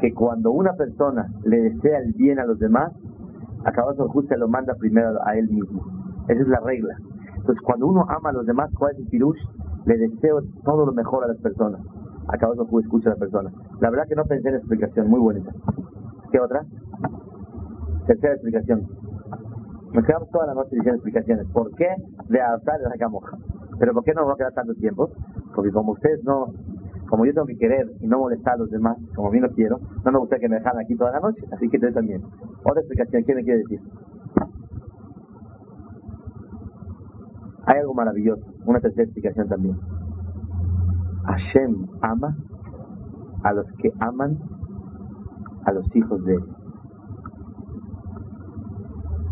que 0.00 0.12
cuando 0.12 0.50
una 0.50 0.72
persona 0.74 1.26
le 1.44 1.62
desea 1.62 1.98
el 1.98 2.12
bien 2.14 2.38
a 2.38 2.44
los 2.44 2.58
demás, 2.58 2.92
acabazo 3.64 4.08
justo 4.08 4.36
lo 4.36 4.48
manda 4.48 4.74
primero 4.74 5.18
a 5.24 5.36
él 5.36 5.48
mismo. 5.48 5.82
Esa 6.28 6.42
es 6.42 6.48
la 6.48 6.60
regla. 6.60 6.94
Entonces, 7.36 7.60
cuando 7.62 7.86
uno 7.86 8.04
ama 8.08 8.30
a 8.30 8.32
los 8.32 8.46
demás, 8.46 8.70
¿cuál 8.78 8.92
es 8.92 8.98
el 8.98 9.06
pirush? 9.06 9.40
Le 9.86 9.96
deseo 9.96 10.40
todo 10.64 10.86
lo 10.86 10.92
mejor 10.92 11.24
a 11.24 11.28
las 11.28 11.38
personas. 11.38 11.80
Acabazo 12.28 12.68
escucha 12.80 13.10
a 13.10 13.14
la 13.14 13.18
persona. 13.18 13.50
La 13.80 13.90
verdad 13.90 14.06
que 14.06 14.14
no 14.14 14.24
pensé 14.24 14.48
en 14.50 14.56
explicación, 14.56 15.08
muy 15.08 15.20
bonita. 15.20 15.50
¿Qué 16.30 16.38
otra? 16.38 16.64
Tercera 18.06 18.34
explicación. 18.34 18.86
Nos 19.92 20.04
quedamos 20.04 20.30
toda 20.30 20.46
la 20.46 20.54
noche 20.54 20.76
diciendo 20.76 20.96
explicaciones. 20.96 21.46
¿Por 21.52 21.74
qué 21.74 21.88
de 22.28 22.40
adaptar 22.40 22.80
la 22.80 22.96
camoja? 22.98 23.38
Pero 23.78 23.94
¿por 23.94 24.04
qué 24.04 24.12
no 24.12 24.22
nos 24.22 24.30
va 24.30 24.34
a 24.34 24.36
quedar 24.36 24.52
tanto 24.52 24.74
tiempo? 24.74 25.10
Porque 25.54 25.70
como 25.70 25.92
ustedes 25.92 26.22
no, 26.24 26.52
como 27.08 27.24
yo 27.24 27.32
tengo 27.32 27.46
que 27.46 27.56
querer 27.56 27.90
y 28.00 28.06
no 28.06 28.18
molestar 28.18 28.54
a 28.54 28.58
los 28.58 28.70
demás, 28.70 28.98
como 29.14 29.30
bien 29.30 29.44
lo 29.44 29.50
quiero, 29.50 29.80
no 30.04 30.12
me 30.12 30.18
gusta 30.18 30.38
que 30.38 30.48
me 30.48 30.56
dejaran 30.56 30.80
aquí 30.80 30.94
toda 30.96 31.12
la 31.12 31.20
noche, 31.20 31.42
así 31.50 31.68
que 31.70 31.78
ustedes 31.78 31.94
también. 31.94 32.22
Otra 32.62 32.80
explicación, 32.80 33.24
¿qué 33.24 33.34
me 33.34 33.42
quiere 33.42 33.60
decir? 33.60 33.80
Hay 37.64 37.78
algo 37.78 37.94
maravilloso, 37.94 38.44
una 38.66 38.80
tercera 38.80 39.04
explicación 39.04 39.48
también. 39.48 39.76
Hashem 41.28 41.86
ama 42.00 42.36
a 43.44 43.52
los 43.52 43.70
que 43.72 43.92
aman 44.00 44.38
a 45.64 45.72
los 45.72 45.94
hijos 45.94 46.24
de 46.24 46.34
él. 46.34 46.44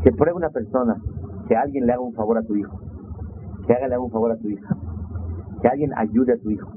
Que 0.05 0.13
pruebe 0.13 0.37
una 0.37 0.51
persona 0.51 0.97
que 1.49 1.57
alguien 1.57 1.87
le 1.87 1.95
haga 1.95 2.03
un 2.03 2.13
favor 2.13 2.37
a 2.37 2.43
tu 2.43 2.55
hijo, 2.55 2.79
que 3.67 3.73
haga 3.73 3.99
un 3.99 4.11
favor 4.11 4.31
a 4.33 4.37
tu 4.37 4.49
hija, 4.49 4.77
que 5.63 5.69
alguien 5.69 5.91
ayude 5.97 6.35
a 6.35 6.37
tu 6.37 6.51
hijo, 6.51 6.71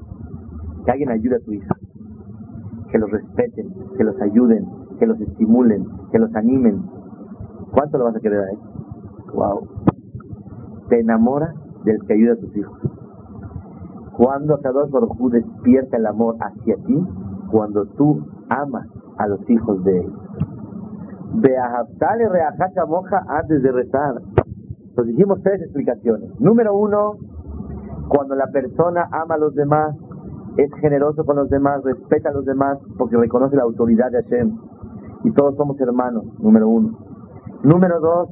que 0.84 0.90
alguien 0.90 1.10
ayude 1.10 1.36
a 1.36 1.40
tu 1.40 1.52
hija, 1.52 1.76
que 2.90 2.98
los 2.98 3.10
respeten, 3.10 3.74
que 3.98 4.04
los 4.04 4.18
ayuden, 4.22 4.66
que 4.98 5.06
los 5.06 5.20
estimulen, 5.20 5.86
que 6.10 6.18
los 6.18 6.34
animen. 6.34 6.82
¿Cuánto 7.72 7.98
lo 7.98 8.04
vas 8.04 8.16
a 8.16 8.20
querer 8.20 8.40
a 8.40 8.50
él? 8.50 8.58
Wow. 9.34 9.68
Te 10.88 11.00
enamora 11.00 11.52
del 11.84 11.98
que 12.06 12.14
ayuda 12.14 12.32
a 12.32 12.36
tus 12.36 12.56
hijos. 12.56 12.89
Cuando 14.20 14.60
Kadosh 14.60 14.90
Baruj 14.90 15.30
despierta 15.30 15.96
el 15.96 16.04
amor 16.04 16.36
hacia 16.40 16.76
ti, 16.84 17.06
cuando 17.50 17.86
tú 17.96 18.20
amas 18.50 18.86
a 19.16 19.26
los 19.26 19.48
hijos 19.48 19.82
de 19.82 20.00
él. 20.00 20.12
Beahaftale 21.36 22.28
reajaca 22.28 22.84
moja 22.84 23.24
antes 23.28 23.62
de 23.62 23.72
rezar. 23.72 24.20
Nos 24.94 25.06
dijimos 25.06 25.40
tres 25.42 25.62
explicaciones. 25.62 26.38
Número 26.38 26.76
uno, 26.76 27.14
cuando 28.08 28.34
la 28.34 28.48
persona 28.48 29.08
ama 29.10 29.36
a 29.36 29.38
los 29.38 29.54
demás, 29.54 29.96
es 30.58 30.70
generoso 30.82 31.24
con 31.24 31.36
los 31.36 31.48
demás, 31.48 31.82
respeta 31.82 32.28
a 32.28 32.32
los 32.32 32.44
demás, 32.44 32.76
porque 32.98 33.16
reconoce 33.16 33.56
la 33.56 33.62
autoridad 33.62 34.10
de 34.10 34.20
Hashem. 34.20 34.54
Y 35.24 35.32
todos 35.32 35.56
somos 35.56 35.80
hermanos, 35.80 36.24
número 36.40 36.68
uno. 36.68 36.90
Número 37.62 37.98
dos, 38.00 38.28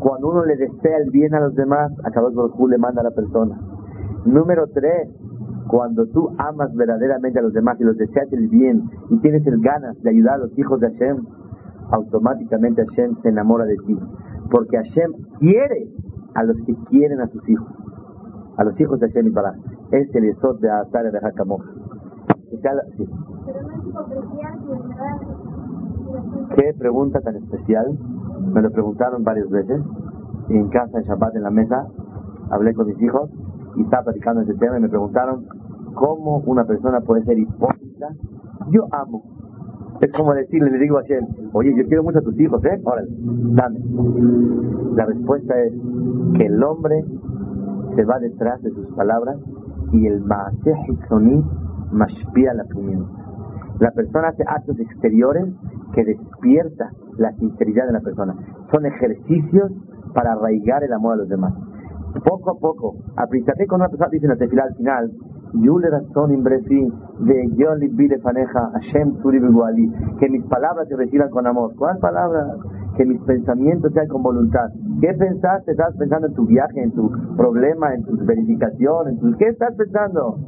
cuando 0.00 0.28
uno 0.28 0.44
le 0.44 0.56
desea 0.56 0.98
el 0.98 1.10
bien 1.10 1.34
a 1.34 1.40
los 1.40 1.54
demás, 1.54 1.92
a 2.04 2.10
Kadosh 2.10 2.34
Baruj 2.34 2.68
le 2.68 2.76
manda 2.76 3.00
a 3.00 3.04
la 3.04 3.12
persona. 3.12 3.58
Número 4.24 4.66
tres, 4.72 5.08
cuando 5.68 6.06
tú 6.06 6.30
amas 6.38 6.74
verdaderamente 6.74 7.38
a 7.38 7.42
los 7.42 7.52
demás 7.52 7.78
y 7.80 7.84
los 7.84 7.96
deseas 7.96 8.32
el 8.32 8.48
bien 8.48 8.88
y 9.10 9.18
tienes 9.18 9.46
el 9.46 9.60
ganas 9.60 10.00
de 10.02 10.10
ayudar 10.10 10.34
a 10.34 10.38
los 10.38 10.58
hijos 10.58 10.80
de 10.80 10.90
Hashem, 10.90 11.24
automáticamente 11.90 12.84
Hashem 12.86 13.16
se 13.22 13.28
enamora 13.28 13.64
de 13.64 13.76
ti. 13.86 13.98
Porque 14.50 14.76
Hashem 14.76 15.12
quiere 15.40 15.88
a 16.34 16.42
los 16.44 16.56
que 16.64 16.74
quieren 16.88 17.20
a 17.20 17.28
sus 17.28 17.46
hijos, 17.48 17.68
a 18.56 18.64
los 18.64 18.80
hijos 18.80 18.98
de 19.00 19.08
Hashem 19.08 19.26
y 19.26 19.30
para. 19.30 19.54
Es 19.92 20.14
el 20.14 20.24
esot 20.24 20.58
de 20.60 20.70
Atar 20.70 21.10
de 21.10 21.18
Hakamoja. 21.18 21.70
¿Qué 26.56 26.74
pregunta 26.78 27.20
tan 27.20 27.36
especial? 27.36 27.98
Me 28.52 28.62
lo 28.62 28.70
preguntaron 28.70 29.22
varias 29.22 29.48
veces. 29.50 29.82
Y 30.48 30.56
en 30.56 30.68
casa, 30.68 30.98
en 30.98 31.04
Shabbat, 31.04 31.36
en 31.36 31.42
la 31.42 31.50
mesa, 31.50 31.86
hablé 32.50 32.74
con 32.74 32.86
mis 32.86 33.00
hijos 33.02 33.30
y 33.76 33.82
estaba 33.82 34.04
platicando 34.04 34.42
ese 34.42 34.54
tema 34.54 34.78
y 34.78 34.82
me 34.82 34.88
preguntaron 34.88 35.46
cómo 35.94 36.38
una 36.46 36.64
persona 36.64 37.00
puede 37.00 37.24
ser 37.24 37.38
hipócrita. 37.38 38.08
Yo 38.70 38.86
amo. 38.92 39.22
Es 40.00 40.12
como 40.12 40.34
decirle, 40.34 40.70
le 40.70 40.78
digo 40.78 40.98
a 40.98 41.02
Hashem, 41.02 41.24
oye, 41.52 41.74
yo 41.76 41.86
quiero 41.86 42.02
mucho 42.02 42.18
a 42.18 42.22
tus 42.22 42.38
hijos, 42.38 42.64
¿eh? 42.64 42.80
Órale, 42.84 43.08
dame. 43.54 43.78
La 44.96 45.06
respuesta 45.06 45.54
es 45.62 45.72
que 46.36 46.46
el 46.46 46.62
hombre 46.62 47.04
se 47.94 48.04
va 48.04 48.18
detrás 48.18 48.60
de 48.62 48.70
sus 48.70 48.86
palabras 48.94 49.36
y 49.92 50.06
el 50.06 50.24
Hitzoni 50.88 51.44
mashpia 51.92 52.54
la 52.54 52.64
pimienta. 52.64 53.08
La 53.78 53.92
persona 53.92 54.28
hace 54.28 54.44
actos 54.46 54.78
exteriores 54.80 55.46
que 55.94 56.04
despierta 56.04 56.90
la 57.18 57.32
sinceridad 57.32 57.86
de 57.86 57.92
la 57.92 58.00
persona. 58.00 58.34
Son 58.70 58.86
ejercicios 58.86 59.72
para 60.12 60.32
arraigar 60.32 60.82
el 60.82 60.92
amor 60.92 61.14
a 61.14 61.16
los 61.16 61.28
demás 61.28 61.54
poco 62.20 62.50
a 62.50 62.58
poco, 62.58 62.94
aplícate 63.16 63.66
con 63.66 63.80
una 63.80 63.88
persona, 63.88 64.10
dice 64.10 64.28
la 64.28 64.36
tefila 64.36 64.64
al 64.64 64.74
final, 64.74 65.10
que 70.18 70.28
mis 70.28 70.46
palabras 70.46 70.88
se 70.88 70.96
reciban 70.96 71.30
con 71.30 71.46
amor. 71.46 71.74
¿Cuál 71.76 71.98
palabra? 71.98 72.56
Que 72.96 73.04
mis 73.04 73.22
pensamientos 73.22 73.92
sean 73.92 74.08
con 74.08 74.22
voluntad. 74.22 74.68
¿Qué 75.00 75.14
pensaste? 75.14 75.72
¿Estás 75.72 75.96
pensando 75.96 76.26
en 76.26 76.34
tu 76.34 76.46
viaje, 76.46 76.82
en 76.82 76.92
tu 76.92 77.08
problema, 77.36 77.94
en 77.94 78.02
tu 78.04 78.16
verificación? 78.24 79.08
En 79.08 79.18
tu... 79.18 79.36
¿Qué 79.36 79.48
estás 79.48 79.74
pensando? 79.76 80.38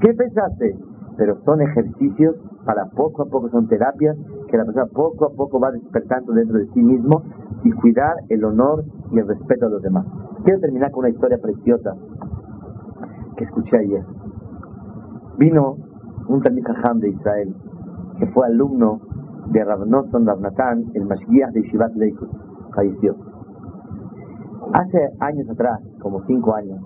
¿Qué 0.00 0.14
pensaste? 0.14 0.76
pero 1.20 1.36
son 1.44 1.60
ejercicios 1.60 2.34
para 2.64 2.86
poco 2.86 3.24
a 3.24 3.26
poco, 3.26 3.50
son 3.50 3.68
terapias 3.68 4.16
que 4.48 4.56
la 4.56 4.64
persona 4.64 4.86
poco 4.86 5.26
a 5.26 5.30
poco 5.36 5.60
va 5.60 5.70
despertando 5.70 6.32
dentro 6.32 6.56
de 6.56 6.66
sí 6.68 6.80
mismo 6.80 7.22
y 7.62 7.70
cuidar 7.72 8.14
el 8.30 8.42
honor 8.42 8.84
y 9.12 9.18
el 9.18 9.28
respeto 9.28 9.66
a 9.66 9.70
los 9.70 9.82
demás. 9.82 10.06
Quiero 10.44 10.60
terminar 10.60 10.90
con 10.90 11.00
una 11.00 11.10
historia 11.10 11.38
preciosa 11.38 11.94
que 13.36 13.44
escuché 13.44 13.78
ayer. 13.78 14.04
Vino 15.38 15.76
un 16.28 16.42
Talmud 16.42 17.00
de 17.00 17.08
Israel, 17.08 17.54
que 18.18 18.26
fue 18.26 18.46
alumno 18.46 19.00
de 19.50 19.64
Rav 19.64 19.86
Nosson 19.86 20.26
Rav 20.26 20.40
el 20.94 21.04
Mashgiach 21.06 21.52
de 21.52 21.62
Shivat 21.62 21.94
Leikut, 21.94 22.30
falleció. 22.74 23.16
Hace 24.72 25.10
años 25.20 25.48
atrás, 25.50 25.80
como 26.00 26.22
cinco 26.26 26.54
años, 26.54 26.80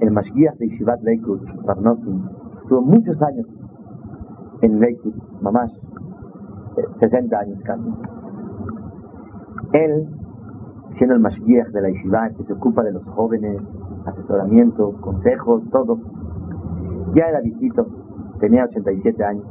el 0.00 0.10
Mashgiach 0.10 0.56
de 0.56 0.66
Shivat 0.68 1.00
Leikut, 1.02 1.42
Rav 1.64 1.80
Nosson, 1.80 2.28
estuvo 2.62 2.80
muchos 2.82 3.20
años 3.22 3.46
en 4.62 4.80
Leikut, 4.80 5.14
mamás, 5.40 5.70
60 6.98 7.38
años 7.38 7.60
casi. 7.62 7.94
Él, 9.72 10.08
siendo 10.96 11.14
el 11.14 11.20
Mashgiach 11.20 11.68
de 11.68 11.82
la 11.82 11.90
Yeshiva, 11.90 12.30
que 12.36 12.44
se 12.44 12.52
ocupa 12.52 12.82
de 12.82 12.92
los 12.92 13.04
jóvenes, 13.04 13.60
asesoramiento, 14.06 14.92
consejos, 15.00 15.62
todo, 15.70 15.98
ya 17.14 17.26
era 17.26 17.40
viejito, 17.40 17.86
tenía 18.40 18.64
87 18.64 19.24
años, 19.24 19.44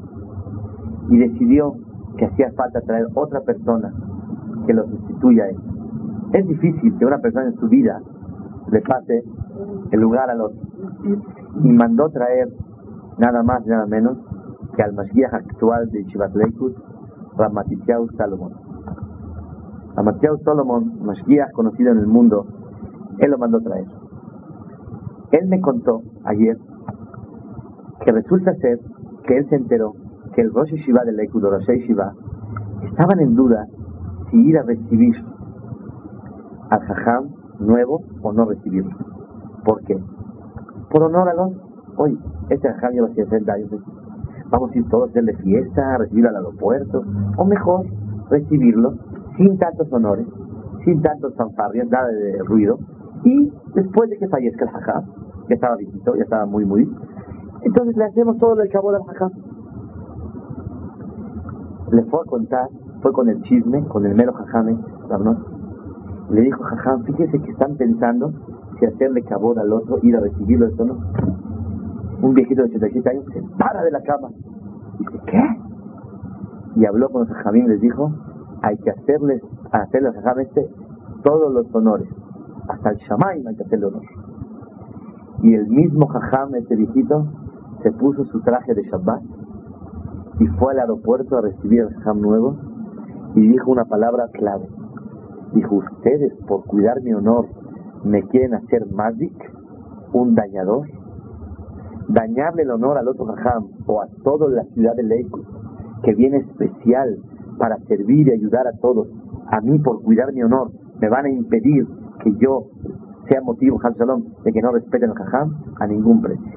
y 1.10 1.18
decidió 1.18 1.74
que 2.18 2.26
hacía 2.26 2.52
falta 2.54 2.82
traer 2.82 3.08
otra 3.14 3.42
persona 3.42 3.94
que 4.66 4.74
lo 4.74 4.88
sustituya 4.88 5.44
a 5.44 5.50
él. 5.50 5.58
Es 6.34 6.48
difícil 6.48 6.98
que 6.98 7.06
una 7.06 7.20
persona 7.20 7.46
en 7.48 7.56
su 7.60 7.68
vida 7.68 8.02
le 8.72 8.82
pase 8.82 9.24
el 9.92 10.00
lugar 10.00 10.30
al 10.30 10.42
otro. 10.42 10.60
Y 11.64 11.72
mandó 11.72 12.10
traer 12.10 12.50
nada 13.18 13.44
más 13.44 13.66
y 13.66 13.70
nada 13.70 13.86
menos 13.86 14.18
que 14.76 14.84
al 14.84 14.94
Mashiach 14.94 15.34
actual 15.34 15.90
de 15.92 16.04
Shivat 16.04 16.36
Leikut, 16.36 16.76
Ramatitiau 17.38 18.10
Salomón. 18.18 18.65
Ramatitiau 19.96 20.38
Salomón, 20.44 21.00
Mashiach 21.02 21.52
conocido 21.54 21.92
en 21.92 22.00
el 22.00 22.08
mundo, 22.08 22.46
él 23.20 23.32
lo 23.32 23.38
mandó 23.38 23.62
traer. 23.62 23.86
Él 25.32 25.48
me 25.48 25.62
contó 25.62 26.02
ayer 26.26 26.58
que 28.04 28.12
resulta 28.12 28.54
ser 28.56 28.80
que 29.26 29.38
él 29.38 29.48
se 29.50 29.56
enteró 29.56 29.94
que 30.34 30.42
el 30.42 30.54
Rosh 30.54 30.74
Shiva 30.74 31.04
del 31.06 31.16
Leikut 31.16 31.44
o 31.44 31.50
Rosh 31.50 31.70
Shiva 31.88 32.14
estaban 32.84 33.20
en 33.22 33.36
duda 33.36 33.66
si 34.30 34.38
ir 34.38 34.58
a 34.58 34.64
recibir 34.64 35.16
al 36.70 36.80
Jajam 36.82 37.30
nuevo 37.60 38.02
o 38.22 38.34
no 38.34 38.46
recibirlo. 38.46 38.96
¿Por 39.64 39.82
qué? 39.84 39.98
Por 40.90 41.04
honor 41.04 41.30
a 41.30 41.34
los, 41.34 41.52
hoy, 41.96 42.20
este 42.50 42.68
Jajam 42.68 42.92
lleva 42.92 43.10
60 43.14 43.54
años, 43.54 43.70
vamos 44.50 44.76
a 44.76 44.78
ir 44.78 44.90
todos 44.90 45.08
a 45.08 45.10
hacerle 45.12 45.36
fiesta, 45.38 45.96
a 45.96 45.98
recibirlo 46.00 46.30
al 46.30 46.36
aeropuerto, 46.36 47.04
o 47.38 47.46
mejor, 47.46 47.86
recibirlo 48.30 48.94
sin 49.38 49.58
tantos 49.58 49.92
honores, 49.92 50.28
sin 50.84 51.02
tantos 51.02 51.36
fanfarrias, 51.36 51.88
nada 51.90 52.08
de 52.08 52.40
ruido, 52.44 52.78
y 53.24 53.52
después 53.74 54.10
de 54.10 54.18
que 54.18 54.28
fallezca 54.28 54.66
el 54.66 54.72
Jajam, 54.72 55.04
que 55.48 55.54
estaba 55.54 55.76
viejito, 55.76 56.16
ya 56.16 56.24
estaba 56.24 56.46
muy, 56.46 56.66
muy, 56.66 56.90
entonces 57.62 57.98
le 57.98 58.06
hacemos 58.06 58.38
todo 58.38 58.62
el 58.62 58.70
cabo 58.70 58.92
del 58.92 59.04
Jajam 59.04 59.32
le 61.92 62.04
fue 62.06 62.20
a 62.20 62.30
contar, 62.30 62.68
fue 63.02 63.12
con 63.14 63.30
el 63.30 63.42
chisme, 63.44 63.86
con 63.88 64.06
el 64.06 64.16
mero 64.16 64.34
jajame, 64.34 64.78
le 66.30 66.42
dijo, 66.42 66.64
jajam, 66.64 67.04
fíjese 67.04 67.40
que 67.40 67.52
están 67.52 67.76
pensando 67.76 68.34
si 68.80 68.86
hacerle 68.86 69.22
cabot 69.24 69.58
al 69.58 69.72
otro, 69.72 70.00
ir 70.02 70.16
a 70.16 70.20
recibirlo, 70.20 70.68
esto 70.68 70.86
no. 70.86 70.98
Un 72.22 72.34
viejito 72.34 72.64
de 72.64 72.70
87 72.70 73.10
años 73.10 73.26
se 73.32 73.42
para 73.58 73.84
de 73.84 73.92
la 73.92 74.02
cama. 74.02 74.30
Dice, 75.00 75.20
¿qué? 75.28 75.42
Y 76.76 76.86
habló 76.86 77.10
con 77.10 77.22
los 77.22 77.30
jajamín 77.30 77.66
y 77.66 77.70
les 77.70 77.82
dijo, 77.82 78.12
hay 78.66 78.78
que 78.78 78.90
hacerles, 78.90 79.44
a 79.72 79.82
hacerle 79.84 80.10
al 80.10 80.16
jajam 80.16 80.40
este 80.40 80.68
todos 81.24 81.54
los 81.54 81.74
honores. 81.74 82.10
Hasta 82.68 82.90
el 82.90 82.96
shamayim 82.98 83.48
hay 83.48 83.56
que 83.56 83.64
hacerle 83.64 83.86
honor. 83.86 84.02
Y 85.44 85.54
el 85.54 85.68
mismo 85.68 86.08
jajam, 86.08 86.56
este 86.56 86.76
viejito, 86.76 87.28
se 87.84 87.92
puso 87.92 88.26
su 88.26 88.42
traje 88.42 88.74
de 88.74 88.82
Shabbat 88.82 89.22
y 90.40 90.48
fue 90.48 90.74
al 90.74 90.80
aeropuerto 90.80 91.38
a 91.38 91.42
recibir 91.42 91.84
al 91.84 91.94
Jajam 91.94 92.20
nuevo 92.20 92.56
y 93.36 93.48
dijo 93.48 93.72
una 93.72 93.86
palabra 93.86 94.28
clave. 94.34 94.68
Dijo, 95.54 95.76
ustedes 95.76 96.34
por 96.48 96.66
cuidar 96.66 97.02
mi 97.04 97.14
honor 97.14 97.46
me 98.04 98.24
quieren 98.24 98.56
hacer 98.56 98.88
mazik, 98.92 99.38
un 100.14 100.34
dañador, 100.34 100.88
dañarle 102.08 102.64
el 102.64 102.72
honor 102.72 102.98
al 102.98 103.08
otro 103.08 103.26
Jajam 103.28 103.68
o 103.86 104.02
a 104.02 104.08
toda 104.24 104.50
la 104.50 104.64
ciudad 104.74 104.96
de 104.96 105.04
Leico 105.04 105.42
que 106.04 106.16
viene 106.16 106.38
especial 106.38 107.20
para 107.58 107.78
servir 107.88 108.28
y 108.28 108.32
ayudar 108.32 108.68
a 108.68 108.78
todos. 108.80 109.08
A 109.52 109.62
mí 109.62 109.80
por 109.80 110.02
cuidar 110.02 110.34
mi 110.34 110.42
honor 110.44 110.72
me 111.00 111.10
van 111.10 111.26
a 111.26 111.30
impedir 111.30 111.88
que 112.24 112.34
yo 112.38 112.68
sea 113.28 113.42
motivo, 113.42 113.80
Shalom, 113.82 114.24
de 114.44 114.52
que 114.52 114.62
no 114.62 114.72
respeten 114.72 115.10
al 115.10 115.16
Jajam 115.16 115.56
a 115.80 115.88
ningún 115.88 116.22
precio. 116.22 116.52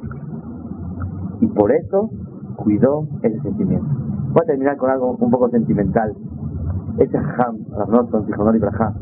Y 1.41 1.47
por 1.47 1.73
eso 1.73 2.11
cuidó 2.57 3.07
ese 3.23 3.41
sentimiento. 3.41 3.87
Voy 4.33 4.43
a 4.43 4.47
terminar 4.47 4.77
con 4.77 4.91
algo 4.91 5.17
un 5.19 5.31
poco 5.31 5.49
sentimental. 5.49 6.15
Ese 6.99 7.17
Ham, 7.17 7.59
Ramnoson, 7.71 8.27
Sijonor 8.27 8.57
y 8.57 8.59
Braham, 8.59 8.95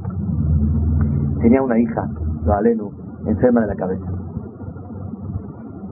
tenía 1.40 1.62
una 1.62 1.78
hija, 1.78 2.08
Valenu, 2.44 2.90
enferma 3.26 3.62
de 3.62 3.66
la 3.68 3.74
cabeza. 3.74 4.04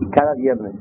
Y 0.00 0.06
cada 0.10 0.34
viernes, 0.34 0.74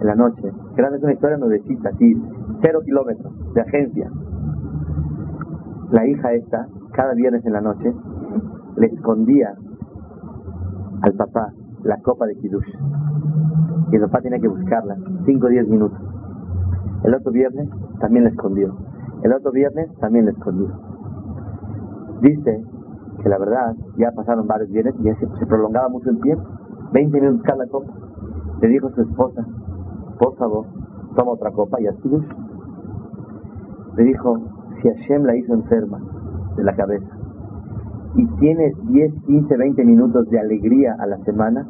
en 0.00 0.06
la 0.06 0.14
noche, 0.16 0.42
que 0.74 0.80
era 0.80 0.90
una 0.90 1.12
historia 1.12 1.36
nuevecita, 1.36 1.90
así, 1.90 2.20
cero 2.60 2.80
kilómetros 2.84 3.32
de 3.54 3.60
agencia, 3.60 4.10
la 5.90 6.06
hija 6.06 6.32
esta, 6.34 6.68
cada 6.92 7.14
viernes 7.14 7.44
en 7.46 7.52
la 7.52 7.60
noche, 7.60 7.92
le 8.76 8.86
escondía 8.86 9.54
al 11.02 11.12
papá 11.14 11.52
la 11.84 11.98
copa 12.02 12.26
de 12.26 12.36
Kiddush. 12.36 12.68
Y 13.90 13.96
el 13.96 14.02
papá 14.02 14.20
tenía 14.20 14.38
que 14.38 14.48
buscarla, 14.48 14.96
5 15.24 15.46
o 15.46 15.48
10 15.48 15.68
minutos. 15.68 15.98
El 17.04 17.14
otro 17.14 17.32
viernes 17.32 17.68
también 18.00 18.24
la 18.24 18.30
escondió. 18.30 18.76
El 19.22 19.32
otro 19.32 19.50
viernes 19.50 19.88
también 19.98 20.26
la 20.26 20.32
escondió. 20.32 20.68
Dice 22.20 22.64
que 23.22 23.28
la 23.28 23.38
verdad 23.38 23.74
ya 23.96 24.10
pasaron 24.12 24.46
varios 24.46 24.70
viernes 24.70 24.94
y 25.00 25.04
ya 25.04 25.14
se, 25.16 25.46
prolongaba 25.46 25.88
mucho 25.88 26.10
el 26.10 26.20
tiempo. 26.20 26.44
20 26.92 27.20
minutos 27.20 27.42
cada 27.44 27.66
copa. 27.66 27.92
Le 28.60 28.68
dijo 28.68 28.88
a 28.88 28.92
su 28.92 29.02
esposa, 29.02 29.46
por 30.18 30.36
favor, 30.36 30.66
toma 31.16 31.32
otra 31.32 31.50
copa 31.52 31.80
y 31.80 31.86
así 31.86 32.10
Le 33.96 34.04
dijo, 34.04 34.57
si 34.80 34.88
Hashem 34.88 35.24
la 35.24 35.36
hizo 35.36 35.54
enferma 35.54 36.00
de 36.56 36.64
la 36.64 36.74
cabeza 36.74 37.18
y 38.14 38.26
tiene 38.38 38.72
10, 38.84 39.12
15, 39.26 39.56
20 39.56 39.84
minutos 39.84 40.28
de 40.30 40.40
alegría 40.40 40.96
a 40.98 41.06
la 41.06 41.18
semana, 41.24 41.66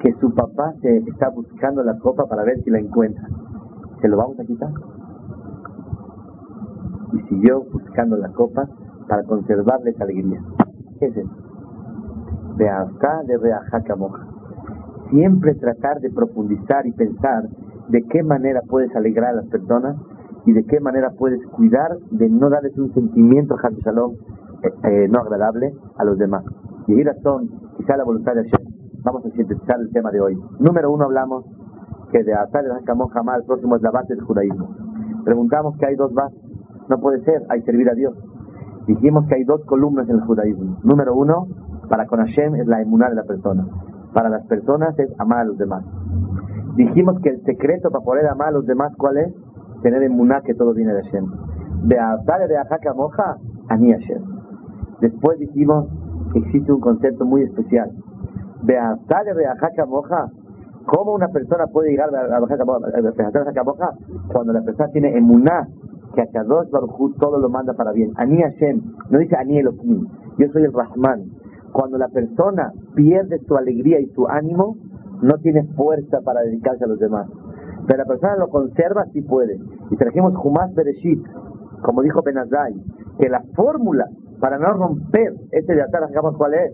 que 0.00 0.12
su 0.12 0.34
papá 0.34 0.74
se 0.80 0.98
está 0.98 1.30
buscando 1.30 1.82
la 1.82 1.98
copa 1.98 2.24
para 2.26 2.44
ver 2.44 2.62
si 2.62 2.70
la 2.70 2.78
encuentra 2.78 3.28
se 4.00 4.08
lo 4.08 4.16
vamos 4.16 4.38
a 4.38 4.44
quitar. 4.44 4.70
Y 7.12 7.20
siguió 7.28 7.64
buscando 7.72 8.16
la 8.16 8.28
copa 8.28 8.68
para 9.08 9.22
conservarle 9.24 9.90
esa 9.90 10.04
alegría. 10.04 10.40
¿Qué 10.98 11.06
es 11.06 11.16
eso? 11.16 11.36
De 12.56 12.68
acá 12.68 13.22
de 13.26 13.38
reajaca 13.38 13.96
moja. 13.96 14.26
Siempre 15.10 15.54
tratar 15.54 16.00
de 16.00 16.10
profundizar 16.10 16.86
y 16.86 16.92
pensar 16.92 17.48
de 17.88 18.02
qué 18.02 18.22
manera 18.22 18.60
puedes 18.68 18.94
alegrar 18.94 19.30
a 19.30 19.36
las 19.36 19.46
personas 19.46 19.96
y 20.46 20.52
de 20.52 20.64
qué 20.64 20.80
manera 20.80 21.10
puedes 21.18 21.44
cuidar 21.46 21.98
de 22.10 22.28
no 22.28 22.50
darles 22.50 22.76
un 22.78 22.92
sentimiento 22.94 23.56
Shalom 23.56 24.14
eh, 24.62 24.70
eh, 24.84 25.08
no 25.08 25.20
agradable 25.20 25.72
a 25.96 26.04
los 26.04 26.18
demás. 26.18 26.44
Y 26.86 27.02
son, 27.22 27.48
quizá 27.76 27.96
la 27.96 28.04
voluntad 28.04 28.32
de 28.34 28.42
Hashem. 28.42 28.66
Vamos 29.04 29.24
a 29.26 29.30
sintetizar 29.30 29.78
el 29.80 29.90
tema 29.90 30.10
de 30.10 30.20
hoy. 30.20 30.38
Número 30.58 30.90
uno 30.90 31.04
hablamos 31.04 31.44
que 32.10 32.24
de 32.24 32.34
Atar 32.34 32.64
el 32.64 32.72
jamás 33.10 33.38
el 33.40 33.44
próximo 33.44 33.76
es 33.76 33.82
la 33.82 33.90
base 33.90 34.14
del 34.14 34.24
judaísmo. 34.24 34.68
Preguntamos 35.24 35.76
que 35.76 35.86
hay 35.86 35.96
dos 35.96 36.12
bases. 36.14 36.40
No 36.88 36.98
puede 36.98 37.22
ser, 37.24 37.42
hay 37.50 37.62
servir 37.62 37.88
a 37.90 37.94
Dios. 37.94 38.14
Dijimos 38.86 39.26
que 39.28 39.34
hay 39.34 39.44
dos 39.44 39.62
columnas 39.66 40.08
en 40.08 40.16
el 40.16 40.22
judaísmo. 40.22 40.78
Número 40.82 41.14
uno, 41.14 41.46
para 41.88 42.06
con 42.06 42.20
Hashem 42.20 42.54
es 42.56 42.66
la 42.66 42.80
emuná 42.80 43.10
de 43.10 43.16
la 43.16 43.24
persona. 43.24 43.66
Para 44.14 44.30
las 44.30 44.46
personas 44.46 44.98
es 44.98 45.10
amar 45.18 45.40
a 45.40 45.44
los 45.44 45.58
demás. 45.58 45.84
Dijimos 46.76 47.18
que 47.20 47.30
el 47.30 47.42
secreto 47.44 47.90
para 47.90 48.04
poder 48.04 48.26
amar 48.28 48.48
a 48.48 48.52
los 48.52 48.66
demás, 48.66 48.94
¿cuál 48.96 49.18
es? 49.18 49.34
Tener 49.82 50.02
emuná 50.02 50.40
que 50.42 50.54
todo 50.54 50.74
viene 50.74 50.94
de 50.94 51.02
Hashem. 51.02 51.26
De 51.84 51.98
Atar 51.98 52.48
de 52.48 52.56
Ajaka 52.56 52.94
Moja, 52.94 53.36
Ani 53.68 53.92
Hashem. 53.92 54.22
Después 55.00 55.38
dijimos 55.38 55.86
que 56.32 56.40
existe 56.40 56.72
un 56.72 56.80
concepto 56.80 57.24
muy 57.24 57.42
especial. 57.42 57.90
De 58.62 58.76
Atar 58.76 59.24
de 59.24 59.46
Ajaka 59.46 59.86
Moja, 59.86 60.28
¿Cómo 60.88 61.12
una 61.12 61.28
persona 61.28 61.66
puede 61.66 61.90
llegar 61.90 62.08
a 62.14 62.28
la 62.28 62.40
Boja 62.40 62.56
cuando 64.28 64.52
la 64.54 64.62
persona 64.62 64.88
tiene 64.90 65.18
emuná 65.18 65.68
que 66.14 66.22
a 66.22 66.42
dos 66.44 66.70
Baruj 66.70 67.14
todo 67.20 67.38
lo 67.38 67.50
manda 67.50 67.74
para 67.74 67.92
bien? 67.92 68.12
Ani 68.16 68.40
Hashem, 68.40 68.80
no 69.10 69.18
dice 69.18 69.36
Ani 69.36 69.58
Elohim, 69.58 70.06
yo 70.38 70.48
soy 70.48 70.62
el 70.62 70.72
Rahman. 70.72 71.26
Cuando 71.72 71.98
la 71.98 72.08
persona 72.08 72.72
pierde 72.94 73.38
su 73.40 73.54
alegría 73.54 74.00
y 74.00 74.06
su 74.14 74.26
ánimo, 74.28 74.78
no 75.20 75.36
tiene 75.42 75.64
fuerza 75.76 76.20
para 76.24 76.40
dedicarse 76.40 76.84
a 76.84 76.88
los 76.88 76.98
demás. 76.98 77.28
Pero 77.88 77.98
la 77.98 78.04
persona 78.04 78.36
lo 78.36 78.48
conserva, 78.48 79.06
sí 79.12 79.22
puede. 79.22 79.58
Y 79.90 79.96
trajimos 79.96 80.34
Humas 80.44 80.74
Bereshit, 80.74 81.26
como 81.82 82.02
dijo 82.02 82.20
Benazai, 82.22 82.74
que 83.18 83.28
la 83.30 83.42
fórmula 83.56 84.04
para 84.40 84.58
no 84.58 84.72
romper 84.74 85.34
este 85.50 85.74
de 85.74 85.82
atar, 85.82 86.08
cuál 86.36 86.54
es, 86.54 86.72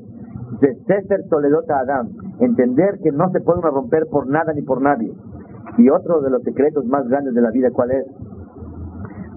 de 0.60 0.74
Sefer 0.86 1.28
Toledota 1.30 1.78
Adam, 1.78 2.08
entender 2.40 2.98
que 3.02 3.10
no 3.10 3.30
se 3.30 3.40
puede 3.40 3.60
romper 3.62 4.06
por 4.10 4.26
nada 4.26 4.52
ni 4.52 4.62
por 4.62 4.82
nadie. 4.82 5.12
Y 5.78 5.88
otro 5.88 6.20
de 6.20 6.30
los 6.30 6.42
secretos 6.42 6.84
más 6.86 7.08
grandes 7.08 7.34
de 7.34 7.40
la 7.40 7.50
vida, 7.50 7.70
¿cuál 7.72 7.92
es? 7.92 8.06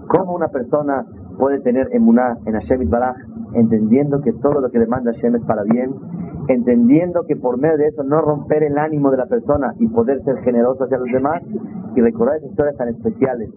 ¿Cómo 0.08 0.34
una 0.34 0.48
persona 0.48 1.04
puede 1.38 1.60
tener 1.60 1.88
emuná 1.92 2.36
en 2.44 2.54
Hashem 2.54 2.88
Baraj, 2.90 3.16
entendiendo 3.54 4.20
que 4.20 4.32
todo 4.32 4.60
lo 4.60 4.70
que 4.70 4.78
demanda 4.78 5.12
Hashem 5.12 5.36
es 5.36 5.42
para 5.44 5.62
bien, 5.62 5.94
entendiendo 6.48 7.24
que 7.26 7.36
por 7.36 7.58
medio 7.58 7.76
de 7.76 7.86
eso 7.88 8.02
no 8.02 8.20
romper 8.20 8.62
el 8.62 8.78
ánimo 8.78 9.10
de 9.10 9.18
la 9.18 9.26
persona 9.26 9.74
y 9.78 9.86
poder 9.88 10.22
ser 10.24 10.38
generoso 10.38 10.84
hacia 10.84 10.98
los 10.98 11.10
demás 11.12 11.42
y 11.94 12.00
recordar 12.00 12.36
esas 12.36 12.50
historias 12.50 12.76
tan 12.76 12.88
especiales. 12.88 13.50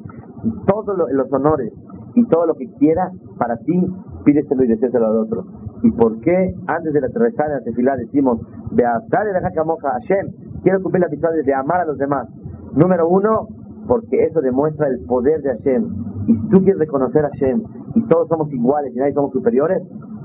Y 0.44 0.52
todos 0.66 0.98
los 0.98 1.32
honores 1.32 1.74
y 2.16 2.26
todo 2.28 2.46
lo 2.46 2.56
que 2.56 2.68
quiera 2.74 3.12
para 3.38 3.58
ti, 3.58 3.88
pídeselo 4.26 4.64
y 4.64 4.68
decéselo 4.68 5.08
al 5.08 5.18
otro. 5.18 5.46
¿Y 5.84 5.92
por 5.92 6.20
qué 6.20 6.54
antes 6.68 6.94
de 6.94 7.02
la 7.02 7.08
rezar 7.08 7.48
en 7.66 7.86
la 7.86 7.96
decimos, 7.96 8.39
de 8.72 8.84
Hashem, 8.84 10.32
quiero 10.64 10.82
cumplir 10.82 11.02
la 11.02 11.10
misión 11.10 11.32
de 11.44 11.54
amar 11.54 11.82
a 11.82 11.86
los 11.86 11.98
demás? 11.98 12.28
Número 12.74 13.08
uno, 13.08 13.48
porque 13.88 14.26
eso 14.26 14.42
demuestra 14.42 14.88
el 14.88 15.04
poder 15.06 15.42
de 15.42 15.50
Hashem. 15.50 15.86
Y 16.28 16.50
tú 16.50 16.60
quieres 16.60 16.80
reconocer 16.80 17.26
a 17.26 17.30
Hashem 17.30 17.64
y 17.96 18.02
todos 18.08 18.28
somos 18.28 18.52
iguales 18.54 18.94
y 18.96 19.00
nadie 19.00 19.14
somos 19.14 19.32
superiores, 19.32 19.82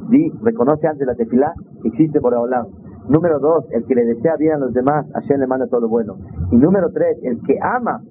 di, 0.08 0.32
reconoce 0.42 0.86
antes 0.86 1.06
la 1.06 1.14
tefilá 1.14 1.54
existe 1.84 2.20
por 2.20 2.34
hablar. 2.34 2.66
Número 3.08 3.38
dos, 3.38 3.66
el 3.70 3.84
que 3.86 3.94
le 3.94 4.04
desea 4.04 4.36
bien 4.36 4.54
a 4.54 4.58
los 4.58 4.74
demás, 4.74 5.06
Hashem 5.14 5.38
le 5.38 5.46
manda 5.46 5.66
todo 5.68 5.82
lo 5.82 5.88
bueno. 5.88 6.16
Y 6.50 6.56
número 6.56 6.90
tres, 6.92 7.18
el 7.22 7.40
que 7.42 7.56
ama 7.60 8.02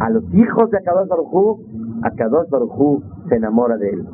a 0.00 0.10
los 0.10 0.22
hijos 0.34 0.70
de 0.70 0.78
Akadosh 0.78 1.08
Baruj 1.08 1.60
Akadosh 2.02 2.48
se 3.28 3.36
enamora 3.36 3.76
de 3.78 3.90
él. 3.90 4.06